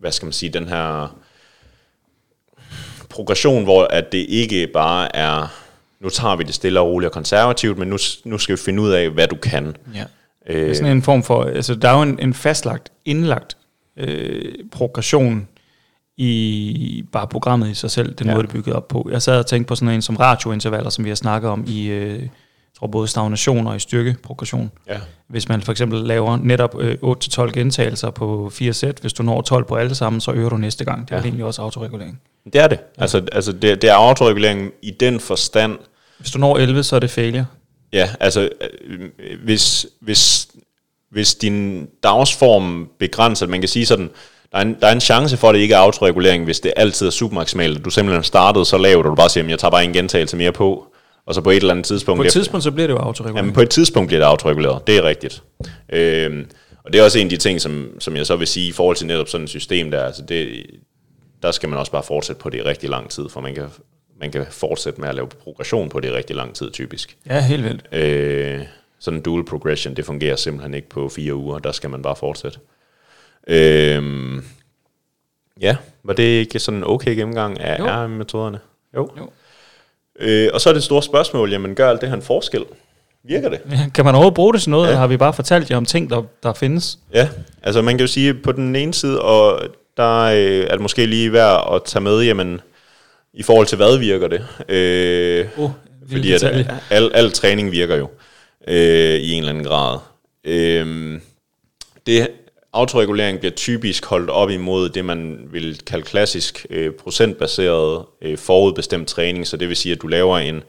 hvad 0.00 0.12
skal 0.12 0.26
man 0.26 0.32
sige, 0.32 0.52
den 0.52 0.68
her 0.68 1.16
progression, 3.14 3.64
hvor 3.64 3.86
at 3.90 4.12
det 4.12 4.26
ikke 4.28 4.66
bare 4.66 5.16
er, 5.16 5.54
nu 6.00 6.08
tager 6.08 6.36
vi 6.36 6.44
det 6.44 6.54
stille 6.54 6.80
og 6.80 6.86
roligt 6.86 7.08
og 7.08 7.12
konservativt, 7.12 7.78
men 7.78 7.88
nu, 7.88 7.96
nu 8.24 8.38
skal 8.38 8.56
vi 8.56 8.60
finde 8.64 8.82
ud 8.82 8.90
af, 8.90 9.10
hvad 9.10 9.28
du 9.28 9.36
kan. 9.36 9.76
Ja. 9.94 10.04
Øh, 10.48 10.60
det 10.60 10.70
er 10.70 10.74
sådan 10.74 10.92
en 10.92 11.02
form 11.02 11.22
for, 11.22 11.44
altså 11.44 11.74
der 11.74 11.88
er 11.88 11.96
jo 11.96 12.02
en, 12.02 12.18
en 12.18 12.34
fastlagt, 12.34 12.92
indlagt 13.04 13.56
øh, 13.96 14.54
progression 14.72 15.48
i 16.16 17.04
bare 17.12 17.26
programmet 17.26 17.70
i 17.70 17.74
sig 17.74 17.90
selv, 17.90 18.14
den 18.14 18.26
ja. 18.26 18.32
måde 18.32 18.42
det 18.42 18.48
er 18.48 18.52
bygget 18.52 18.76
op 18.76 18.88
på. 18.88 19.08
Jeg 19.10 19.22
sad 19.22 19.38
og 19.38 19.46
tænkte 19.46 19.68
på 19.68 19.74
sådan 19.74 19.94
en 19.94 20.02
som 20.02 20.16
radiointervaller, 20.16 20.90
som 20.90 21.04
vi 21.04 21.10
har 21.10 21.16
snakket 21.16 21.50
om 21.50 21.64
i, 21.68 21.86
øh, 21.86 22.22
jeg 22.74 22.78
tror 22.78 22.86
både 22.86 23.08
stagnation 23.08 23.66
og 23.66 23.76
i 23.76 23.78
styrkeprogression. 23.78 24.70
Ja. 24.88 24.98
Hvis 25.28 25.48
man 25.48 25.62
for 25.62 25.72
eksempel 25.72 26.00
laver 26.00 26.36
netop 26.36 26.74
øh, 26.80 26.96
8-12 27.02 27.50
gentagelser 27.50 28.10
på 28.10 28.50
4 28.52 28.72
sæt, 28.72 28.98
hvis 29.00 29.12
du 29.12 29.22
når 29.22 29.42
12 29.42 29.64
på 29.64 29.74
alle 29.74 29.94
sammen, 29.94 30.20
så 30.20 30.32
øger 30.32 30.48
du 30.48 30.56
næste 30.56 30.84
gang. 30.84 31.08
Det 31.08 31.14
er 31.14 31.18
ja. 31.18 31.22
egentlig 31.22 31.44
også 31.44 31.62
autoregulering. 31.62 32.20
Det 32.44 32.54
er 32.54 32.68
det. 32.68 32.78
Ja. 32.96 33.02
Altså, 33.02 33.22
altså 33.32 33.52
det, 33.52 33.82
det 33.82 33.90
er 33.90 33.94
autoregulering 33.94 34.72
i 34.82 34.90
den 34.90 35.20
forstand. 35.20 35.78
Hvis 36.18 36.30
du 36.30 36.38
når 36.38 36.56
11, 36.56 36.82
så 36.82 36.96
er 36.96 37.00
det 37.00 37.10
failure. 37.10 37.46
Ja, 37.92 38.08
altså 38.20 38.48
øh, 38.88 39.10
hvis, 39.44 39.86
hvis, 40.00 40.48
hvis 41.10 41.34
din 41.34 41.88
dagsform 42.02 42.88
begrænser, 42.98 43.46
man 43.46 43.60
kan 43.60 43.68
sige 43.68 43.86
sådan, 43.86 44.10
der 44.52 44.58
er, 44.58 44.62
en, 44.62 44.76
der 44.80 44.86
er 44.86 44.92
en 44.92 45.00
chance 45.00 45.36
for, 45.36 45.48
at 45.48 45.54
det 45.54 45.60
ikke 45.60 45.74
er 45.74 45.78
autoregulering, 45.78 46.44
hvis 46.44 46.60
det 46.60 46.72
altid 46.76 47.06
er 47.06 47.10
supermaksimalt. 47.10 47.84
Du 47.84 47.90
simpelthen 47.90 48.24
startede 48.24 48.64
så 48.64 48.78
lavt, 48.78 49.06
og 49.06 49.10
du 49.10 49.14
bare 49.14 49.30
siger, 49.30 49.48
jeg 49.48 49.58
tager 49.58 49.70
bare 49.70 49.84
en 49.84 49.92
gentagelse 49.92 50.36
mere 50.36 50.52
på, 50.52 50.93
og 51.26 51.34
så 51.34 51.40
på 51.40 51.50
et 51.50 51.56
eller 51.56 51.70
andet 51.70 51.86
tidspunkt... 51.86 52.18
På 52.18 52.22
et 52.22 52.32
tidspunkt, 52.32 52.64
så 52.64 52.70
bliver 52.70 52.86
det 52.86 52.94
jo 52.94 52.98
autoreguleret. 52.98 53.42
Jamen, 53.42 53.54
på 53.54 53.60
et 53.60 53.70
tidspunkt 53.70 54.08
bliver 54.08 54.20
det 54.20 54.26
autoreguleret, 54.26 54.86
det 54.86 54.96
er 54.96 55.02
rigtigt. 55.02 55.42
Øhm, 55.88 56.50
og 56.84 56.92
det 56.92 57.00
er 57.00 57.04
også 57.04 57.18
en 57.18 57.26
af 57.26 57.30
de 57.30 57.36
ting, 57.36 57.60
som, 57.60 57.90
som 57.98 58.16
jeg 58.16 58.26
så 58.26 58.36
vil 58.36 58.46
sige, 58.46 58.68
i 58.68 58.72
forhold 58.72 58.96
til 58.96 59.06
netop 59.06 59.28
sådan 59.28 59.44
et 59.44 59.50
system 59.50 59.90
der, 59.90 60.04
altså 60.04 60.22
det, 60.22 60.66
der 61.42 61.50
skal 61.50 61.68
man 61.68 61.78
også 61.78 61.92
bare 61.92 62.02
fortsætte 62.02 62.42
på 62.42 62.50
det 62.50 62.58
i 62.58 62.62
rigtig 62.62 62.90
lang 62.90 63.10
tid, 63.10 63.28
for 63.28 63.40
man 63.40 63.54
kan 63.54 63.68
man 64.20 64.30
kan 64.30 64.46
fortsætte 64.50 65.00
med 65.00 65.08
at 65.08 65.14
lave 65.14 65.26
progression 65.26 65.88
på 65.88 66.00
det 66.00 66.08
i 66.08 66.12
rigtig 66.12 66.36
lang 66.36 66.54
tid, 66.54 66.70
typisk. 66.70 67.16
Ja, 67.26 67.40
helt 67.40 67.64
vildt. 67.64 67.88
Øh, 67.92 68.60
sådan 68.98 69.18
en 69.18 69.22
dual 69.22 69.44
progression, 69.44 69.94
det 69.96 70.04
fungerer 70.04 70.36
simpelthen 70.36 70.74
ikke 70.74 70.88
på 70.88 71.08
fire 71.08 71.34
uger, 71.34 71.58
der 71.58 71.72
skal 71.72 71.90
man 71.90 72.02
bare 72.02 72.16
fortsætte. 72.16 72.58
Øh, 73.46 74.02
ja, 75.60 75.76
var 76.02 76.12
det 76.12 76.22
ikke 76.22 76.58
sådan 76.58 76.78
en 76.78 76.84
okay 76.86 77.14
gennemgang 77.14 77.60
af 77.60 77.76
R-metoderne? 77.80 78.58
Jo. 78.96 79.10
jo. 79.18 79.30
Øh, 80.20 80.50
og 80.54 80.60
så 80.60 80.68
er 80.68 80.72
det 80.72 80.82
store 80.82 81.02
spørgsmål, 81.02 81.52
jamen 81.52 81.74
gør 81.74 81.90
alt 81.90 82.00
det 82.00 82.08
her 82.08 82.16
en 82.16 82.22
forskel? 82.22 82.64
Virker 83.24 83.48
det? 83.48 83.60
Kan 83.94 84.04
man 84.04 84.14
overhovedet 84.14 84.34
bruge 84.34 84.52
det 84.52 84.62
til 84.62 84.70
noget, 84.70 84.84
ja. 84.84 84.88
eller 84.88 85.00
har 85.00 85.06
vi 85.06 85.16
bare 85.16 85.32
fortalt 85.32 85.70
jer 85.70 85.76
om 85.76 85.84
ting, 85.84 86.10
der, 86.10 86.22
der 86.42 86.52
findes? 86.52 86.98
Ja, 87.14 87.28
altså 87.62 87.82
man 87.82 87.94
kan 87.94 88.00
jo 88.00 88.12
sige, 88.12 88.34
på 88.34 88.52
den 88.52 88.76
ene 88.76 88.94
side, 88.94 89.20
og 89.20 89.60
der 89.96 90.20
øh, 90.20 90.66
er 90.66 90.70
det 90.70 90.80
måske 90.80 91.06
lige 91.06 91.32
værd 91.32 91.74
at 91.74 91.84
tage 91.84 92.02
med, 92.02 92.22
jamen 92.22 92.60
i 93.34 93.42
forhold 93.42 93.66
til 93.66 93.76
hvad 93.76 93.98
virker 93.98 94.28
det? 94.28 94.46
Øh, 94.68 95.46
uh, 95.56 95.70
fordi 96.10 96.32
at 96.32 96.44
al, 96.90 97.10
al 97.14 97.32
træning 97.32 97.72
virker 97.72 97.96
jo 97.96 98.08
øh, 98.68 99.14
i 99.14 99.32
en 99.32 99.38
eller 99.38 99.50
anden 99.50 99.64
grad. 99.64 99.98
Øh, 100.44 101.20
det 102.06 102.28
autoregulering 102.74 103.38
bliver 103.38 103.54
typisk 103.54 104.06
holdt 104.06 104.30
op 104.30 104.50
imod 104.50 104.88
det, 104.88 105.04
man 105.04 105.38
vil 105.52 105.80
kalde 105.86 106.04
klassisk 106.04 106.66
øh, 106.70 106.92
procentbaseret 106.92 108.04
øh, 108.22 108.38
forudbestemt 108.38 109.08
træning. 109.08 109.46
Så 109.46 109.56
det 109.56 109.68
vil 109.68 109.76
sige, 109.76 109.92
at 109.92 110.02
du 110.02 110.06
laver 110.06 110.38
en, 110.38 110.62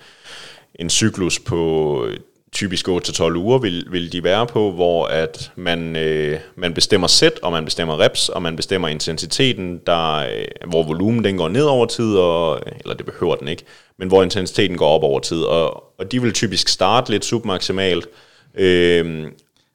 en 0.75 0.89
cyklus 0.89 1.39
på 1.39 2.05
øh, 2.05 2.17
typisk 2.51 2.87
8-12 2.87 3.35
uger 3.35 3.57
vil, 3.57 3.87
vil 3.91 4.11
de 4.11 4.23
være 4.23 4.47
på, 4.47 4.71
hvor 4.71 5.05
at 5.05 5.51
man, 5.55 5.95
øh, 5.95 6.39
man 6.55 6.73
bestemmer 6.73 7.07
sæt, 7.07 7.39
og 7.43 7.51
man 7.51 7.65
bestemmer 7.65 7.99
reps, 7.99 8.29
og 8.29 8.41
man 8.41 8.55
bestemmer 8.55 8.87
intensiteten, 8.87 9.81
der, 9.85 10.15
øh, 10.15 10.69
hvor 10.69 10.83
volumen 10.83 11.23
den 11.23 11.37
går 11.37 11.49
ned 11.49 11.63
over 11.63 11.85
tid, 11.85 12.15
og, 12.15 12.61
eller 12.79 12.95
det 12.95 13.05
behøver 13.05 13.35
den 13.35 13.47
ikke, 13.47 13.63
men 13.99 14.07
hvor 14.07 14.23
intensiteten 14.23 14.77
går 14.77 14.89
op 14.89 15.03
over 15.03 15.19
tid. 15.19 15.41
Og, 15.41 15.83
og 15.99 16.11
de 16.11 16.21
vil 16.21 16.33
typisk 16.33 16.67
starte 16.67 17.11
lidt 17.11 17.25
submaksimalt. 17.25 18.07
Øh, 18.55 19.25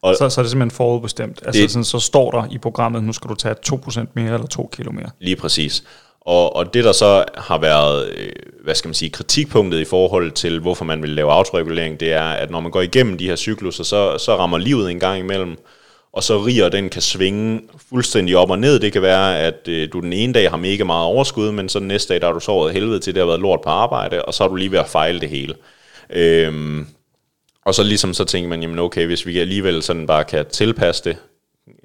og 0.03 0.17
så, 0.17 0.29
så 0.29 0.41
er 0.41 0.43
det 0.43 0.51
simpelthen 0.51 0.77
forudbestemt. 0.77 1.41
Altså 1.45 1.63
det, 1.63 1.71
sådan, 1.71 1.85
så 1.85 1.99
står 1.99 2.31
der 2.31 2.47
i 2.51 2.59
programmet, 2.59 3.05
nu 3.05 3.13
skal 3.13 3.31
du 3.31 3.35
tage 3.35 3.55
2% 3.73 4.07
mere 4.15 4.35
eller 4.35 4.47
2 4.47 4.71
kilo 4.73 4.93
mere. 4.93 5.11
Lige 5.21 5.37
præcis. 5.37 5.85
Og, 6.21 6.57
og 6.57 6.75
det 6.75 6.85
der 6.85 6.93
så 6.93 7.25
har 7.35 7.59
været, 7.59 8.09
øh, 8.09 8.33
hvad 8.65 8.75
skal 8.75 8.89
man 8.89 8.95
sige, 8.95 9.11
kritikpunktet 9.11 9.81
i 9.81 9.85
forhold 9.85 10.31
til, 10.31 10.61
hvorfor 10.61 10.85
man 10.85 11.03
vil 11.03 11.11
lave 11.11 11.33
autoregulering, 11.33 12.01
det 12.01 12.13
er, 12.13 12.23
at 12.23 12.51
når 12.51 12.61
man 12.61 12.71
går 12.71 12.81
igennem 12.81 13.19
de 13.19 13.27
her 13.27 13.37
cykluser, 13.37 13.85
så, 13.85 14.19
så 14.19 14.37
rammer 14.37 14.59
livet 14.59 14.91
en 14.91 15.01
gang 15.01 15.19
imellem, 15.19 15.57
og 16.13 16.23
så 16.23 16.39
riger 16.39 16.69
den 16.69 16.89
kan 16.89 17.03
svinge 17.03 17.61
fuldstændig 17.89 18.37
op 18.37 18.51
og 18.51 18.59
ned. 18.59 18.81
Det 18.81 18.93
kan 18.93 19.03
være, 19.03 19.39
at 19.39 19.69
øh, 19.69 19.89
du 19.93 20.01
den 20.01 20.13
ene 20.13 20.33
dag 20.33 20.51
har 20.51 20.57
mega 20.57 20.85
meget 20.85 21.07
overskud, 21.07 21.53
men 21.53 21.69
så 21.69 21.79
den 21.79 21.89
næste 21.89 22.15
dag, 22.15 22.21
der 22.21 22.27
har 22.27 22.35
du 22.35 22.41
sovet 22.41 22.73
helvede 22.73 23.01
til, 23.01 23.15
det 23.15 23.21
har 23.21 23.27
været 23.27 23.41
lort 23.41 23.61
på 23.61 23.71
arbejde, 23.71 24.25
og 24.25 24.35
så 24.35 24.45
er 24.45 24.49
du 24.49 24.55
lige 24.55 24.73
ved 24.73 24.79
at 24.79 24.89
fejle 24.89 25.21
det 25.21 25.29
hele. 25.29 25.55
Øhm, 26.11 26.87
og 27.65 27.75
så 27.75 27.83
ligesom 27.83 28.15
så 28.15 28.25
tænker 28.25 28.49
man, 28.49 28.63
jamen 28.63 28.79
okay, 28.79 29.07
hvis 29.07 29.27
vi 29.27 29.39
alligevel 29.39 29.83
sådan 29.83 30.07
bare 30.07 30.25
kan 30.25 30.47
tilpasse 30.47 31.05
det 31.05 31.17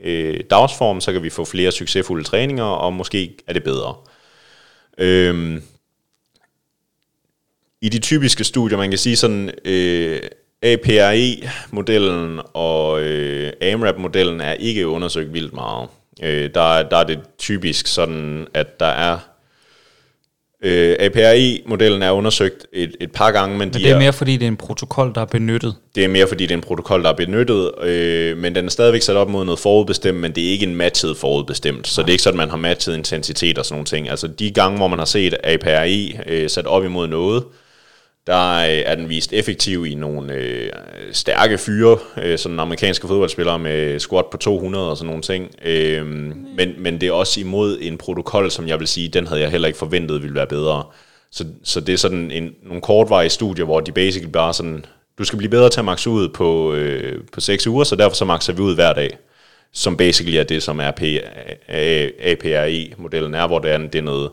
øh, 0.03 0.39
dagsform, 0.49 1.01
så 1.01 1.13
kan 1.13 1.23
vi 1.23 1.29
få 1.29 1.45
flere 1.45 1.71
succesfulde 1.71 2.23
træninger, 2.23 2.63
og 2.63 2.93
måske 2.93 3.37
er 3.47 3.53
det 3.53 3.63
bedre. 3.63 3.95
Øhm, 4.97 5.63
I 7.81 7.89
de 7.89 7.99
typiske 7.99 8.43
studier, 8.43 8.77
man 8.77 8.89
kan 8.89 8.97
sige 8.97 9.15
sådan, 9.15 9.51
øh, 9.65 10.19
APRE-modellen 10.61 12.39
og 12.53 13.01
øh, 13.01 13.53
AMRAP-modellen 13.61 14.41
er 14.41 14.53
ikke 14.53 14.87
undersøgt 14.87 15.33
vildt 15.33 15.53
meget. 15.53 15.89
Øh, 16.23 16.49
der, 16.53 16.83
der 16.83 16.97
er 16.97 17.03
det 17.03 17.19
typisk 17.37 17.87
sådan, 17.87 18.47
at 18.53 18.79
der 18.79 18.85
er 18.85 19.17
Øh, 20.65 20.95
APRI-modellen 20.99 22.01
er 22.01 22.11
undersøgt 22.11 22.67
et, 22.73 22.95
et 22.99 23.11
par 23.11 23.31
gange, 23.31 23.49
men, 23.49 23.59
men 23.59 23.73
de 23.73 23.79
det 23.79 23.91
er 23.91 23.99
mere 23.99 24.13
fordi, 24.13 24.33
det 24.33 24.43
er 24.43 24.47
en 24.47 24.57
protokol, 24.57 25.11
der 25.15 25.21
er 25.21 25.25
benyttet. 25.25 25.75
Det 25.95 26.03
er 26.03 26.07
mere 26.07 26.27
fordi, 26.27 26.43
det 26.43 26.51
er 26.51 26.55
en 26.55 26.61
protokol, 26.61 27.03
der 27.03 27.09
er 27.09 27.15
benyttet, 27.15 27.71
øh, 27.81 28.37
men 28.37 28.55
den 28.55 28.65
er 28.65 28.69
stadigvæk 28.69 29.01
sat 29.01 29.15
op 29.15 29.29
mod 29.29 29.45
noget 29.45 29.59
forudbestemt, 29.59 30.19
men 30.19 30.31
det 30.31 30.47
er 30.47 30.51
ikke 30.51 30.65
en 30.65 30.75
matchet 30.75 31.17
forudbestemt. 31.17 31.87
Så 31.87 32.01
det 32.01 32.07
er 32.07 32.11
ikke 32.11 32.23
sådan, 32.23 32.39
at 32.39 32.47
man 32.47 32.49
har 32.49 32.57
matchet 32.57 32.95
intensitet 32.95 33.57
og 33.57 33.65
sådan 33.65 33.75
nogle 33.75 33.85
ting. 33.85 34.09
Altså 34.09 34.27
de 34.27 34.51
gange, 34.51 34.77
hvor 34.77 34.87
man 34.87 34.99
har 34.99 35.05
set 35.05 35.35
APRI 35.43 36.17
øh, 36.27 36.49
sat 36.49 36.65
op 36.65 36.85
imod 36.85 37.07
noget, 37.07 37.43
der 38.27 38.57
øh, 38.57 38.83
er 38.85 38.95
den 38.95 39.09
vist 39.09 39.33
effektiv 39.33 39.85
i 39.85 39.95
nogle 39.95 40.33
øh, 40.33 40.69
stærke 41.11 41.57
fyre, 41.57 41.97
øh, 42.23 42.37
sådan 42.37 42.59
amerikanske 42.59 43.07
fodboldspillere 43.07 43.59
med 43.59 43.99
squat 43.99 44.25
på 44.31 44.37
200 44.37 44.89
og 44.89 44.97
sådan 44.97 45.07
nogle 45.07 45.21
ting. 45.21 45.51
Øh, 45.65 46.05
men, 46.57 46.73
men 46.77 47.01
det 47.01 47.07
er 47.07 47.11
også 47.11 47.39
imod 47.39 47.77
en 47.81 47.97
protokol, 47.97 48.51
som 48.51 48.67
jeg 48.67 48.79
vil 48.79 48.87
sige, 48.87 49.09
den 49.09 49.27
havde 49.27 49.41
jeg 49.41 49.51
heller 49.51 49.67
ikke 49.67 49.79
forventet 49.79 50.21
ville 50.21 50.35
være 50.35 50.47
bedre. 50.47 50.83
Så, 51.31 51.45
så 51.63 51.81
det 51.81 51.93
er 51.93 51.97
sådan 51.97 52.31
en, 52.31 52.55
nogle 52.63 52.81
kortvarige 52.81 53.29
studier, 53.29 53.65
hvor 53.65 53.79
de 53.79 53.91
basically 53.91 54.31
bare 54.31 54.53
sådan, 54.53 54.85
du 55.17 55.23
skal 55.23 55.37
blive 55.37 55.51
bedre 55.51 55.69
til 55.69 55.79
at 55.79 55.85
makse 55.85 56.09
ud 56.09 56.29
på, 56.29 56.73
øh, 56.73 57.23
på 57.33 57.41
6 57.41 57.67
uger, 57.67 57.83
så 57.83 57.95
derfor 57.95 58.15
så 58.15 58.25
makser 58.25 58.53
vi 58.53 58.61
ud 58.61 58.75
hver 58.75 58.93
dag. 58.93 59.17
Som 59.73 59.97
basically 59.97 60.37
er 60.37 60.43
det, 60.43 60.63
som 60.63 60.79
RP, 60.83 61.01
APRE-modellen 62.19 63.33
er, 63.33 63.47
hvor 63.47 63.59
det 63.59 63.71
er, 63.71 63.77
det 63.77 63.95
er 63.95 64.01
noget 64.01 64.29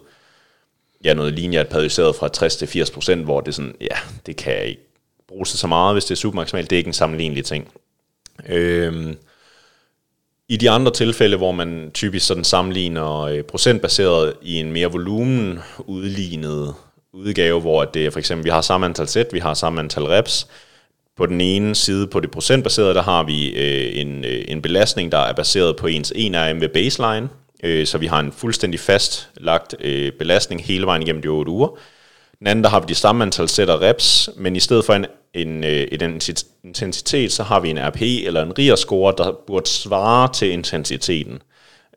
ja, 1.04 1.14
noget 1.14 1.32
lineært 1.32 1.68
periodiseret 1.68 2.16
fra 2.16 2.28
60 2.28 2.56
til 2.56 2.68
80 2.68 2.90
procent, 2.90 3.24
hvor 3.24 3.40
det 3.40 3.54
sådan, 3.54 3.74
ja, 3.80 3.96
det 4.26 4.36
kan 4.36 4.52
jeg 4.52 4.64
ikke 4.64 4.82
bruge 5.28 5.46
sig 5.46 5.58
så 5.58 5.66
meget, 5.66 5.94
hvis 5.94 6.04
det 6.04 6.10
er 6.10 6.16
supermaksimalt. 6.16 6.70
Det 6.70 6.76
er 6.76 6.78
ikke 6.78 6.88
en 6.88 6.94
sammenlignelig 6.94 7.44
ting. 7.44 7.68
Øhm, 8.48 9.16
I 10.48 10.56
de 10.56 10.70
andre 10.70 10.92
tilfælde, 10.92 11.36
hvor 11.36 11.52
man 11.52 11.90
typisk 11.94 12.26
sådan 12.26 12.44
sammenligner 12.44 13.20
øh, 13.20 13.42
procentbaseret 13.42 14.32
i 14.42 14.60
en 14.60 14.72
mere 14.72 14.92
volumen 14.92 15.58
udlignet 15.78 16.74
udgave, 17.12 17.60
hvor 17.60 17.84
det 17.84 18.06
er 18.06 18.10
for 18.10 18.18
eksempel, 18.18 18.44
vi 18.44 18.50
har 18.50 18.60
samme 18.60 18.86
antal 18.86 19.08
sæt, 19.08 19.26
vi 19.32 19.38
har 19.38 19.54
samme 19.54 19.80
antal 19.80 20.02
reps. 20.02 20.46
På 21.16 21.26
den 21.26 21.40
ene 21.40 21.74
side, 21.74 22.06
på 22.06 22.20
det 22.20 22.30
procentbaserede, 22.30 22.94
der 22.94 23.02
har 23.02 23.22
vi 23.22 23.48
øh, 23.48 24.00
en, 24.00 24.24
øh, 24.24 24.44
en 24.48 24.62
belastning, 24.62 25.12
der 25.12 25.18
er 25.18 25.32
baseret 25.32 25.76
på 25.76 25.86
ens 25.86 26.12
1RM 26.16 26.60
ved 26.60 26.68
baseline, 26.68 27.28
øh, 27.62 27.86
så 27.86 27.98
vi 27.98 28.06
har 28.06 28.20
en 28.20 28.32
fuldstændig 28.32 28.80
fastlagt 28.80 29.74
øh, 29.80 30.12
belastning 30.12 30.64
hele 30.64 30.86
vejen 30.86 31.02
igennem 31.02 31.22
de 31.22 31.28
8 31.28 31.50
uger. 31.52 31.68
Den 32.38 32.46
anden, 32.46 32.64
der 32.64 32.70
har 32.70 32.80
vi 32.80 32.86
de 32.88 32.94
samme 32.94 33.24
antal 33.24 33.48
sæt 33.48 33.70
og 33.70 33.80
reps, 33.80 34.30
men 34.36 34.56
i 34.56 34.60
stedet 34.60 34.84
for 34.84 34.94
en, 34.94 35.06
en, 35.34 35.64
øh, 35.64 35.88
en 35.92 36.20
intensitet, 36.64 37.32
så 37.32 37.42
har 37.42 37.60
vi 37.60 37.70
en 37.70 37.78
RP 37.78 38.02
eller 38.02 38.42
en 38.42 38.58
RIR-score, 38.58 39.14
der 39.18 39.32
burde 39.46 39.68
svare 39.68 40.32
til 40.32 40.50
intensiteten. 40.50 41.42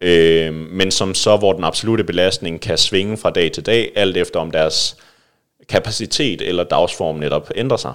Øh, 0.02 0.54
men 0.54 0.92
som 0.92 1.14
så, 1.14 1.38
hvor 1.38 1.54
den 1.54 1.64
absolute 1.64 2.04
belastning 2.04 2.62
kan 2.62 2.78
svinge 2.78 3.18
fra 3.18 3.30
dag 3.30 3.52
til 3.52 3.66
dag, 3.66 3.92
alt 3.96 4.18
efter 4.18 4.40
om 4.40 4.52
deres 4.52 4.98
kapacitet 5.70 6.42
eller 6.42 6.64
dagsform 6.64 7.16
netop 7.16 7.52
ændrer 7.56 7.78
sig. 7.78 7.94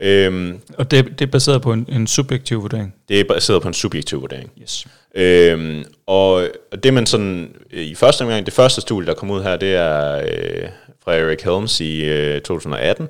Øhm, 0.00 0.60
og 0.78 0.90
det, 0.90 1.04
det 1.04 1.20
er 1.20 1.30
baseret 1.30 1.62
på 1.62 1.72
en, 1.72 1.86
en 1.88 2.06
subjektiv 2.06 2.62
vurdering? 2.62 2.94
Det 3.08 3.20
er 3.20 3.24
baseret 3.24 3.62
på 3.62 3.68
en 3.68 3.74
subjektiv 3.74 4.20
vurdering. 4.20 4.50
Yes. 4.62 4.86
Øhm, 5.14 5.84
og 6.06 6.48
det 6.82 6.94
man 6.94 7.06
sådan, 7.06 7.56
i 7.70 7.94
første 7.94 8.22
omgang, 8.22 8.46
det 8.46 8.54
første 8.54 8.80
studie, 8.80 9.06
der 9.06 9.14
kom 9.14 9.30
ud 9.30 9.42
her, 9.42 9.56
det 9.56 9.74
er 9.74 10.16
øh, 10.16 10.68
fra 11.04 11.14
Eric 11.14 11.42
Helms 11.42 11.80
i 11.80 12.04
øh, 12.04 12.40
2018, 12.40 13.08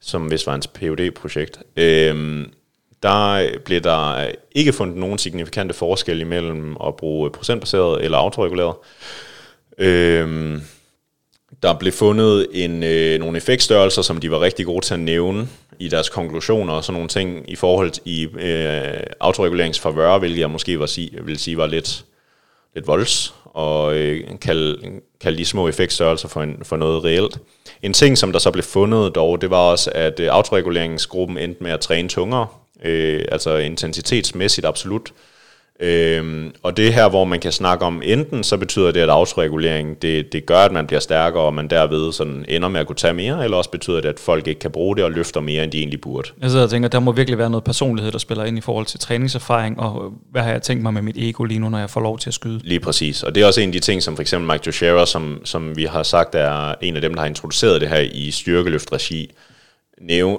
som 0.00 0.30
vist 0.30 0.46
var 0.46 0.52
hans 0.52 0.66
phd 0.66 1.10
projekt 1.10 1.58
Øhm, 1.76 2.52
der 3.02 3.48
blev 3.64 3.80
der 3.80 4.26
ikke 4.52 4.72
fundet 4.72 4.96
nogen 4.96 5.18
signifikante 5.18 5.74
forskel 5.74 6.20
imellem 6.20 6.76
at 6.86 6.96
bruge 6.96 7.30
procentbaseret 7.30 8.04
eller 8.04 8.18
autoreguleret. 8.18 8.74
Øhm, 9.78 10.62
der 11.62 11.78
blev 11.78 11.92
fundet 11.92 12.46
en, 12.52 12.82
øh, 12.82 13.20
nogle 13.20 13.36
effektstørrelser, 13.36 14.02
som 14.02 14.20
de 14.20 14.30
var 14.30 14.40
rigtig 14.40 14.66
gode 14.66 14.84
til 14.84 14.94
at 14.94 15.00
nævne 15.00 15.48
i 15.78 15.88
deres 15.88 16.08
konklusioner 16.08 16.72
og 16.72 16.84
sådan 16.84 16.94
nogle 16.94 17.08
ting 17.08 17.50
i 17.50 17.56
forhold 17.56 17.90
til 17.90 18.02
i, 18.04 18.28
øh, 18.40 19.00
autoreguleringsfavør, 19.20 20.18
hvilket 20.18 20.40
jeg 20.40 20.50
måske 20.50 20.78
var 20.78 20.86
sige, 20.86 21.10
vil 21.22 21.38
sige 21.38 21.56
var 21.56 21.66
lidt, 21.66 22.04
lidt 22.74 22.86
volds, 22.86 23.34
og 23.44 23.96
øh, 23.96 24.24
kalde, 24.40 24.78
kalde 25.20 25.38
de 25.38 25.44
små 25.44 25.68
effektstørrelser 25.68 26.28
for, 26.28 26.42
en, 26.42 26.56
for 26.62 26.76
noget 26.76 27.04
reelt. 27.04 27.38
En 27.82 27.92
ting, 27.92 28.18
som 28.18 28.32
der 28.32 28.38
så 28.38 28.50
blev 28.50 28.64
fundet 28.64 29.14
dog, 29.14 29.40
det 29.40 29.50
var 29.50 29.70
også, 29.70 29.90
at 29.94 30.20
øh, 30.20 30.28
autoreguleringsgruppen 30.30 31.38
endte 31.38 31.62
med 31.62 31.70
at 31.70 31.80
træne 31.80 32.08
tungere, 32.08 32.46
øh, 32.84 33.24
altså 33.32 33.56
intensitetsmæssigt 33.56 34.66
absolut, 34.66 35.12
Øhm, 35.80 36.52
og 36.62 36.76
det 36.76 36.94
her, 36.94 37.08
hvor 37.08 37.24
man 37.24 37.40
kan 37.40 37.52
snakke 37.52 37.84
om, 37.84 38.02
enten 38.04 38.44
så 38.44 38.56
betyder 38.56 38.90
det, 38.90 39.00
at 39.00 39.08
autoregulering, 39.08 40.02
det, 40.02 40.32
det 40.32 40.46
gør, 40.46 40.58
at 40.58 40.72
man 40.72 40.86
bliver 40.86 41.00
stærkere, 41.00 41.42
og 41.42 41.54
man 41.54 41.68
derved 41.68 42.12
sådan 42.12 42.44
ender 42.48 42.68
med 42.68 42.80
at 42.80 42.86
kunne 42.86 42.96
tage 42.96 43.14
mere, 43.14 43.44
eller 43.44 43.56
også 43.56 43.70
betyder 43.70 44.00
det, 44.00 44.08
at 44.08 44.20
folk 44.20 44.46
ikke 44.46 44.58
kan 44.58 44.70
bruge 44.70 44.96
det 44.96 45.04
og 45.04 45.10
løfter 45.10 45.40
mere, 45.40 45.64
end 45.64 45.72
de 45.72 45.78
egentlig 45.78 46.00
burde. 46.00 46.28
Jeg 46.42 46.50
sidder 46.50 46.64
og 46.64 46.70
tænker, 46.70 46.88
der 46.88 47.00
må 47.00 47.12
virkelig 47.12 47.38
være 47.38 47.50
noget 47.50 47.64
personlighed, 47.64 48.12
der 48.12 48.18
spiller 48.18 48.44
ind 48.44 48.58
i 48.58 48.60
forhold 48.60 48.86
til 48.86 49.00
træningserfaring, 49.00 49.80
og 49.80 50.12
hvad 50.30 50.42
har 50.42 50.50
jeg 50.50 50.62
tænkt 50.62 50.82
mig 50.82 50.94
med 50.94 51.02
mit 51.02 51.16
ego 51.18 51.44
lige 51.44 51.60
nu, 51.60 51.68
når 51.68 51.78
jeg 51.78 51.90
får 51.90 52.00
lov 52.00 52.18
til 52.18 52.30
at 52.30 52.34
skyde? 52.34 52.60
Lige 52.64 52.80
præcis, 52.80 53.22
og 53.22 53.34
det 53.34 53.42
er 53.42 53.46
også 53.46 53.60
en 53.60 53.68
af 53.68 53.72
de 53.72 53.80
ting, 53.80 54.02
som 54.02 54.16
for 54.16 54.20
eksempel 54.20 54.50
Mike 54.50 54.62
Joshera, 54.66 55.06
som, 55.06 55.40
som 55.44 55.76
vi 55.76 55.84
har 55.84 56.02
sagt 56.02 56.34
er 56.34 56.74
en 56.80 56.96
af 56.96 57.02
dem, 57.02 57.14
der 57.14 57.20
har 57.20 57.28
introduceret 57.28 57.80
det 57.80 57.88
her 57.88 58.00
i 58.12 58.30
styrkeløftregi, 58.30 59.30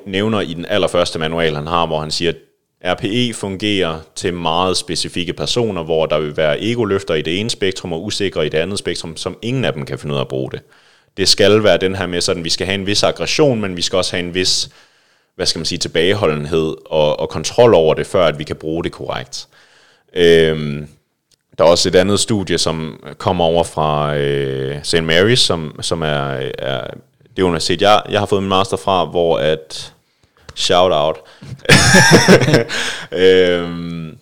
nævner 0.06 0.42
i 0.42 0.54
den 0.54 0.66
allerførste 0.70 1.20
manual, 1.20 1.56
han 1.56 1.68
har, 1.68 1.86
hvor 1.86 2.00
han 2.00 2.12
siger, 2.12 2.30
at 2.30 2.38
RPE 2.86 3.34
fungerer 3.34 4.00
til 4.16 4.34
meget 4.34 4.78
specifikke 4.78 5.34
personer, 5.34 5.84
hvor 5.84 6.06
der 6.06 6.20
vil 6.20 6.38
være 6.38 6.64
egoløfter 6.64 7.14
i 7.14 7.22
det 7.22 7.40
ene 7.40 7.50
spektrum 7.50 7.94
og 7.94 8.06
usikre 8.06 8.46
i 8.46 8.50
det 8.50 8.58
andet 8.58 8.80
spektrum, 8.80 9.18
som 9.18 9.38
ingen 9.42 9.66
af 9.66 9.74
dem 9.74 9.86
kan 9.86 10.00
finde 10.00 10.14
ud 10.14 10.18
af 10.18 10.24
at 10.24 10.28
bruge 10.28 10.52
det. 10.52 10.62
Det 11.18 11.28
skal 11.28 11.64
være 11.64 11.78
den 11.78 11.96
her 11.96 12.08
med, 12.08 12.22
sådan 12.22 12.44
vi 12.44 12.50
skal 12.50 12.66
have 12.66 12.76
en 12.76 12.86
vis 12.86 13.04
aggression, 13.04 13.62
men 13.62 13.78
vi 13.78 13.82
skal 13.82 13.98
også 13.98 14.16
have 14.16 14.26
en 14.26 14.34
vis, 14.34 14.70
hvad 15.36 15.46
skal 15.46 15.60
man 15.60 15.66
sige, 15.66 15.80
tilbageholdenhed 15.80 16.76
og, 16.86 17.20
og 17.20 17.30
kontrol 17.30 17.74
over 17.74 17.94
det, 17.94 18.08
før 18.08 18.26
at 18.26 18.40
vi 18.40 18.44
kan 18.44 18.56
bruge 18.56 18.84
det 18.84 18.92
korrekt. 18.92 19.48
Øhm, 20.14 20.88
der 21.58 21.64
er 21.64 21.70
også 21.70 21.90
et 21.90 21.96
andet 21.96 22.20
studie, 22.20 22.58
som 22.58 23.04
kommer 23.18 23.46
over 23.46 23.64
fra 23.64 24.18
øh, 24.18 24.84
St. 24.84 24.96
Mary's, 24.96 25.36
som, 25.36 25.80
som 25.82 26.02
er, 26.02 26.52
er 26.60 26.88
det 27.38 27.44
universitet, 27.44 27.82
jeg, 27.82 28.02
jeg 28.10 28.20
har 28.20 28.26
fået 28.26 28.44
min 28.44 28.50
master 28.50 28.78
fra, 28.78 29.06
hvor 29.06 29.38
at 29.38 29.94
shout 30.60 30.92
out, 30.92 31.18
øhm, 33.26 34.18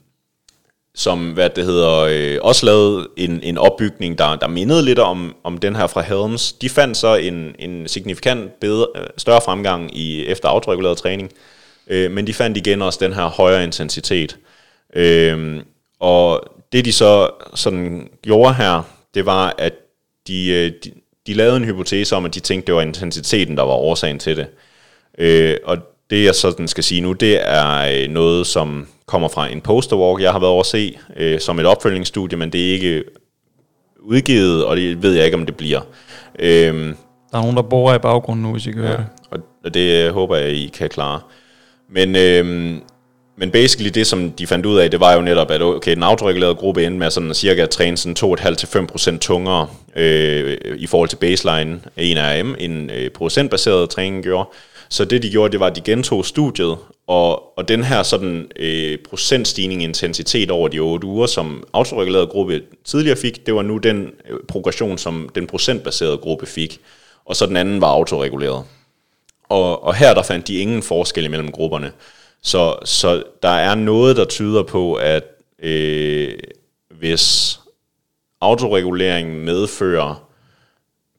som 0.96 1.32
hvad 1.32 1.50
det 1.50 1.66
hedder, 1.66 1.98
øh, 2.00 2.38
også 2.42 2.66
lavede 2.66 3.08
en, 3.18 3.40
en 3.44 3.58
opbygning, 3.58 4.18
der, 4.18 4.36
der 4.36 4.48
mindede 4.48 4.86
lidt 4.86 5.00
om, 5.00 5.36
om 5.44 5.58
den 5.58 5.76
her 5.76 5.88
fra 5.88 6.02
Helms. 6.02 6.54
De 6.54 6.70
fandt 6.70 6.98
så 6.98 7.16
en, 7.16 7.56
en 7.60 7.88
signifikant 7.88 8.60
bedre, 8.60 8.88
øh, 8.96 9.08
større 9.18 9.42
fremgang 9.46 9.98
i 9.98 10.26
efter 10.26 10.50
autoreguleret 10.50 10.98
træning, 10.98 11.32
øh, 11.88 12.12
men 12.12 12.28
de 12.28 12.34
fandt 12.34 12.58
igen 12.58 12.82
også 12.82 13.00
den 13.02 13.14
her 13.14 13.26
højere 13.26 13.64
intensitet. 13.64 14.38
Øh, 14.96 15.62
og 16.00 16.44
det 16.72 16.86
de 16.86 16.92
så 16.92 17.30
sådan 17.56 18.10
gjorde 18.22 18.54
her, 18.54 18.82
det 19.14 19.26
var, 19.26 19.56
at 19.58 19.74
de, 20.28 20.50
øh, 20.50 20.72
de, 20.84 20.92
de 21.28 21.34
lavede 21.34 21.58
en 21.58 21.66
hypotese 21.66 22.16
om, 22.16 22.26
at 22.26 22.36
de 22.36 22.40
tænkte, 22.40 22.68
det 22.68 22.76
var 22.76 22.82
intensiteten, 22.82 23.58
der 23.58 23.64
var 23.64 23.74
årsagen 23.74 24.20
til 24.20 24.38
det. 24.38 24.48
Øh, 25.18 25.58
og 25.64 25.78
det 26.10 26.26
jeg 26.26 26.36
sådan 26.36 26.68
skal 26.68 26.84
sige 26.84 27.01
nu, 27.01 27.14
det 27.14 27.49
er 27.49 28.01
øh, 28.03 28.10
noget, 28.10 28.47
som 28.47 28.88
kommer 29.05 29.28
fra 29.28 29.47
en 29.47 29.62
posterwalk, 29.62 30.22
jeg 30.22 30.32
har 30.32 30.39
været 30.39 30.51
over 30.51 30.60
at 30.60 30.66
se, 30.66 30.97
øh, 31.18 31.39
som 31.39 31.60
et 31.60 31.66
opfølgningsstudie, 31.66 32.38
men 32.38 32.49
det 32.49 32.70
er 32.70 32.74
ikke 32.74 33.03
udgivet, 33.99 34.66
og 34.66 34.78
det 34.78 35.03
ved 35.03 35.14
jeg 35.14 35.26
ikke, 35.26 35.38
om 35.38 35.45
det 35.45 35.55
bliver. 35.55 35.82
Øhm, 36.39 36.95
der 37.32 37.38
er 37.38 37.41
nogen, 37.41 37.55
der 37.55 37.62
bor 37.62 37.93
i 37.93 37.99
baggrunden 37.99 38.43
nu, 38.43 38.51
hvis 38.51 38.66
I 38.66 38.72
kan 38.72 38.82
ja, 38.82 38.88
høre 38.88 39.05
det. 39.32 39.41
Og 39.66 39.74
det 39.74 40.12
håber 40.12 40.36
jeg, 40.36 40.51
I 40.51 40.72
kan 40.74 40.89
klare. 40.89 41.20
Men 41.89 42.16
øhm, 42.16 42.82
men 43.39 43.51
basically 43.51 43.89
det, 43.89 44.08
som 44.08 44.32
de 44.32 44.47
fandt 44.47 44.66
ud 44.66 44.78
af, 44.78 44.91
det 44.91 44.99
var 44.99 45.14
jo 45.14 45.22
netop, 45.22 45.51
at 45.51 45.62
okay, 45.62 45.95
den 45.95 46.03
autoregulerede 46.03 46.55
gruppe 46.55 46.86
endte 46.86 46.99
med 46.99 47.12
sådan 47.12 47.34
cirka 47.34 47.62
at 47.62 47.70
træne 47.70 47.97
sådan 47.97 48.38
2,5-5% 48.38 49.18
tungere 49.18 49.68
øh, 49.95 50.58
i 50.78 50.88
forhold 50.88 51.10
til 51.10 51.16
baseline 51.16 51.80
af 51.97 52.03
en 52.03 52.18
RM, 52.18 52.55
end 52.60 52.91
øh, 52.91 53.10
procentbaseret 53.10 53.89
træning 53.89 54.24
gjorde. 54.24 54.49
Så 54.90 55.06
det 55.06 55.24
de 55.24 55.30
gjorde, 55.30 55.52
det 55.52 55.60
var, 55.60 55.68
at 55.68 55.76
de 55.76 55.82
gentog 55.82 56.26
studiet, 56.26 56.78
og, 57.08 57.58
og 57.58 57.68
den 57.68 57.84
her 57.84 58.04
sådan 58.04 58.52
øh, 58.56 58.98
procentstigning 59.10 59.82
i 59.82 59.86
intensitet 59.86 60.52
over 60.52 60.68
de 60.68 60.80
8 60.80 61.08
uger, 61.08 61.28
som 61.28 61.64
autoregulerede 61.74 62.28
gruppe 62.28 62.62
tidligere 62.86 63.18
fik, 63.18 63.46
det 63.46 63.56
var 63.56 63.62
nu 63.62 63.78
den 63.78 64.12
øh, 64.30 64.40
progression, 64.48 64.98
som 64.98 65.30
den 65.36 65.48
procentbaserede 65.48 66.18
gruppe 66.18 66.46
fik, 66.46 66.80
og 67.26 67.36
så 67.36 67.46
den 67.46 67.58
anden 67.58 67.82
var 67.82 67.88
autoreguleret. 67.88 68.64
Og, 69.50 69.84
og 69.84 69.96
her 69.96 70.14
der 70.14 70.24
fandt 70.24 70.48
de 70.48 70.58
ingen 70.58 70.84
forskel 70.84 71.30
mellem 71.32 71.52
grupperne. 71.52 71.92
Så, 72.42 72.76
så 72.86 73.24
der 73.44 73.50
er 73.50 73.76
noget, 73.76 74.18
der 74.18 74.26
tyder 74.26 74.64
på, 74.64 74.94
at 74.94 75.24
øh, 75.60 76.34
hvis 76.90 77.60
autoreguleringen 78.42 79.46
medfører 79.46 80.28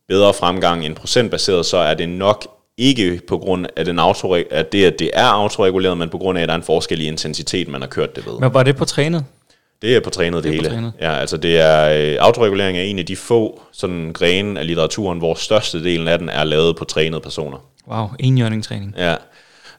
bedre 0.09 0.35
fremgang 0.35 0.87
end 0.87 0.97
procentbaseret, 0.97 1.67
så 1.67 1.77
er 1.77 1.95
det 1.95 2.09
nok 2.09 2.58
ikke 2.79 3.21
på 3.29 3.39
grund 3.39 3.67
af, 3.77 3.85
den 3.85 3.99
autoreg- 3.99 4.49
at 4.51 4.73
det, 4.73 4.85
at 4.85 4.99
det 4.99 5.11
er 5.13 5.25
autoreguleret, 5.27 5.99
men 5.99 6.09
på 6.09 6.19
grund 6.19 6.39
af, 6.39 6.43
at 6.43 6.49
der 6.49 6.53
er 6.55 6.59
en 6.59 6.65
forskel 6.65 7.01
i 7.01 7.05
intensitet, 7.05 7.69
man 7.69 7.81
har 7.81 7.89
kørt 7.89 8.17
det 8.17 8.27
ved. 8.27 8.39
Men 8.41 8.55
var 8.55 8.63
det 8.63 8.77
på 8.77 8.85
trænet? 8.85 9.25
Det 9.83 9.97
er 9.97 10.01
på 10.01 10.11
trænet 10.11 10.45
det, 10.45 10.53
Det 10.53 10.53
hele. 10.61 10.69
trænet. 10.69 10.93
Ja, 11.01 11.13
altså 11.19 11.37
det 11.37 11.59
er, 11.59 12.11
øh, 12.13 12.17
autoregulering 12.21 12.79
er 12.79 12.83
en 12.83 12.99
af 12.99 13.07
de 13.07 13.17
få 13.17 13.61
sådan 13.73 14.13
grene 14.13 14.61
af 14.61 14.67
litteraturen, 14.67 15.19
hvor 15.19 15.35
størstedelen 15.35 16.09
af 16.09 16.19
den 16.19 16.29
er 16.29 16.45
lavet 16.45 16.77
på 16.77 16.85
trænede 16.85 17.21
personer. 17.21 17.59
Wow, 17.89 18.07
enhjørning-træning. 18.19 18.95
Ja. 18.99 19.15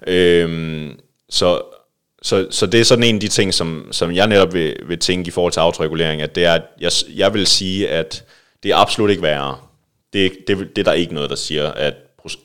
Øhm, 0.07 0.99
så, 1.29 1.61
så, 2.21 2.47
så 2.51 2.65
det 2.65 2.79
er 2.79 2.83
sådan 2.83 3.03
en 3.03 3.15
af 3.15 3.21
de 3.21 3.27
ting, 3.27 3.53
som, 3.53 3.87
som 3.91 4.15
jeg 4.15 4.27
netop 4.27 4.53
vil, 4.53 4.75
vil 4.87 4.99
tænke 4.99 5.27
i 5.27 5.31
forhold 5.31 5.53
til 5.53 5.59
autoregulering, 5.59 6.21
at 6.21 6.35
det 6.35 6.45
er, 6.45 6.53
at 6.53 6.61
jeg, 6.81 6.91
jeg 7.15 7.33
vil 7.33 7.47
sige, 7.47 7.89
at 7.89 8.23
det 8.63 8.71
er 8.71 8.75
absolut 8.75 9.09
ikke 9.09 9.21
værre. 9.23 9.57
Det, 10.13 10.31
det, 10.47 10.57
det 10.57 10.77
er 10.77 10.83
der 10.83 10.93
ikke 10.93 11.13
noget, 11.13 11.29
der 11.29 11.35
siger, 11.35 11.71
at, 11.71 11.93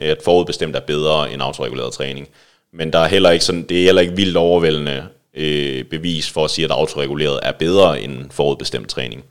at 0.00 0.18
forudbestemt 0.24 0.76
er 0.76 0.80
bedre 0.80 1.32
end 1.32 1.42
autoreguleret 1.42 1.92
træning. 1.92 2.28
Men 2.72 2.92
der 2.92 2.98
er 2.98 3.08
heller 3.08 3.30
ikke 3.30 3.44
sådan, 3.44 3.62
det 3.62 3.80
er 3.80 3.84
heller 3.84 4.02
ikke 4.02 4.16
vildt 4.16 4.36
overvældende 4.36 5.04
øh, 5.36 5.84
bevis 5.84 6.30
for 6.30 6.44
at 6.44 6.50
sige, 6.50 6.64
at 6.64 6.70
autoreguleret 6.70 7.40
er 7.42 7.52
bedre 7.52 8.00
end 8.00 8.30
forudbestemt 8.30 8.88
træning. 8.88 9.24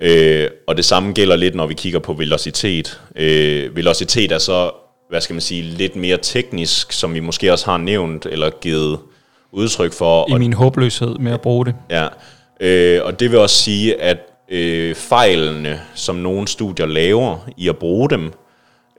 Øh, 0.00 0.48
og 0.66 0.76
det 0.76 0.84
samme 0.84 1.12
gælder 1.12 1.36
lidt, 1.36 1.54
når 1.54 1.66
vi 1.66 1.74
kigger 1.74 1.98
på 1.98 2.12
velocitet. 2.12 3.00
Øh, 3.16 3.76
velocitet 3.76 4.32
er 4.32 4.38
så, 4.38 4.70
hvad 5.10 5.20
skal 5.20 5.34
man 5.34 5.40
sige, 5.40 5.62
lidt 5.62 5.96
mere 5.96 6.18
teknisk, 6.22 6.92
som 6.92 7.14
vi 7.14 7.20
måske 7.20 7.52
også 7.52 7.66
har 7.66 7.76
nævnt 7.76 8.26
eller 8.26 8.50
givet 8.50 8.98
udtryk 9.52 9.92
for. 9.92 10.36
I 10.36 10.38
min 10.38 10.52
håbløshed 10.52 11.18
med 11.18 11.32
at 11.32 11.40
bruge 11.40 11.66
det. 11.66 11.74
Ja, 11.90 12.08
øh, 12.60 13.00
og 13.04 13.20
det 13.20 13.30
vil 13.30 13.38
også 13.38 13.56
sige, 13.56 14.00
at 14.02 14.18
øh, 14.48 14.94
fejlene, 14.94 15.80
som 15.94 16.16
nogle 16.16 16.48
studier 16.48 16.86
laver 16.86 17.48
i 17.56 17.68
at 17.68 17.76
bruge 17.76 18.10
dem, 18.10 18.32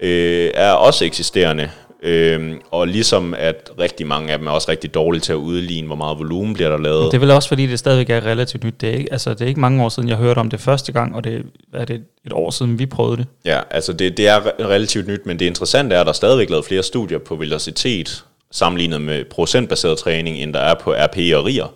øh, 0.02 0.52
er 0.54 0.72
også 0.72 1.06
eksisterende. 1.06 1.70
Øh, 2.04 2.54
og 2.72 2.88
ligesom 2.88 3.34
at 3.34 3.72
rigtig 3.80 4.08
mange 4.08 4.32
af 4.32 4.38
dem 4.38 4.48
er 4.48 4.52
også 4.52 4.72
rigtig 4.72 4.94
dårlige 4.94 5.22
til 5.22 5.32
at 5.32 5.38
udligne, 5.38 5.88
hvor 5.88 5.96
meget 5.96 6.20
volumen 6.20 6.54
bliver 6.54 6.70
der 6.70 6.78
lavet. 6.78 7.06
Det 7.06 7.14
er 7.14 7.20
vel 7.20 7.32
også 7.32 7.50
fordi, 7.50 7.68
det 7.68 7.80
stadigvæk 7.80 8.10
er 8.10 8.26
relativt 8.26 8.64
nyt. 8.64 8.82
Det 8.82 8.90
er 8.90 8.94
ikke, 8.94 9.12
altså, 9.12 9.34
det 9.34 9.42
er 9.42 9.46
ikke 9.46 9.60
mange 9.60 9.84
år 9.84 9.90
siden, 9.90 10.10
jeg 10.10 10.18
hørte 10.18 10.40
om 10.40 10.50
det 10.50 10.60
første 10.60 10.92
gang, 10.92 11.16
og 11.16 11.24
det 11.24 11.44
er 11.74 11.86
det 11.86 12.02
et 12.26 12.34
år 12.34 12.52
siden, 12.52 12.80
vi 12.80 12.86
prøvede 12.86 13.18
det. 13.18 13.26
Ja, 13.46 13.60
altså 13.72 13.94
det, 13.94 14.18
det 14.18 14.28
er 14.28 14.40
re- 14.40 14.64
relativt 14.64 15.08
nyt, 15.08 15.26
men 15.26 15.40
det 15.40 15.46
interessante 15.46 15.96
er, 15.96 16.00
at 16.00 16.06
der 16.06 16.12
er 16.12 16.16
stadigvæk 16.16 16.50
lavet 16.50 16.66
flere 16.66 16.84
studier 16.84 17.18
på 17.18 17.36
velocitet, 17.36 18.24
sammenlignet 18.52 19.02
med 19.02 19.26
procentbaseret 19.26 19.98
træning, 19.98 20.38
end 20.38 20.54
der 20.54 20.60
er 20.60 20.74
på 20.74 20.94
RPE 20.94 21.38
og 21.38 21.46
RIR 21.46 21.74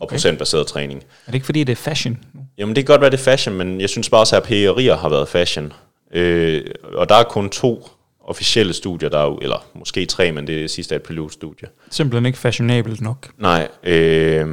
og 0.00 0.08
procentbaseret 0.08 0.66
træning. 0.66 1.00
Er 1.00 1.06
det 1.26 1.34
ikke 1.34 1.46
fordi, 1.46 1.64
det 1.64 1.72
er 1.72 1.76
fashion? 1.76 2.18
Jamen 2.58 2.76
det 2.76 2.86
kan 2.86 2.92
godt 2.92 3.00
være, 3.00 3.10
det 3.10 3.18
er 3.18 3.24
fashion, 3.24 3.56
men 3.56 3.80
jeg 3.80 3.88
synes 3.88 4.10
bare 4.10 4.20
også, 4.20 4.36
at 4.36 4.42
RPE 4.42 4.70
og 4.70 4.76
RIR 4.76 4.94
har 4.96 5.08
været 5.08 5.28
fashion. 5.28 5.72
Øh, 6.14 6.62
og 6.94 7.08
der 7.08 7.14
er 7.14 7.22
kun 7.24 7.50
to 7.50 7.88
officielle 8.26 8.72
studier, 8.72 9.08
der 9.08 9.18
er, 9.18 9.24
jo- 9.24 9.38
eller 9.42 9.66
måske 9.74 10.06
tre, 10.06 10.32
men 10.32 10.46
det 10.46 10.70
sidste 10.70 10.94
er 10.94 10.98
et 10.98 11.02
pilotstudie. 11.02 11.68
Simpelthen 11.90 12.26
ikke 12.26 12.38
fashionabelt 12.38 13.00
nok. 13.00 13.28
Nej, 13.38 13.68
øh, 13.82 14.48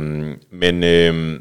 men, 0.51 0.83
øh, 0.83 1.39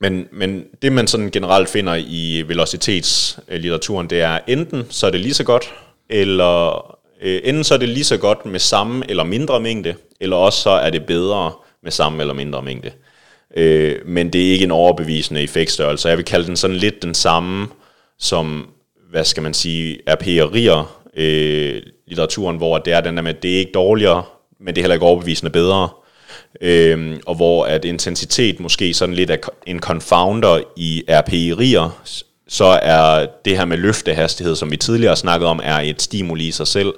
men, 0.00 0.28
men 0.32 0.64
det 0.82 0.92
man 0.92 1.06
sådan 1.06 1.30
generelt 1.30 1.68
finder 1.68 1.94
i 2.06 2.44
velocitetslitteraturen, 2.46 4.10
det 4.10 4.20
er 4.20 4.38
enten 4.46 4.84
så 4.90 5.06
er 5.06 5.10
det 5.10 5.20
lige 5.20 5.34
så 5.34 5.44
godt, 5.44 5.74
eller 6.10 6.76
øh, 7.22 7.40
enten 7.44 7.64
så 7.64 7.74
er 7.74 7.78
det 7.78 7.88
lige 7.88 8.04
så 8.04 8.16
godt 8.16 8.46
med 8.46 8.60
samme 8.60 9.04
eller 9.08 9.24
mindre 9.24 9.60
mængde, 9.60 9.94
eller 10.20 10.36
også 10.36 10.62
så 10.62 10.70
er 10.70 10.90
det 10.90 11.06
bedre 11.06 11.52
med 11.82 11.90
samme 11.92 12.20
eller 12.20 12.34
mindre 12.34 12.62
mængde. 12.62 12.90
Øh, 13.56 13.96
men 14.06 14.32
det 14.32 14.48
er 14.48 14.52
ikke 14.52 14.64
en 14.64 14.70
overbevisende 14.70 15.42
effektstørrelse. 15.42 16.08
Jeg 16.08 16.16
vil 16.16 16.24
kalde 16.24 16.46
den 16.46 16.56
sådan 16.56 16.76
lidt 16.76 17.02
den 17.02 17.14
samme 17.14 17.68
som, 18.18 18.68
hvad 19.12 19.24
skal 19.24 19.42
man 19.42 19.54
sige, 19.54 19.98
RP 20.08 20.26
og 20.42 20.54
RIR 20.54 21.02
øh, 21.16 21.82
litteraturen, 22.06 22.56
hvor 22.56 22.78
det 22.78 22.92
er 22.92 23.00
den 23.00 23.16
der 23.16 23.22
med, 23.22 23.34
at 23.34 23.42
det 23.42 23.54
er 23.54 23.58
ikke 23.58 23.72
dårligere, 23.74 24.22
men 24.60 24.74
det 24.74 24.80
er 24.80 24.82
heller 24.82 24.94
ikke 24.94 25.06
overbevisende 25.06 25.50
bedre. 25.50 25.88
Øhm, 26.60 27.20
og 27.26 27.34
hvor 27.34 27.64
at 27.64 27.84
intensitet 27.84 28.60
måske 28.60 28.94
sådan 28.94 29.14
lidt 29.14 29.30
er 29.30 29.36
en 29.66 29.80
confounder 29.80 30.60
i 30.76 31.02
RPI-rier, 31.08 32.00
så 32.48 32.64
er 32.64 33.26
det 33.44 33.56
her 33.58 33.64
med 33.64 33.76
løftehastighed, 33.76 34.56
som 34.56 34.70
vi 34.70 34.76
tidligere 34.76 35.16
snakkede 35.16 35.50
om, 35.50 35.60
er 35.62 35.78
et 35.78 36.02
stimuli 36.02 36.48
i 36.48 36.52
sig 36.52 36.66
selv, 36.66 36.92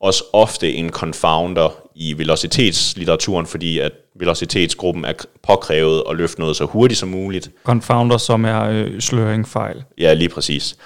også 0.00 0.24
ofte 0.32 0.72
en 0.72 0.90
confounder 0.90 1.74
i 1.94 2.18
velocitetslitteraturen, 2.18 3.46
fordi 3.46 3.78
at 3.78 3.92
velocitetsgruppen 4.14 5.04
er 5.04 5.12
påkrævet 5.42 6.02
at 6.10 6.16
løfte 6.16 6.40
noget 6.40 6.56
så 6.56 6.64
hurtigt 6.64 7.00
som 7.00 7.08
muligt. 7.08 7.50
Confounder, 7.64 8.18
som 8.18 8.44
er 8.44 8.62
øh, 8.62 9.00
sløringfejl. 9.00 9.82
Ja, 9.98 10.12
lige 10.12 10.28
præcis. 10.28 10.76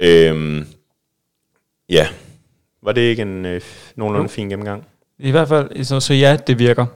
Øhm, 0.00 0.66
ja, 1.88 2.06
var 2.82 2.92
det 2.92 3.00
ikke 3.00 3.22
en 3.22 3.46
øh, 3.46 3.60
nogenlunde 3.96 4.28
fin 4.28 4.48
gennemgang? 4.48 4.86
I 5.18 5.30
hvert 5.30 5.48
fald, 5.48 5.84
så, 5.84 6.00
så 6.00 6.14
ja, 6.14 6.36
det 6.46 6.58
virker. 6.58 6.86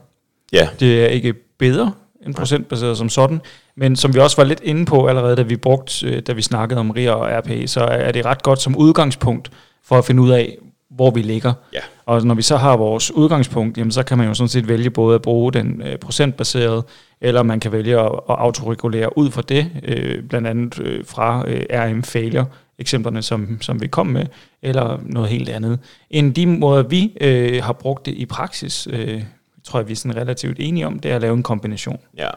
Ja, 0.53 0.69
Det 0.79 1.03
er 1.03 1.07
ikke 1.07 1.33
bedre 1.59 1.93
end 2.25 2.35
procentbaseret 2.35 2.97
som 2.97 3.09
sådan, 3.09 3.41
men 3.75 3.95
som 3.95 4.13
vi 4.13 4.19
også 4.19 4.37
var 4.37 4.43
lidt 4.43 4.61
inde 4.63 4.85
på 4.85 5.07
allerede, 5.07 5.35
da 5.35 5.41
vi 5.41 5.55
brugte, 5.55 6.07
øh, 6.07 6.21
da 6.21 6.33
vi 6.33 6.41
snakkede 6.41 6.79
om 6.79 6.91
RIA 6.91 7.11
og 7.11 7.27
RP, 7.39 7.67
så 7.69 7.81
er 7.81 8.11
det 8.11 8.25
ret 8.25 8.43
godt 8.43 8.61
som 8.61 8.75
udgangspunkt 8.75 9.51
for 9.83 9.97
at 9.97 10.05
finde 10.05 10.21
ud 10.21 10.29
af, 10.31 10.57
hvor 10.89 11.11
vi 11.11 11.21
ligger. 11.21 11.53
ja, 11.73 11.79
Og 12.05 12.25
når 12.25 12.35
vi 12.35 12.41
så 12.41 12.57
har 12.57 12.77
vores 12.77 13.11
udgangspunkt, 13.11 13.77
jamen 13.77 13.91
så 13.91 14.03
kan 14.03 14.17
man 14.17 14.27
jo 14.27 14.33
sådan 14.33 14.47
set 14.49 14.67
vælge 14.67 14.89
både 14.89 15.15
at 15.15 15.21
bruge 15.21 15.53
den 15.53 15.81
øh, 15.85 15.97
procentbaserede, 15.97 16.83
eller 17.21 17.43
man 17.43 17.59
kan 17.59 17.71
vælge 17.71 17.99
at, 17.99 18.05
at 18.05 18.35
autoregulere 18.37 19.17
ud 19.17 19.31
fra 19.31 19.41
det, 19.41 19.71
øh, 19.83 20.23
blandt 20.23 20.47
andet 20.47 20.79
øh, 20.79 21.05
fra 21.05 21.43
øh, 21.47 21.61
RM 21.71 22.03
failure 22.03 22.45
eksemplerne, 22.79 23.21
som, 23.21 23.57
som 23.61 23.81
vi 23.81 23.87
kom 23.87 24.07
med, 24.07 24.25
eller 24.61 24.99
noget 25.03 25.29
helt 25.29 25.49
andet. 25.49 25.79
En 26.09 26.31
de 26.31 26.45
måder, 26.45 26.83
vi 26.83 27.17
øh, 27.21 27.63
har 27.63 27.73
brugt 27.73 28.05
det 28.05 28.11
i 28.13 28.25
praksis, 28.25 28.87
øh, 28.91 29.23
tror 29.63 29.79
jeg, 29.79 29.87
vi 29.87 29.91
er 29.91 29.95
sådan 29.95 30.15
relativt 30.21 30.57
enige 30.59 30.87
om, 30.87 30.99
det 30.99 31.11
er 31.11 31.15
at 31.15 31.21
lave 31.21 31.33
en 31.33 31.43
kombination. 31.43 31.99
ja, 32.17 32.29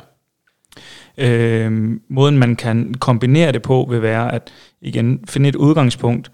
Øh, 1.18 1.72
måden, 2.10 2.38
man 2.38 2.56
kan 2.56 2.94
kombinere 2.94 3.52
det 3.52 3.62
på, 3.62 3.86
vil 3.90 4.02
være 4.02 4.34
at 4.34 4.52
igen 4.80 5.20
finde 5.28 5.48
et 5.48 5.56
udgangspunkt, 5.56 6.30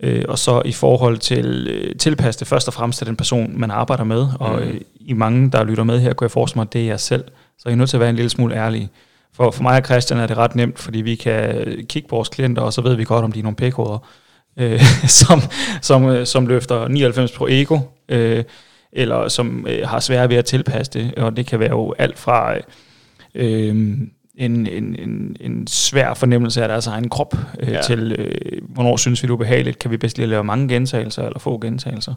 øh, 0.00 0.24
og 0.28 0.38
så 0.38 0.62
i 0.64 0.72
forhold 0.72 1.18
til 1.18 1.68
øh, 1.70 1.96
tilpasse 1.96 2.40
det 2.40 2.48
først 2.48 2.68
og 2.68 2.74
fremmest 2.74 2.98
til 2.98 3.06
den 3.06 3.16
person, 3.16 3.60
man 3.60 3.70
arbejder 3.70 4.04
med. 4.04 4.26
Og 4.40 4.60
Mm. 4.60 4.68
øh, 4.68 4.80
i 5.00 5.12
mange, 5.12 5.50
der 5.50 5.64
lytter 5.64 5.84
med 5.84 6.00
her, 6.00 6.12
kunne 6.12 6.24
jeg 6.24 6.30
forestille 6.30 6.58
mig, 6.58 6.62
at 6.66 6.72
det 6.72 6.82
er 6.82 6.86
jeg 6.86 7.00
selv. 7.00 7.24
Så 7.58 7.62
jeg 7.68 7.72
er 7.72 7.76
nødt 7.76 7.90
til 7.90 7.96
at 7.96 8.00
være 8.00 8.10
en 8.10 8.16
lille 8.16 8.28
smule 8.30 8.54
ærlig. 8.54 8.90
For, 9.36 9.50
for 9.50 9.62
mig 9.62 9.76
og 9.76 9.84
Christian 9.84 10.20
er 10.20 10.26
det 10.26 10.36
ret 10.36 10.54
nemt, 10.54 10.78
fordi 10.78 11.00
vi 11.00 11.14
kan 11.14 11.64
kigge 11.88 12.08
på 12.08 12.16
vores 12.16 12.28
klienter, 12.28 12.62
og 12.62 12.72
så 12.72 12.80
ved 12.80 12.94
vi 12.94 13.04
godt, 13.04 13.24
om 13.24 13.32
de 13.32 13.38
er 13.38 13.42
nogle 13.42 13.56
pækoder, 13.56 13.98
øh, 14.56 14.82
som, 15.20 15.40
som, 15.82 16.08
øh, 16.08 16.26
som 16.26 16.46
løfter 16.46 16.88
99 16.88 17.32
på 17.32 17.46
ego, 17.50 17.78
øh, 18.08 18.44
eller 18.92 19.28
som 19.28 19.66
øh, 19.68 19.88
har 19.88 20.00
svært 20.00 20.30
ved 20.30 20.36
at 20.36 20.44
tilpasse 20.44 20.92
det. 20.92 21.14
Og 21.14 21.36
det 21.36 21.46
kan 21.46 21.60
være 21.60 21.70
jo 21.70 21.94
alt 21.98 22.18
fra 22.18 22.54
øh, 23.34 23.68
en, 23.68 24.66
en, 24.66 24.66
en, 24.96 25.36
en 25.40 25.66
svær 25.66 26.14
fornemmelse 26.14 26.62
af 26.62 26.68
deres 26.68 26.86
egen 26.86 27.08
krop, 27.08 27.34
øh, 27.60 27.72
ja. 27.72 27.82
til 27.82 28.12
øh, 28.18 28.62
hvornår 28.68 28.96
synes 28.96 29.22
vi 29.22 29.26
det 29.26 29.30
er 29.30 29.34
ubehageligt, 29.34 29.78
kan 29.78 29.90
vi 29.90 29.96
bedst 29.96 30.18
lige 30.18 30.28
lave 30.28 30.44
mange 30.44 30.68
gentagelser 30.68 31.22
eller 31.22 31.38
få 31.38 31.58
gentagelser. 31.58 32.14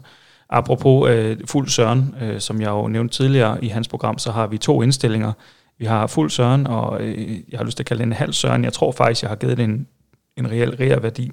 Apropos 0.50 1.10
øh, 1.10 1.36
fuld 1.46 1.68
søren, 1.68 2.14
øh, 2.22 2.40
som 2.40 2.60
jeg 2.60 2.68
jo 2.68 2.88
nævnte 2.88 3.16
tidligere 3.16 3.64
i 3.64 3.68
hans 3.68 3.88
program, 3.88 4.18
så 4.18 4.30
har 4.30 4.46
vi 4.46 4.58
to 4.58 4.82
indstillinger. 4.82 5.32
Vi 5.80 5.84
har 5.86 6.06
fuld 6.06 6.30
søren, 6.30 6.66
og 6.66 7.02
øh, 7.02 7.38
jeg 7.50 7.58
har 7.58 7.64
lyst 7.64 7.76
til 7.76 7.82
at 7.82 7.86
kalde 7.86 8.00
det 8.00 8.06
en 8.06 8.12
halv 8.12 8.32
søren. 8.32 8.64
Jeg 8.64 8.72
tror 8.72 8.92
faktisk, 8.92 9.22
jeg 9.22 9.28
har 9.28 9.36
givet 9.36 9.56
det 9.56 9.64
en, 9.64 9.86
en 10.36 10.50
reel 10.50 10.76
reel 10.76 11.02
værdi. 11.02 11.30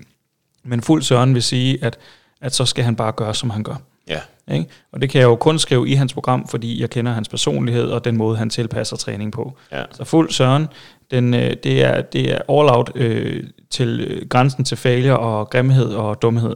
Men 0.63 0.81
fuld 0.81 1.01
søren 1.01 1.33
vil 1.33 1.43
sige, 1.43 1.83
at, 1.83 1.97
at 2.41 2.55
så 2.55 2.65
skal 2.65 2.83
han 2.83 2.95
bare 2.95 3.11
gøre, 3.11 3.33
som 3.33 3.49
han 3.49 3.63
gør. 3.63 3.75
ja, 4.07 4.19
Ikke? 4.51 4.65
Og 4.91 5.01
det 5.01 5.09
kan 5.09 5.21
jeg 5.21 5.25
jo 5.25 5.35
kun 5.35 5.59
skrive 5.59 5.89
i 5.89 5.93
hans 5.93 6.13
program, 6.13 6.47
fordi 6.47 6.81
jeg 6.81 6.89
kender 6.89 7.11
hans 7.11 7.29
personlighed 7.29 7.85
og 7.85 8.05
den 8.05 8.17
måde, 8.17 8.37
han 8.37 8.49
tilpasser 8.49 8.97
træning 8.97 9.31
på. 9.31 9.57
ja, 9.71 9.83
Så 9.91 10.03
fuld 10.03 10.31
søren, 10.31 10.67
den, 11.11 11.33
øh, 11.33 11.55
det, 11.63 11.83
er, 11.83 12.01
det 12.01 12.31
er 12.31 12.37
all 12.37 12.69
out 12.77 12.91
øh, 12.95 13.43
til 13.69 13.99
øh, 14.09 14.27
grænsen 14.29 14.63
til 14.63 14.77
failure 14.77 15.19
og 15.19 15.49
grimhed 15.49 15.85
og 15.85 16.21
dumhed. 16.21 16.55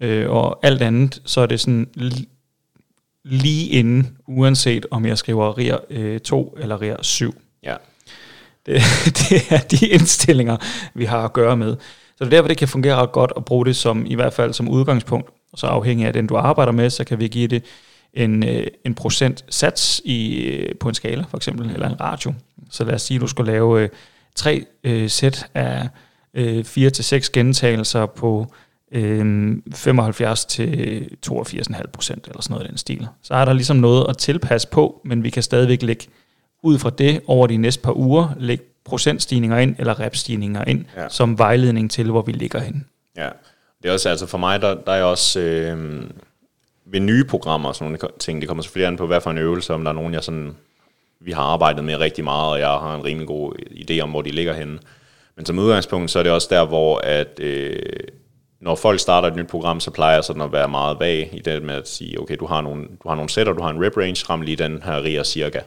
Øh, 0.00 0.30
og 0.30 0.58
alt 0.62 0.82
andet, 0.82 1.22
så 1.24 1.40
er 1.40 1.46
det 1.46 1.60
sådan 1.60 1.88
lige 3.24 3.68
inden, 3.68 4.16
uanset 4.26 4.86
om 4.90 5.06
jeg 5.06 5.18
skriver 5.18 5.58
RIR 5.58 5.78
øh, 5.90 6.20
2 6.20 6.56
eller 6.60 6.82
RIR 6.82 7.02
7. 7.02 7.34
Ja. 7.62 7.74
Det, 8.66 8.82
det 9.18 9.52
er 9.52 9.58
de 9.58 9.88
indstillinger, 9.88 10.56
vi 10.94 11.04
har 11.04 11.24
at 11.24 11.32
gøre 11.32 11.56
med. 11.56 11.76
Så 12.16 12.24
det 12.24 12.26
er 12.26 12.30
derfor, 12.30 12.48
det 12.48 12.56
kan 12.56 12.68
fungere 12.68 12.96
ret 12.96 13.12
godt 13.12 13.32
at 13.36 13.44
bruge 13.44 13.66
det 13.66 13.76
som, 13.76 14.06
i 14.06 14.14
hvert 14.14 14.32
fald 14.32 14.52
som 14.52 14.68
udgangspunkt. 14.68 15.30
Så 15.54 15.66
afhængig 15.66 16.06
af 16.06 16.12
den, 16.12 16.26
du 16.26 16.36
arbejder 16.36 16.72
med, 16.72 16.90
så 16.90 17.04
kan 17.04 17.18
vi 17.18 17.28
give 17.28 17.46
det 17.48 17.64
en, 18.14 18.48
øh, 18.48 18.66
en 18.84 18.94
procent 18.94 19.44
sats 19.48 20.00
i, 20.04 20.46
øh, 20.46 20.74
på 20.80 20.88
en 20.88 20.94
skala, 20.94 21.24
for 21.28 21.36
eksempel, 21.36 21.70
eller 21.70 21.88
en 21.88 22.00
ratio. 22.00 22.34
Så 22.70 22.84
lad 22.84 22.94
os 22.94 23.02
sige, 23.02 23.16
at 23.16 23.20
du 23.20 23.26
skal 23.26 23.44
lave 23.44 23.82
øh, 23.82 23.88
tre 24.34 24.64
øh, 24.84 25.10
sæt 25.10 25.46
af 25.54 25.88
øh, 26.34 26.64
4 26.64 26.90
til 26.90 27.04
seks 27.04 27.30
gentagelser 27.30 28.06
på 28.06 28.54
øh, 28.92 29.56
75 29.74 30.44
til 30.44 31.08
82,5 31.26 31.86
procent, 31.92 32.26
eller 32.26 32.42
sådan 32.42 32.54
noget 32.54 32.66
i 32.66 32.68
den 32.68 32.78
stil. 32.78 33.08
Så 33.22 33.34
er 33.34 33.44
der 33.44 33.52
ligesom 33.52 33.76
noget 33.76 34.06
at 34.08 34.18
tilpasse 34.18 34.68
på, 34.68 35.00
men 35.04 35.24
vi 35.24 35.30
kan 35.30 35.42
stadigvæk 35.42 35.82
lægge 35.82 36.06
ud 36.62 36.78
fra 36.78 36.90
det 36.90 37.20
over 37.26 37.46
de 37.46 37.56
næste 37.56 37.82
par 37.82 37.96
uger, 37.96 38.28
lægge 38.38 38.64
procentstigninger 38.84 39.58
ind, 39.58 39.76
eller 39.78 40.00
repstigninger 40.00 40.64
ind, 40.64 40.84
ja. 40.96 41.08
som 41.08 41.38
vejledning 41.38 41.90
til, 41.90 42.10
hvor 42.10 42.22
vi 42.22 42.32
ligger 42.32 42.60
hen. 42.60 42.86
Ja, 43.16 43.28
det 43.82 43.88
er 43.88 43.92
også, 43.92 44.08
altså 44.08 44.26
for 44.26 44.38
mig, 44.38 44.62
der, 44.62 44.74
der 44.74 44.92
er 44.92 45.02
også 45.02 45.40
øh, 45.40 46.02
ved 46.86 47.00
nye 47.00 47.24
programmer 47.24 47.68
og 47.68 47.74
sådan 47.74 47.92
nogle 47.92 47.98
ting, 48.18 48.40
det 48.40 48.48
kommer 48.48 48.62
selvfølgelig 48.62 48.88
an 48.88 48.96
på, 48.96 49.06
hvad 49.06 49.20
for 49.20 49.30
en 49.30 49.38
øvelse, 49.38 49.74
om 49.74 49.84
der 49.84 49.90
er 49.90 49.94
nogen, 49.94 50.14
jeg 50.14 50.24
sådan, 50.24 50.56
vi 51.20 51.32
har 51.32 51.42
arbejdet 51.42 51.84
med 51.84 51.96
rigtig 51.96 52.24
meget, 52.24 52.52
og 52.52 52.58
jeg 52.58 52.68
har 52.68 52.96
en 52.96 53.04
rimelig 53.04 53.28
god 53.28 53.52
idé 53.70 54.00
om, 54.00 54.10
hvor 54.10 54.22
de 54.22 54.30
ligger 54.30 54.52
henne. 54.52 54.78
Men 55.36 55.46
som 55.46 55.58
udgangspunkt, 55.58 56.10
så 56.10 56.18
er 56.18 56.22
det 56.22 56.32
også 56.32 56.48
der, 56.50 56.66
hvor 56.66 56.98
at, 56.98 57.40
øh, 57.40 57.82
når 58.60 58.74
folk 58.74 59.00
starter 59.00 59.28
et 59.28 59.36
nyt 59.36 59.48
program, 59.48 59.80
så 59.80 59.90
plejer 59.90 60.14
jeg 60.14 60.24
sådan 60.24 60.42
at 60.42 60.52
være 60.52 60.68
meget 60.68 61.00
vag 61.00 61.30
i 61.32 61.38
det 61.38 61.62
med 61.62 61.74
at 61.74 61.88
sige, 61.88 62.20
okay, 62.20 62.36
du 62.40 62.46
har 62.46 62.60
nogle, 62.60 62.84
du 63.02 63.08
har 63.08 63.14
nogle 63.14 63.30
sætter, 63.30 63.52
du 63.52 63.62
har 63.62 63.70
en 63.70 63.84
rep 63.84 63.96
range, 63.96 64.26
ram 64.30 64.40
lige 64.40 64.56
den 64.56 64.82
her 64.82 65.02
riger 65.02 65.22
cirka. 65.22 65.60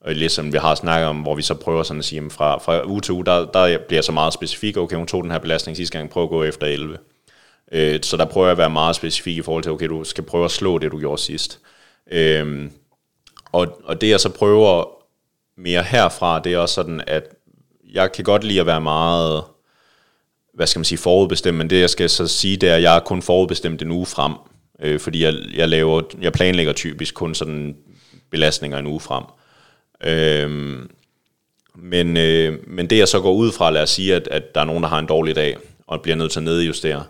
Og 0.00 0.14
ligesom 0.14 0.52
vi 0.52 0.58
har 0.58 0.74
snakket 0.74 1.08
om, 1.08 1.16
hvor 1.16 1.34
vi 1.34 1.42
så 1.42 1.54
prøver 1.54 1.82
sådan 1.82 1.98
at 1.98 2.04
sige, 2.04 2.22
at 2.24 2.32
fra, 2.32 2.58
fra 2.58 2.86
uge 2.86 3.00
til 3.00 3.14
uge, 3.14 3.24
der, 3.24 3.44
der 3.44 3.78
bliver 3.88 4.02
så 4.02 4.12
meget 4.12 4.32
specifik, 4.32 4.76
okay, 4.76 4.96
hun 4.96 5.06
tog 5.06 5.22
den 5.22 5.30
her 5.30 5.38
belastning 5.38 5.76
sidste 5.76 5.98
gang, 5.98 6.10
prøv 6.10 6.22
at 6.22 6.28
gå 6.28 6.42
efter 6.42 6.66
11. 6.66 6.98
Øh, 7.72 7.98
så 8.02 8.16
der 8.16 8.24
prøver 8.24 8.46
jeg 8.46 8.52
at 8.52 8.58
være 8.58 8.70
meget 8.70 8.96
specifik 8.96 9.36
i 9.36 9.42
forhold 9.42 9.62
til, 9.62 9.72
okay, 9.72 9.88
du 9.88 10.04
skal 10.04 10.24
prøve 10.24 10.44
at 10.44 10.50
slå 10.50 10.78
det, 10.78 10.92
du 10.92 10.98
gjorde 10.98 11.22
sidst. 11.22 11.60
Øh, 12.12 12.70
og, 13.52 13.80
og 13.84 14.00
det 14.00 14.10
jeg 14.10 14.20
så 14.20 14.28
prøver 14.28 14.84
mere 15.56 15.82
herfra, 15.82 16.40
det 16.40 16.54
er 16.54 16.58
også 16.58 16.74
sådan, 16.74 17.02
at 17.06 17.24
jeg 17.92 18.12
kan 18.12 18.24
godt 18.24 18.44
lide 18.44 18.60
at 18.60 18.66
være 18.66 18.80
meget, 18.80 19.44
hvad 20.56 20.66
skal 20.66 20.78
man 20.78 20.84
sige, 20.84 20.98
forudbestemt, 20.98 21.58
men 21.58 21.70
det 21.70 21.80
jeg 21.80 21.90
skal 21.90 22.10
så 22.10 22.26
sige, 22.26 22.56
det 22.56 22.68
er, 22.68 22.74
at 22.74 22.82
jeg 22.82 22.96
er 22.96 23.00
kun 23.00 23.22
forudbestemt 23.22 23.82
en 23.82 23.90
uge 23.90 24.06
frem, 24.06 24.32
øh, 24.82 25.00
fordi 25.00 25.24
jeg, 25.24 25.34
jeg, 25.54 25.68
laver, 25.68 26.02
jeg 26.20 26.32
planlægger 26.32 26.72
typisk 26.72 27.14
kun 27.14 27.34
sådan 27.34 27.76
belastninger 28.30 28.78
en 28.78 28.86
uge 28.86 29.00
frem. 29.00 29.24
Øh, 30.04 30.78
men, 31.74 32.16
øh, 32.16 32.58
men 32.66 32.90
det 32.90 32.98
jeg 32.98 33.08
så 33.08 33.20
går 33.20 33.32
ud 33.32 33.52
fra, 33.52 33.70
lad 33.70 33.82
os 33.82 33.90
sige, 33.90 34.14
at, 34.14 34.28
at 34.30 34.54
der 34.54 34.60
er 34.60 34.64
nogen, 34.64 34.82
der 34.82 34.88
har 34.88 34.98
en 34.98 35.06
dårlig 35.06 35.36
dag, 35.36 35.56
og 35.86 36.00
bliver 36.00 36.16
nødt 36.16 36.32
til 36.32 36.40
at 36.40 36.44
nedjustere, 36.44 37.04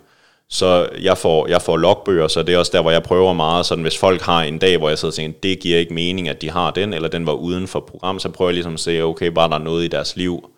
så 0.48 0.88
jeg 1.00 1.18
får, 1.18 1.46
jeg 1.46 1.62
får 1.62 1.76
logbøger, 1.76 2.28
så 2.28 2.42
det 2.42 2.54
er 2.54 2.58
også 2.58 2.72
der, 2.74 2.82
hvor 2.82 2.90
jeg 2.90 3.02
prøver 3.02 3.32
meget, 3.32 3.66
sådan 3.66 3.82
hvis 3.82 3.98
folk 3.98 4.22
har 4.22 4.42
en 4.42 4.58
dag, 4.58 4.78
hvor 4.78 4.88
jeg 4.88 4.98
sidder 4.98 5.12
og 5.12 5.14
tænker, 5.14 5.40
det 5.40 5.60
giver 5.60 5.78
ikke 5.78 5.94
mening, 5.94 6.28
at 6.28 6.42
de 6.42 6.50
har 6.50 6.70
den, 6.70 6.92
eller 6.92 7.08
den 7.08 7.26
var 7.26 7.32
uden 7.32 7.68
for 7.68 7.80
program, 7.80 8.18
så 8.18 8.28
prøver 8.28 8.48
jeg 8.48 8.54
ligesom 8.54 8.74
at 8.74 8.80
se, 8.80 9.02
okay, 9.02 9.30
var 9.34 9.48
der 9.48 9.58
noget 9.58 9.84
i 9.84 9.88
deres 9.88 10.16
liv, 10.16 10.50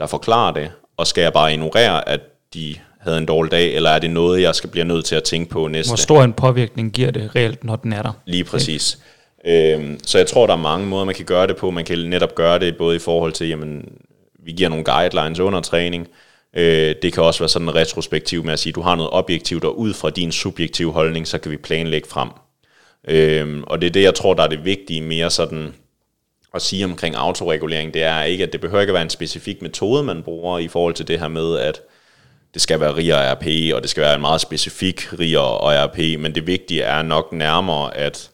der 0.00 0.06
forklarer 0.06 0.52
det, 0.52 0.70
og 0.96 1.06
skal 1.06 1.22
jeg 1.22 1.32
bare 1.32 1.52
ignorere, 1.52 2.08
at 2.08 2.20
de 2.54 2.74
havde 3.00 3.18
en 3.18 3.26
dårlig 3.26 3.50
dag, 3.50 3.74
eller 3.74 3.90
er 3.90 3.98
det 3.98 4.10
noget, 4.10 4.42
jeg 4.42 4.54
skal 4.54 4.70
blive 4.70 4.84
nødt 4.84 5.04
til 5.04 5.14
at 5.14 5.22
tænke 5.22 5.50
på 5.50 5.68
næste? 5.68 5.90
Hvor 5.90 5.96
stor 5.96 6.22
en 6.22 6.32
påvirkning 6.32 6.92
giver 6.92 7.10
det 7.10 7.36
reelt, 7.36 7.64
når 7.64 7.76
den 7.76 7.92
er 7.92 8.02
der? 8.02 8.12
Lige 8.26 8.44
præcis. 8.44 8.98
Okay. 9.44 9.78
Øhm, 9.78 9.98
så 10.04 10.18
jeg 10.18 10.26
tror, 10.26 10.46
der 10.46 10.54
er 10.54 10.58
mange 10.58 10.86
måder, 10.86 11.04
man 11.04 11.14
kan 11.14 11.24
gøre 11.24 11.46
det 11.46 11.56
på. 11.56 11.70
Man 11.70 11.84
kan 11.84 11.98
netop 11.98 12.34
gøre 12.34 12.58
det 12.58 12.76
både 12.76 12.96
i 12.96 12.98
forhold 12.98 13.32
til, 13.32 13.48
jamen, 13.48 13.88
vi 14.44 14.52
giver 14.52 14.68
nogle 14.68 14.84
guidelines 14.84 15.40
under 15.40 15.60
træning, 15.60 16.08
Øh, 16.56 16.94
det 17.02 17.12
kan 17.12 17.22
også 17.22 17.40
være 17.40 17.48
sådan 17.48 17.68
en 17.68 17.74
retrospektiv 17.74 18.44
med 18.44 18.52
at 18.52 18.58
sige, 18.58 18.72
du 18.72 18.80
har 18.80 18.94
noget 18.94 19.10
objektivt, 19.12 19.64
og 19.64 19.78
ud 19.78 19.94
fra 19.94 20.10
din 20.10 20.32
subjektive 20.32 20.92
holdning, 20.92 21.28
så 21.28 21.38
kan 21.38 21.50
vi 21.50 21.56
planlægge 21.56 22.08
frem. 22.08 22.28
Øh, 23.08 23.62
og 23.66 23.80
det 23.80 23.86
er 23.86 23.90
det, 23.90 24.02
jeg 24.02 24.14
tror, 24.14 24.34
der 24.34 24.42
er 24.42 24.48
det 24.48 24.64
vigtige 24.64 25.00
mere 25.00 25.30
sådan 25.30 25.74
at 26.54 26.62
sige 26.62 26.84
omkring 26.84 27.16
autoregulering, 27.16 27.94
det 27.94 28.02
er 28.02 28.22
ikke, 28.22 28.44
at 28.44 28.52
det 28.52 28.60
behøver 28.60 28.80
ikke 28.80 28.90
at 28.90 28.94
være 28.94 29.02
en 29.02 29.10
specifik 29.10 29.62
metode, 29.62 30.02
man 30.02 30.22
bruger 30.22 30.58
i 30.58 30.68
forhold 30.68 30.94
til 30.94 31.08
det 31.08 31.18
her 31.18 31.28
med, 31.28 31.58
at 31.58 31.80
det 32.54 32.62
skal 32.62 32.80
være 32.80 32.96
RIA 32.96 33.30
og 33.30 33.36
RP, 33.36 33.74
og 33.74 33.82
det 33.82 33.90
skal 33.90 34.00
være 34.02 34.14
en 34.14 34.20
meget 34.20 34.40
specifik 34.40 35.12
RIA 35.18 35.38
og 35.38 35.84
RP, 35.84 35.98
men 35.98 36.34
det 36.34 36.46
vigtige 36.46 36.82
er 36.82 37.02
nok 37.02 37.32
nærmere, 37.32 37.96
at 37.96 38.30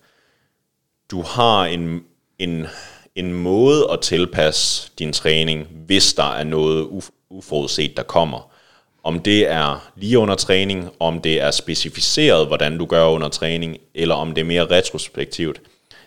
du 1.11 1.23
har 1.23 1.65
en, 1.65 2.01
en, 2.39 2.67
en 3.15 3.33
måde 3.33 3.89
at 3.93 4.01
tilpasse 4.01 4.91
din 4.99 5.13
træning, 5.13 5.69
hvis 5.87 6.15
der 6.15 6.35
er 6.35 6.45
noget 6.45 7.03
uforudset, 7.31 7.97
der 7.97 8.03
kommer. 8.03 8.51
Om 9.03 9.21
det 9.21 9.49
er 9.49 9.91
lige 9.97 10.19
under 10.19 10.35
træning, 10.35 10.91
om 11.01 11.21
det 11.21 11.41
er 11.41 11.51
specificeret, 11.51 12.47
hvordan 12.47 12.79
du 12.79 12.87
gør 12.87 13.07
under 13.07 13.29
træning, 13.29 13.77
eller 13.95 14.15
om 14.15 14.35
det 14.35 14.41
er 14.41 14.47
mere 14.47 14.67
retrospektivt. 14.67 15.61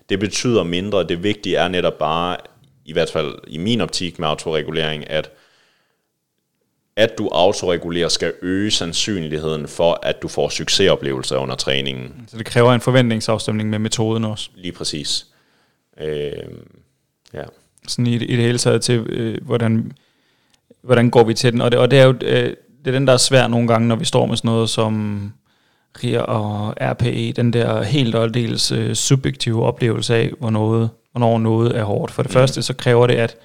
Det 0.09 0.19
betyder 0.19 0.63
mindre. 0.63 1.07
Det 1.07 1.23
vigtige 1.23 1.55
er 1.55 1.67
netop 1.67 1.97
bare, 1.97 2.37
i 2.85 2.93
hvert 2.93 3.09
fald 3.11 3.35
i 3.47 3.57
min 3.57 3.81
optik 3.81 4.19
med 4.19 4.27
autoregulering, 4.27 5.09
at 5.09 5.31
at 6.95 7.17
du 7.17 7.27
autoregulerer 7.27 8.07
skal 8.07 8.33
øge 8.41 8.71
sandsynligheden 8.71 9.67
for, 9.67 9.99
at 10.03 10.21
du 10.21 10.27
får 10.27 10.49
succesoplevelser 10.49 11.37
under 11.37 11.55
træningen. 11.55 12.25
Så 12.27 12.37
det 12.37 12.45
kræver 12.45 12.73
en 12.73 12.81
forventningsafstemning 12.81 13.69
med 13.69 13.79
metoden 13.79 14.23
også? 14.23 14.49
Lige 14.55 14.71
præcis. 14.71 15.27
Øh, 16.01 16.31
ja. 17.33 17.43
Sådan 17.87 18.07
i, 18.07 18.15
i 18.15 18.35
det 18.35 18.45
hele 18.45 18.57
taget 18.57 18.81
til, 18.81 18.99
øh, 18.99 19.45
hvordan 19.45 19.91
hvordan 20.81 21.09
går 21.09 21.23
vi 21.23 21.33
til 21.33 21.51
den? 21.51 21.61
Og 21.61 21.71
det, 21.71 21.79
og 21.79 21.91
det 21.91 21.99
er 21.99 22.03
jo 22.03 22.15
øh, 22.21 22.55
det 22.85 22.87
er 22.87 22.91
den, 22.91 23.07
der 23.07 23.13
er 23.13 23.17
svær 23.17 23.47
nogle 23.47 23.67
gange, 23.67 23.87
når 23.87 23.95
vi 23.95 24.05
står 24.05 24.25
med 24.25 24.37
sådan 24.37 24.49
noget 24.49 24.69
som 24.69 25.33
RIA 26.03 26.21
og 26.21 26.73
RPE, 26.81 27.31
den 27.31 27.53
der 27.53 27.83
helt 27.83 28.15
og 28.15 28.23
aldeles 28.23 28.71
øh, 28.71 28.93
subjektive 28.93 29.65
oplevelse 29.65 30.15
af, 30.15 30.31
hvor 30.39 30.49
noget, 30.49 30.89
hvornår 31.11 31.39
noget 31.39 31.77
er 31.77 31.83
hårdt. 31.83 32.11
For 32.11 32.23
det 32.23 32.31
mm. 32.31 32.33
første, 32.33 32.61
så 32.61 32.73
kræver 32.73 33.07
det, 33.07 33.15
at, 33.15 33.35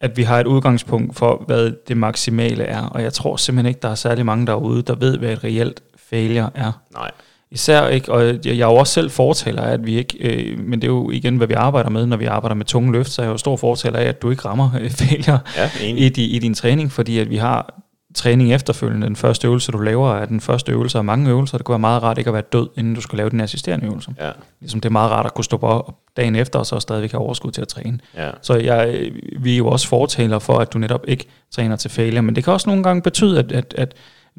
at 0.00 0.16
vi 0.16 0.22
har 0.22 0.40
et 0.40 0.46
udgangspunkt 0.46 1.16
for, 1.16 1.44
hvad 1.46 1.72
det 1.88 1.96
maksimale 1.96 2.64
er. 2.64 2.82
Og 2.82 3.02
jeg 3.02 3.12
tror 3.12 3.36
simpelthen 3.36 3.68
ikke, 3.68 3.80
der 3.82 3.88
er 3.88 3.94
særlig 3.94 4.26
mange 4.26 4.46
derude, 4.46 4.82
der 4.82 4.94
ved, 4.94 5.18
hvad 5.18 5.32
et 5.32 5.44
reelt 5.44 5.82
failure 5.96 6.50
er. 6.54 6.72
Nej. 6.92 7.10
Især 7.52 7.88
ikke, 7.88 8.12
og 8.12 8.26
jeg, 8.26 8.46
jeg 8.46 8.52
er 8.52 8.66
jo 8.66 8.74
også 8.74 8.92
selv 8.92 9.10
fortaler 9.10 9.62
af, 9.62 9.72
at 9.72 9.86
vi 9.86 9.98
ikke, 9.98 10.18
øh, 10.20 10.58
men 10.58 10.82
det 10.82 10.88
er 10.88 10.92
jo 10.92 11.10
igen, 11.10 11.36
hvad 11.36 11.46
vi 11.46 11.54
arbejder 11.54 11.90
med, 11.90 12.06
når 12.06 12.16
vi 12.16 12.24
arbejder 12.24 12.54
med 12.54 12.64
tunge 12.64 12.92
løft, 12.92 13.10
så 13.10 13.22
er 13.22 13.26
jeg 13.26 13.32
jo 13.32 13.36
stor 13.36 13.56
fortaler 13.56 13.98
af, 13.98 14.04
at 14.04 14.22
du 14.22 14.30
ikke 14.30 14.44
rammer 14.44 14.70
øh, 14.80 14.90
failure 15.00 15.38
ja, 15.56 15.70
i, 15.84 16.08
di, 16.08 16.24
i 16.24 16.38
din 16.38 16.54
træning, 16.54 16.92
fordi 16.92 17.18
at 17.18 17.30
vi 17.30 17.36
har 17.36 17.79
træning 18.14 18.54
efterfølgende. 18.54 19.06
Den 19.06 19.16
første 19.16 19.46
øvelse, 19.46 19.72
du 19.72 19.78
laver, 19.78 20.14
er 20.14 20.24
den 20.26 20.40
første 20.40 20.72
øvelse 20.72 20.98
af 20.98 21.04
mange 21.04 21.30
øvelser. 21.30 21.58
Det 21.58 21.64
kunne 21.64 21.72
være 21.72 21.78
meget 21.78 22.02
rart 22.02 22.18
ikke 22.18 22.28
at 22.28 22.34
være 22.34 22.42
død, 22.42 22.68
inden 22.76 22.94
du 22.94 23.00
skal 23.00 23.16
lave 23.16 23.30
den 23.30 23.40
assisterende 23.40 23.86
øvelse. 23.86 24.14
Ja. 24.20 24.30
Ligesom 24.60 24.80
det 24.80 24.88
er 24.88 24.92
meget 24.92 25.10
rart 25.10 25.26
at 25.26 25.34
kunne 25.34 25.44
stå 25.44 25.56
op 25.56 25.96
dagen 26.16 26.36
efter, 26.36 26.58
og 26.58 26.66
så 26.66 26.80
stadigvæk 26.80 27.10
have 27.10 27.20
overskud 27.20 27.50
til 27.50 27.62
at 27.62 27.68
træne. 27.68 27.98
Ja. 28.16 28.30
Så 28.42 28.54
jeg, 28.54 29.10
vi 29.38 29.52
er 29.52 29.56
jo 29.56 29.68
også 29.68 29.88
fortaler 29.88 30.38
for, 30.38 30.58
at 30.58 30.72
du 30.72 30.78
netop 30.78 31.04
ikke 31.08 31.24
træner 31.50 31.76
til 31.76 31.90
failure, 31.90 32.22
men 32.22 32.36
det 32.36 32.44
kan 32.44 32.52
også 32.52 32.68
nogle 32.68 32.82
gange 32.82 33.02
betyde, 33.02 33.38
at, 33.38 33.52
at, 33.52 33.74
at 33.78 33.94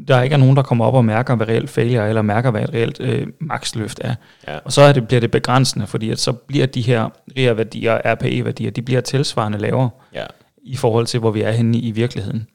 der 0.08 0.22
ikke 0.22 0.34
er 0.34 0.38
nogen, 0.38 0.56
der 0.56 0.64
kommer 0.64 0.86
op 0.86 0.94
og 0.94 1.06
mærker, 1.06 1.36
hvad 1.36 1.48
reelt 1.48 1.70
failure 1.70 2.04
er, 2.04 2.08
eller 2.08 2.22
mærker, 2.22 2.52
hvad 2.52 2.64
et 2.64 2.74
reelt 2.74 3.00
øh, 3.00 3.28
maksløft 3.40 4.00
er. 4.04 4.16
Ja. 4.48 4.58
Og 4.66 4.72
så 4.72 4.82
er 4.82 4.94
det, 4.94 5.08
bliver 5.08 5.20
det 5.20 5.32
begrænsende, 5.32 5.88
fordi 5.88 6.10
at 6.10 6.20
så 6.20 6.32
bliver 6.32 6.66
de 6.66 6.82
her 6.82 7.10
RIA-værdier, 7.38 8.00
RPE-værdier, 8.06 8.72
de 8.72 8.82
bliver 8.82 9.02
tilsvarende 9.02 9.58
lavere 9.58 9.90
ja. 10.14 10.26
i 10.64 10.76
forhold 10.76 11.06
til, 11.06 11.20
hvor 11.20 11.32
vi 11.32 11.42
er 11.42 11.52
henne 11.52 11.78
i, 11.78 11.88
i 11.88 11.92
virkeligheden. 11.92 12.48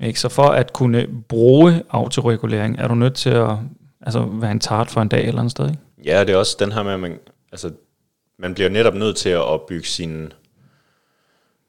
Ikke? 0.00 0.20
Så 0.20 0.28
for 0.28 0.48
at 0.48 0.72
kunne 0.72 1.06
bruge 1.28 1.82
autoregulering, 1.90 2.78
er 2.78 2.88
du 2.88 2.94
nødt 2.94 3.14
til 3.14 3.30
at 3.30 3.50
altså, 4.02 4.28
være 4.32 4.50
en 4.50 4.60
tart 4.60 4.90
for 4.90 5.00
en 5.00 5.08
dag 5.08 5.26
eller 5.26 5.40
andet 5.40 5.50
sted. 5.50 5.68
Ikke? 5.68 5.80
Ja, 6.04 6.20
det 6.24 6.30
er 6.30 6.36
også 6.36 6.56
den 6.60 6.72
her 6.72 6.82
med, 6.82 6.92
at 6.92 7.00
man, 7.00 7.18
altså, 7.52 7.70
man 8.38 8.54
bliver 8.54 8.68
netop 8.68 8.94
nødt 8.94 9.16
til 9.16 9.28
at 9.28 9.42
opbygge 9.42 9.86
sine 9.86 10.28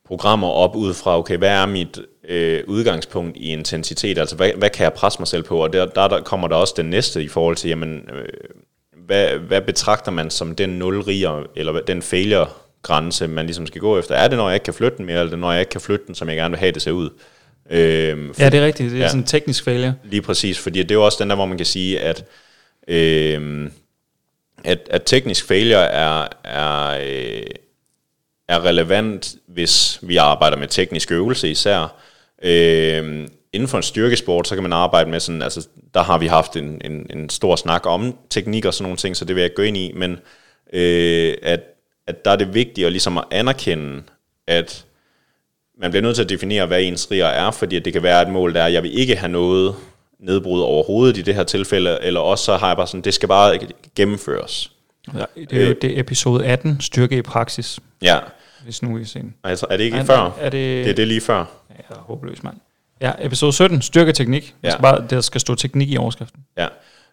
programmer 0.05 0.47
op 0.47 0.75
ud 0.75 0.93
fra, 0.93 1.17
okay, 1.17 1.37
hvad 1.37 1.49
er 1.49 1.65
mit 1.65 1.99
øh, 2.29 2.63
udgangspunkt 2.67 3.37
i 3.37 3.47
intensitet, 3.47 4.17
altså 4.17 4.35
hvad, 4.35 4.51
hvad 4.57 4.69
kan 4.69 4.83
jeg 4.83 4.93
presse 4.93 5.19
mig 5.19 5.27
selv 5.27 5.43
på, 5.43 5.63
og 5.63 5.73
der, 5.73 5.85
der, 5.85 6.07
der 6.07 6.21
kommer 6.21 6.47
der 6.47 6.55
også 6.55 6.73
den 6.77 6.85
næste 6.85 7.23
i 7.23 7.27
forhold 7.27 7.55
til, 7.55 7.69
jamen, 7.69 8.09
øh, 8.13 8.29
hvad, 9.05 9.37
hvad 9.37 9.61
betragter 9.61 10.11
man 10.11 10.29
som 10.29 10.55
den 10.55 10.69
nulriger, 10.69 11.43
eller 11.55 11.81
den 11.81 12.01
failure 12.01 12.47
grænse, 12.81 13.27
man 13.27 13.45
ligesom 13.45 13.67
skal 13.67 13.81
gå 13.81 13.99
efter. 13.99 14.15
Er 14.15 14.27
det, 14.27 14.37
når 14.37 14.49
jeg 14.49 14.55
ikke 14.55 14.63
kan 14.63 14.73
flytte 14.73 14.97
den 14.97 15.05
mere, 15.05 15.15
eller 15.15 15.25
er 15.25 15.29
det, 15.29 15.39
når 15.39 15.51
jeg 15.51 15.59
ikke 15.59 15.69
kan 15.69 15.81
flytte 15.81 16.05
den, 16.07 16.15
som 16.15 16.29
jeg 16.29 16.37
gerne 16.37 16.51
vil 16.51 16.59
have 16.59 16.71
det 16.71 16.81
ser 16.81 16.91
ud? 16.91 17.09
Øh, 17.69 18.33
for, 18.33 18.43
ja, 18.43 18.49
det 18.49 18.59
er 18.59 18.65
rigtigt. 18.65 18.91
Det 18.91 18.97
er 18.97 19.01
ja, 19.01 19.07
sådan 19.07 19.21
en 19.21 19.27
teknisk 19.27 19.63
failure. 19.63 19.93
Lige 20.03 20.21
præcis, 20.21 20.59
fordi 20.59 20.79
det 20.79 20.91
er 20.91 20.95
jo 20.95 21.05
også 21.05 21.17
den 21.21 21.29
der, 21.29 21.35
hvor 21.35 21.45
man 21.45 21.57
kan 21.57 21.65
sige, 21.65 21.99
at, 21.99 22.25
øh, 22.87 23.69
at, 24.63 24.79
at 24.89 25.03
teknisk 25.05 25.47
failure 25.47 25.85
er, 25.85 26.27
er, 26.43 26.99
øh, 27.01 27.43
er 28.47 28.65
relevant, 28.65 29.35
hvis 29.47 29.99
vi 30.01 30.17
arbejder 30.17 30.57
med 30.57 30.67
teknisk 30.67 31.11
øvelse 31.11 31.51
især, 31.51 31.95
øh, 32.43 33.27
inden 33.53 33.67
for 33.67 33.77
en 33.77 33.83
styrkesport, 33.83 34.47
så 34.47 34.55
kan 34.55 34.63
man 34.63 34.73
arbejde 34.73 35.09
med 35.09 35.19
sådan, 35.19 35.41
altså 35.41 35.67
der 35.93 36.03
har 36.03 36.17
vi 36.17 36.27
haft 36.27 36.55
en, 36.55 36.81
en, 36.85 37.07
en 37.09 37.29
stor 37.29 37.55
snak 37.55 37.85
om 37.85 38.17
teknik 38.29 38.65
og 38.65 38.73
sådan 38.73 38.83
nogle 38.83 38.97
ting, 38.97 39.17
så 39.17 39.25
det 39.25 39.35
vil 39.35 39.41
jeg 39.41 39.45
ikke 39.45 39.55
gå 39.55 39.61
ind 39.61 39.77
i, 39.77 39.91
men 39.95 40.11
øh, 40.73 41.35
at, 41.41 41.59
at 42.07 42.25
der 42.25 42.31
er 42.31 42.35
det 42.35 42.53
vigtigt 42.53 42.85
at 42.85 42.91
ligesom 42.91 43.17
at 43.17 43.23
anerkende, 43.31 44.03
at 44.47 44.85
man 45.79 45.91
bliver 45.91 46.01
nødt 46.01 46.15
til 46.15 46.23
at 46.23 46.29
definere, 46.29 46.65
hvad 46.65 46.81
ens 46.81 47.11
riger 47.11 47.25
er, 47.25 47.51
fordi 47.51 47.79
det 47.79 47.93
kan 47.93 48.03
være 48.03 48.21
et 48.21 48.29
mål, 48.29 48.53
der 48.53 48.61
er, 48.61 48.67
jeg 48.67 48.83
vil 48.83 48.99
ikke 48.99 49.15
have 49.15 49.31
noget 49.31 49.75
nedbrud 50.19 50.61
overhovedet 50.61 51.17
i 51.17 51.21
det 51.21 51.35
her 51.35 51.43
tilfælde, 51.43 51.97
eller 52.01 52.19
også 52.19 52.43
så 52.45 52.57
har 52.57 52.67
jeg 52.67 52.77
bare 52.77 52.87
sådan, 52.87 53.01
det 53.01 53.13
skal 53.13 53.27
bare 53.27 53.59
gennemføres. 53.95 54.71
Ja, 55.13 55.23
det 55.35 55.63
er 55.63 55.67
jo 55.67 55.75
det 55.81 55.99
episode 55.99 56.45
18, 56.45 56.81
styrke 56.81 57.17
i 57.17 57.21
praksis, 57.21 57.79
Ja, 58.01 58.17
hvis 58.63 58.83
nu 58.83 58.97
vi 58.97 59.05
ser 59.05 59.19
altså 59.43 59.65
er 59.69 59.77
det 59.77 59.83
ikke 59.83 59.97
Nej, 59.97 60.05
før? 60.05 60.37
Er 60.39 60.49
det, 60.49 60.85
Det 60.85 60.91
er 60.91 60.95
det 60.95 61.07
lige 61.07 61.21
før. 61.21 61.37
Ja, 61.37 61.75
jeg 61.89 61.95
er 61.97 62.01
håbløs, 62.01 62.43
mand. 62.43 62.55
Ja, 63.01 63.11
episode 63.19 63.53
17, 63.53 63.81
styrke 63.81 64.11
teknik. 64.13 64.55
Ja. 64.63 64.69
Skal 64.71 64.81
bare, 64.81 65.05
der 65.09 65.21
skal 65.21 65.41
stå 65.41 65.55
teknik 65.55 65.89
i 65.89 65.97
overskriften. 65.97 66.39
Ja. 66.57 66.67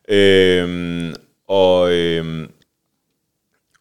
Øhm, 0.08 1.14
og, 1.48 1.92
øhm, 1.92 2.50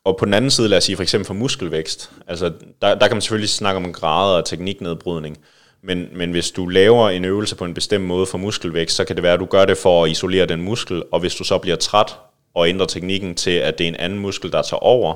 og 0.05 0.17
på 0.17 0.25
den 0.25 0.33
anden 0.33 0.51
side, 0.51 0.69
lad 0.69 0.77
os 0.77 0.83
sige 0.83 0.95
for 0.95 1.03
eksempel 1.03 1.27
for 1.27 1.33
muskelvækst, 1.33 2.11
altså 2.27 2.51
der, 2.81 2.95
der 2.95 3.07
kan 3.07 3.15
man 3.15 3.21
selvfølgelig 3.21 3.49
snakke 3.49 3.77
om 3.77 3.93
grader 3.93 4.37
og 4.37 4.45
tekniknedbrydning, 4.45 5.37
men, 5.83 6.07
men 6.15 6.31
hvis 6.31 6.51
du 6.51 6.67
laver 6.67 7.09
en 7.09 7.25
øvelse 7.25 7.55
på 7.55 7.65
en 7.65 7.73
bestemt 7.73 8.05
måde 8.05 8.25
for 8.25 8.37
muskelvækst, 8.37 8.95
så 8.95 9.05
kan 9.05 9.15
det 9.15 9.23
være, 9.23 9.33
at 9.33 9.39
du 9.39 9.45
gør 9.45 9.65
det 9.65 9.77
for 9.77 10.03
at 10.03 10.11
isolere 10.11 10.45
den 10.45 10.61
muskel, 10.61 11.03
og 11.11 11.19
hvis 11.19 11.35
du 11.35 11.43
så 11.43 11.57
bliver 11.57 11.75
træt 11.75 12.15
og 12.55 12.69
ændrer 12.69 12.85
teknikken 12.85 13.35
til, 13.35 13.51
at 13.51 13.77
det 13.77 13.83
er 13.83 13.87
en 13.87 13.95
anden 13.95 14.19
muskel, 14.19 14.51
der 14.51 14.61
tager 14.61 14.83
over, 14.83 15.15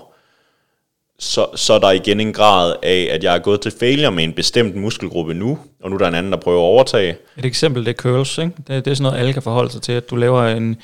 så, 1.19 1.47
så 1.55 1.73
er 1.73 1.79
der 1.79 1.91
igen 1.91 2.19
en 2.19 2.33
grad 2.33 2.75
af, 2.83 3.07
at 3.11 3.23
jeg 3.23 3.35
er 3.35 3.39
gået 3.39 3.61
til 3.61 3.73
failure 3.79 4.11
med 4.11 4.23
en 4.23 4.33
bestemt 4.33 4.75
muskelgruppe 4.75 5.33
nu, 5.33 5.59
og 5.83 5.89
nu 5.89 5.95
er 5.95 5.99
der 5.99 6.07
en 6.07 6.15
anden, 6.15 6.31
der 6.31 6.37
prøver 6.37 6.59
at 6.59 6.65
overtage. 6.65 7.17
Et 7.37 7.45
eksempel, 7.45 7.85
det 7.85 7.89
er 7.89 7.93
curls. 7.93 8.37
Ikke? 8.37 8.51
Det, 8.57 8.85
det 8.85 8.91
er 8.91 8.95
sådan 8.95 9.03
noget, 9.03 9.19
alle 9.19 9.33
kan 9.33 9.41
forholde 9.41 9.71
sig 9.71 9.81
til, 9.81 9.91
at 9.91 10.09
du 10.09 10.15
laver 10.15 10.47
en 10.47 10.77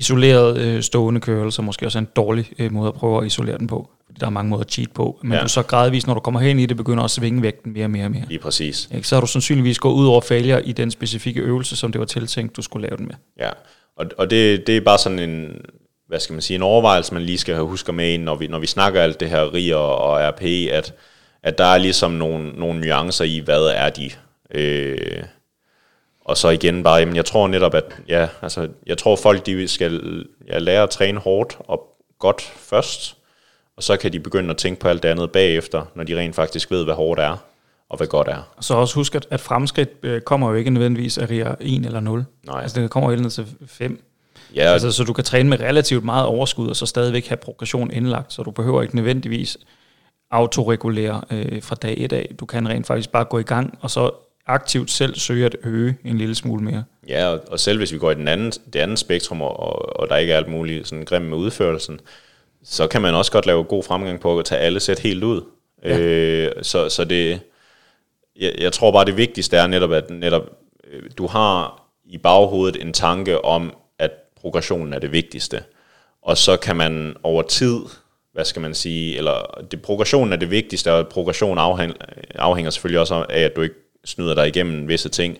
isoleret 0.00 0.58
øh, 0.58 0.82
stående 0.82 1.20
curl, 1.20 1.52
som 1.52 1.64
måske 1.64 1.86
også 1.86 1.98
er 1.98 2.00
en 2.00 2.08
dårlig 2.16 2.52
øh, 2.58 2.72
måde 2.72 2.88
at 2.88 2.94
prøve 2.94 3.20
at 3.20 3.26
isolere 3.26 3.58
den 3.58 3.66
på. 3.66 3.90
Fordi 4.06 4.18
der 4.20 4.26
er 4.26 4.30
mange 4.30 4.50
måder 4.50 4.60
at 4.60 4.70
cheat 4.70 4.92
på. 4.92 5.20
Men 5.22 5.32
ja. 5.32 5.42
Du 5.42 5.48
så 5.48 5.62
gradvist, 5.62 6.06
når 6.06 6.14
du 6.14 6.20
kommer 6.20 6.40
hen 6.40 6.58
i 6.58 6.66
det, 6.66 6.76
begynder 6.76 7.02
også 7.02 7.20
at 7.20 7.22
svinge 7.22 7.42
vægten 7.42 7.72
mere 7.72 7.84
og 7.84 7.90
mere 7.90 8.04
og 8.04 8.10
mere. 8.10 8.24
Lige 8.28 8.38
præcis. 8.38 8.88
Ikke? 8.94 9.08
Så 9.08 9.16
har 9.16 9.20
du 9.20 9.26
sandsynligvis 9.26 9.78
gået 9.78 9.94
ud 9.94 10.06
over 10.06 10.20
failure 10.20 10.66
i 10.66 10.72
den 10.72 10.90
specifikke 10.90 11.40
øvelse, 11.40 11.76
som 11.76 11.92
det 11.92 11.98
var 11.98 12.04
tiltænkt, 12.04 12.56
du 12.56 12.62
skulle 12.62 12.88
lave 12.88 12.96
den 12.96 13.06
med. 13.06 13.14
Ja, 13.38 13.50
og, 13.96 14.06
og 14.18 14.30
det, 14.30 14.66
det 14.66 14.76
er 14.76 14.80
bare 14.80 14.98
sådan 14.98 15.18
en, 15.18 15.48
hvad 16.08 16.20
skal 16.20 16.32
man 16.32 16.42
sige, 16.42 16.54
en 16.54 16.62
overvejelse, 16.62 17.14
man 17.14 17.22
lige 17.22 17.38
skal 17.38 17.54
have 17.54 17.66
husker 17.66 17.92
med 17.92 18.12
ind, 18.12 18.22
når 18.22 18.36
vi, 18.36 18.46
når 18.46 18.58
vi 18.58 18.66
snakker 18.66 19.02
alt 19.02 19.20
det 19.20 19.28
her 19.28 19.54
RIR 19.54 19.76
og 19.76 20.28
RPE, 20.28 20.72
at, 20.72 20.94
at 21.42 21.58
der 21.58 21.64
er 21.64 21.78
ligesom 21.78 22.10
nogle, 22.10 22.48
nogle 22.48 22.80
nuancer 22.80 23.24
i, 23.24 23.38
hvad 23.38 23.62
er 23.62 23.90
de. 23.90 24.10
Øh, 24.54 25.22
og 26.30 26.36
så 26.36 26.48
igen 26.48 26.82
bare, 26.82 26.96
jamen 26.96 27.16
jeg 27.16 27.24
tror 27.24 27.48
netop, 27.48 27.74
at 27.74 27.84
ja, 28.08 28.28
altså, 28.42 28.68
jeg 28.86 28.98
tror 28.98 29.16
folk, 29.16 29.46
de 29.46 29.68
skal 29.68 30.24
ja, 30.48 30.58
lære 30.58 30.82
at 30.82 30.90
træne 30.90 31.20
hårdt 31.20 31.58
og 31.58 31.80
godt 32.18 32.42
først, 32.42 33.16
og 33.76 33.82
så 33.82 33.96
kan 33.96 34.12
de 34.12 34.20
begynde 34.20 34.50
at 34.50 34.56
tænke 34.56 34.80
på 34.80 34.88
alt 34.88 35.02
det 35.02 35.08
andet 35.08 35.32
bagefter, 35.32 35.84
når 35.94 36.04
de 36.04 36.18
rent 36.18 36.34
faktisk 36.34 36.70
ved, 36.70 36.84
hvad 36.84 36.94
hårdt 36.94 37.20
er, 37.20 37.36
og 37.88 37.96
hvad 37.96 38.06
godt 38.06 38.28
er. 38.28 38.42
Og 38.56 38.64
så 38.64 38.74
også 38.74 38.94
husk, 38.94 39.14
at, 39.14 39.26
at 39.30 39.40
fremskridt 39.40 39.90
øh, 40.02 40.20
kommer 40.20 40.50
jo 40.50 40.54
ikke 40.54 40.70
nødvendigvis 40.70 41.18
af 41.18 41.30
RIA 41.30 41.54
1 41.60 41.86
eller 41.86 42.00
0. 42.00 42.24
Nej. 42.46 42.62
Altså 42.62 42.80
det 42.80 42.90
kommer 42.90 43.08
jo 43.08 43.10
helt 43.10 43.22
ned 43.22 43.30
til 43.30 43.46
5. 43.66 44.04
Ja, 44.54 44.72
Altså, 44.72 44.92
så 44.92 45.04
du 45.04 45.12
kan 45.12 45.24
træne 45.24 45.48
med 45.48 45.60
relativt 45.60 46.04
meget 46.04 46.26
overskud, 46.26 46.68
og 46.68 46.76
så 46.76 46.86
stadigvæk 46.86 47.26
have 47.26 47.36
progression 47.36 47.90
indlagt, 47.90 48.32
så 48.32 48.42
du 48.42 48.50
behøver 48.50 48.82
ikke 48.82 48.96
nødvendigvis 48.96 49.58
autoregulere 50.30 51.22
øh, 51.30 51.62
fra 51.62 51.74
dag 51.74 51.94
et 51.98 52.12
af. 52.12 52.34
Du 52.40 52.46
kan 52.46 52.68
rent 52.68 52.86
faktisk 52.86 53.10
bare 53.10 53.24
gå 53.24 53.38
i 53.38 53.42
gang, 53.42 53.78
og 53.80 53.90
så 53.90 54.10
aktivt 54.50 54.90
selv 54.90 55.14
søge 55.14 55.46
at 55.46 55.56
øge 55.64 55.96
en 56.04 56.18
lille 56.18 56.34
smule 56.34 56.64
mere. 56.64 56.84
Ja, 57.08 57.26
og, 57.26 57.40
og 57.48 57.60
selv 57.60 57.78
hvis 57.78 57.92
vi 57.92 57.98
går 57.98 58.10
i 58.10 58.14
den 58.14 58.28
anden, 58.28 58.50
det 58.50 58.76
andet 58.76 58.98
spektrum, 58.98 59.42
og, 59.42 59.60
og, 59.60 60.00
og 60.00 60.08
der 60.08 60.16
ikke 60.16 60.32
er 60.32 60.36
alt 60.36 60.48
muligt 60.48 60.88
sådan 60.88 61.04
grim 61.04 61.22
med 61.22 61.38
udførelsen, 61.38 62.00
så 62.64 62.86
kan 62.86 63.02
man 63.02 63.14
også 63.14 63.32
godt 63.32 63.46
lave 63.46 63.64
god 63.64 63.82
fremgang 63.82 64.20
på 64.20 64.38
at 64.38 64.44
tage 64.44 64.60
alle 64.60 64.80
sæt 64.80 64.98
helt 64.98 65.24
ud. 65.24 65.42
Ja. 65.84 65.96
Ja. 65.96 66.00
Øh, 66.00 66.52
så, 66.62 66.88
så 66.88 67.04
det, 67.04 67.40
jeg, 68.40 68.54
jeg 68.58 68.72
tror 68.72 68.92
bare 68.92 69.04
det 69.04 69.16
vigtigste 69.16 69.56
er 69.56 69.66
netop, 69.66 69.92
at 69.92 70.10
netop, 70.10 70.42
øh, 70.90 71.02
du 71.18 71.26
har 71.26 71.82
i 72.04 72.18
baghovedet 72.18 72.82
en 72.82 72.92
tanke 72.92 73.44
om, 73.44 73.72
at 73.98 74.10
progressionen 74.40 74.92
er 74.92 74.98
det 74.98 75.12
vigtigste. 75.12 75.62
Og 76.22 76.38
så 76.38 76.56
kan 76.56 76.76
man 76.76 77.16
over 77.22 77.42
tid, 77.42 77.78
hvad 78.32 78.44
skal 78.44 78.62
man 78.62 78.74
sige, 78.74 79.16
eller 79.16 79.64
det, 79.70 79.82
progressionen 79.82 80.32
er 80.32 80.36
det 80.36 80.50
vigtigste, 80.50 80.92
og 80.92 81.08
progression 81.08 81.58
afhæng, 81.58 81.94
afhænger 82.34 82.70
selvfølgelig 82.70 83.00
også 83.00 83.14
af, 83.28 83.40
at 83.40 83.56
du 83.56 83.60
ikke 83.62 83.74
snyder 84.04 84.34
dig 84.34 84.48
igennem 84.48 84.88
visse 84.88 85.08
ting, 85.08 85.38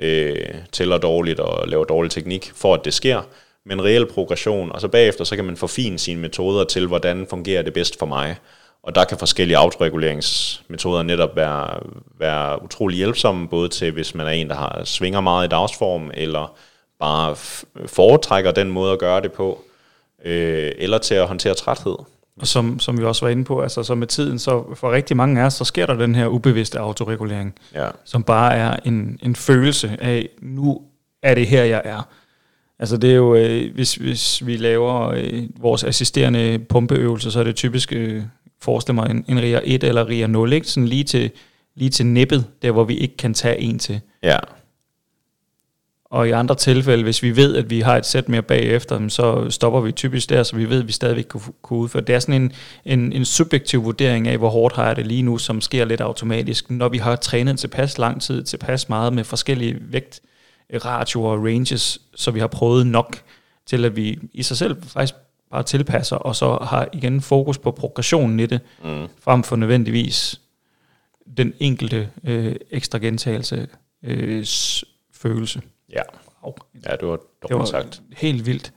øh, 0.00 0.54
tæller 0.72 0.98
dårligt 0.98 1.40
og 1.40 1.68
laver 1.68 1.84
dårlig 1.84 2.10
teknik, 2.10 2.52
for 2.54 2.74
at 2.74 2.84
det 2.84 2.94
sker, 2.94 3.22
men 3.66 3.84
reel 3.84 4.06
progression, 4.06 4.72
og 4.72 4.80
så 4.80 4.88
bagefter, 4.88 5.24
så 5.24 5.36
kan 5.36 5.44
man 5.44 5.56
forfine 5.56 5.98
sine 5.98 6.20
metoder 6.20 6.64
til, 6.64 6.86
hvordan 6.86 7.26
fungerer 7.30 7.62
det 7.62 7.72
bedst 7.72 7.98
for 7.98 8.06
mig. 8.06 8.36
Og 8.82 8.94
der 8.94 9.04
kan 9.04 9.18
forskellige 9.18 9.58
autoreguleringsmetoder 9.58 11.02
netop 11.02 11.36
være, 11.36 11.80
være 12.18 12.62
utrolig 12.62 12.96
hjælpsomme, 12.96 13.48
både 13.48 13.68
til 13.68 13.92
hvis 13.92 14.14
man 14.14 14.26
er 14.26 14.30
en, 14.30 14.48
der 14.48 14.54
har 14.56 14.82
svinger 14.84 15.20
meget 15.20 15.46
i 15.46 15.48
dagsform, 15.48 16.10
eller 16.14 16.56
bare 16.98 17.36
foretrækker 17.86 18.50
den 18.50 18.70
måde 18.70 18.92
at 18.92 18.98
gøre 18.98 19.22
det 19.22 19.32
på, 19.32 19.64
øh, 20.24 20.72
eller 20.78 20.98
til 20.98 21.14
at 21.14 21.28
håndtere 21.28 21.54
træthed. 21.54 21.96
Og 22.40 22.46
som, 22.46 22.78
som 22.78 22.98
vi 22.98 23.04
også 23.04 23.24
var 23.24 23.30
inde 23.30 23.44
på, 23.44 23.60
altså 23.60 23.82
så 23.82 23.94
med 23.94 24.06
tiden, 24.06 24.38
så 24.38 24.74
for 24.74 24.92
rigtig 24.92 25.16
mange 25.16 25.40
af 25.40 25.46
os, 25.46 25.54
så 25.54 25.64
sker 25.64 25.86
der 25.86 25.94
den 25.94 26.14
her 26.14 26.26
ubevidste 26.26 26.78
autoregulering, 26.78 27.54
Ja, 27.74 27.88
som 28.04 28.22
bare 28.22 28.54
er 28.54 28.76
en, 28.84 29.18
en 29.22 29.36
følelse 29.36 29.96
af, 30.00 30.28
nu 30.42 30.82
er 31.22 31.34
det 31.34 31.46
her, 31.46 31.64
jeg 31.64 31.82
er. 31.84 32.08
Altså 32.78 32.96
det 32.96 33.10
er 33.10 33.14
jo, 33.14 33.34
øh, 33.34 33.74
hvis, 33.74 33.94
hvis 33.94 34.46
vi 34.46 34.56
laver 34.56 35.08
øh, 35.08 35.42
vores 35.60 35.84
assisterende 35.84 36.58
pumpeøvelser, 36.58 37.30
så 37.30 37.40
er 37.40 37.44
det 37.44 37.56
typisk, 37.56 37.92
øh, 37.92 38.22
forestil 38.62 38.94
mig, 38.94 39.10
en, 39.10 39.24
en 39.28 39.40
RIA 39.42 39.60
1 39.64 39.84
eller 39.84 40.08
RIA 40.08 40.26
0, 40.26 40.52
ikke? 40.52 40.66
Sådan 40.66 40.88
lige 40.88 41.04
til, 41.04 41.30
lige 41.74 41.90
til 41.90 42.06
nippet, 42.06 42.44
der 42.62 42.70
hvor 42.70 42.84
vi 42.84 42.96
ikke 42.96 43.16
kan 43.16 43.34
tage 43.34 43.60
en 43.60 43.78
til. 43.78 44.00
ja, 44.22 44.38
Og 46.14 46.28
i 46.28 46.30
andre 46.30 46.54
tilfælde, 46.54 47.02
hvis 47.02 47.22
vi 47.22 47.36
ved, 47.36 47.56
at 47.56 47.70
vi 47.70 47.80
har 47.80 47.96
et 47.96 48.06
sæt 48.06 48.28
mere 48.28 48.42
bagefter, 48.42 49.08
så 49.08 49.50
stopper 49.50 49.80
vi 49.80 49.92
typisk 49.92 50.28
der, 50.28 50.42
så 50.42 50.56
vi 50.56 50.70
ved, 50.70 50.80
at 50.80 50.86
vi 50.86 50.92
stadigvæk 50.92 51.24
kunne, 51.28 51.42
kunne 51.62 51.78
udføre. 51.78 52.02
Det 52.02 52.14
er 52.14 52.18
sådan 52.18 52.42
en, 52.42 52.52
en, 52.84 53.12
en 53.12 53.24
subjektiv 53.24 53.84
vurdering 53.84 54.28
af, 54.28 54.38
hvor 54.38 54.50
hårdt 54.50 54.76
har 54.76 54.86
jeg 54.86 54.96
det 54.96 55.06
lige 55.06 55.22
nu, 55.22 55.38
som 55.38 55.60
sker 55.60 55.84
lidt 55.84 56.00
automatisk, 56.00 56.70
når 56.70 56.88
vi 56.88 56.98
har 56.98 57.16
trænet 57.16 57.58
tilpas 57.58 57.98
lang 57.98 58.22
tid, 58.22 58.42
tilpas 58.42 58.88
meget 58.88 59.12
med 59.12 59.24
forskellige 59.24 59.76
vægt, 59.80 60.20
ratioer 60.84 61.32
og 61.32 61.44
ranges, 61.44 62.00
så 62.14 62.30
vi 62.30 62.40
har 62.40 62.46
prøvet 62.46 62.86
nok 62.86 63.22
til, 63.66 63.84
at 63.84 63.96
vi 63.96 64.18
i 64.32 64.42
sig 64.42 64.56
selv 64.56 64.82
faktisk 64.82 65.14
bare 65.50 65.62
tilpasser, 65.62 66.16
og 66.16 66.36
så 66.36 66.58
har 66.62 66.88
igen 66.92 67.20
fokus 67.20 67.58
på 67.58 67.70
progressionen 67.70 68.40
i 68.40 68.46
det, 68.46 68.60
mm, 68.84 69.06
frem 69.20 69.42
for 69.42 69.56
nødvendigvis 69.56 70.40
den 71.36 71.54
enkelte 71.60 72.08
øh, 72.24 72.56
ekstra 72.70 72.98
gentagelse 72.98 73.66
øh, 74.02 74.46
følelse. 75.12 75.60
Ja. 75.92 76.02
Wow. 76.42 76.54
Ja, 76.86 76.96
det 76.96 77.08
var 77.08 77.16
Det 77.16 77.22
dårligt 77.42 77.58
var 77.58 77.64
sagt. 77.64 78.02
helt 78.16 78.46
vildt. 78.46 78.72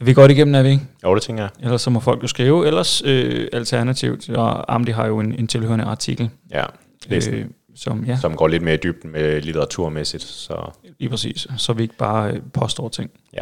Er 0.00 0.04
vi 0.04 0.12
godt 0.14 0.30
igennem, 0.30 0.54
er 0.54 0.62
vi 0.62 0.68
ikke? 0.68 0.86
Jo, 1.04 1.14
det 1.14 1.22
tænker 1.22 1.42
jeg. 1.42 1.50
Ellers 1.60 1.82
så 1.82 1.90
må 1.90 2.00
folk 2.00 2.22
jo 2.22 2.26
skrive. 2.28 2.66
Ellers 2.66 3.02
øh, 3.04 3.48
alternativt, 3.52 4.28
og 4.30 4.74
Amdi 4.74 4.90
har 4.92 5.06
jo 5.06 5.20
en, 5.20 5.34
en 5.34 5.46
tilhørende 5.46 5.84
artikel, 5.84 6.30
Ja, 6.50 6.64
øh, 7.10 7.46
som, 7.74 8.04
ja, 8.04 8.18
som 8.20 8.36
går 8.36 8.48
lidt 8.48 8.62
mere 8.62 8.74
i 8.74 8.78
dybden 8.82 9.10
med 9.12 9.40
litteraturmæssigt, 9.42 10.22
så 10.22 10.70
lige 10.98 11.08
præcis, 11.08 11.46
så 11.56 11.72
vi 11.72 11.82
ikke 11.82 11.96
bare 11.96 12.32
øh, 12.32 12.42
påstår 12.52 12.88
ting. 12.88 13.10
ja. 13.32 13.40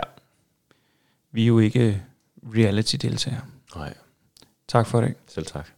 Vi 1.33 1.43
er 1.43 1.47
jo 1.47 1.59
ikke 1.59 2.03
reality-deltagere. 2.57 3.41
Nej, 3.77 3.95
Tak 4.69 4.87
for 4.87 5.01
det. 5.01 5.15
selv 5.29 5.47
tak. 5.47 5.69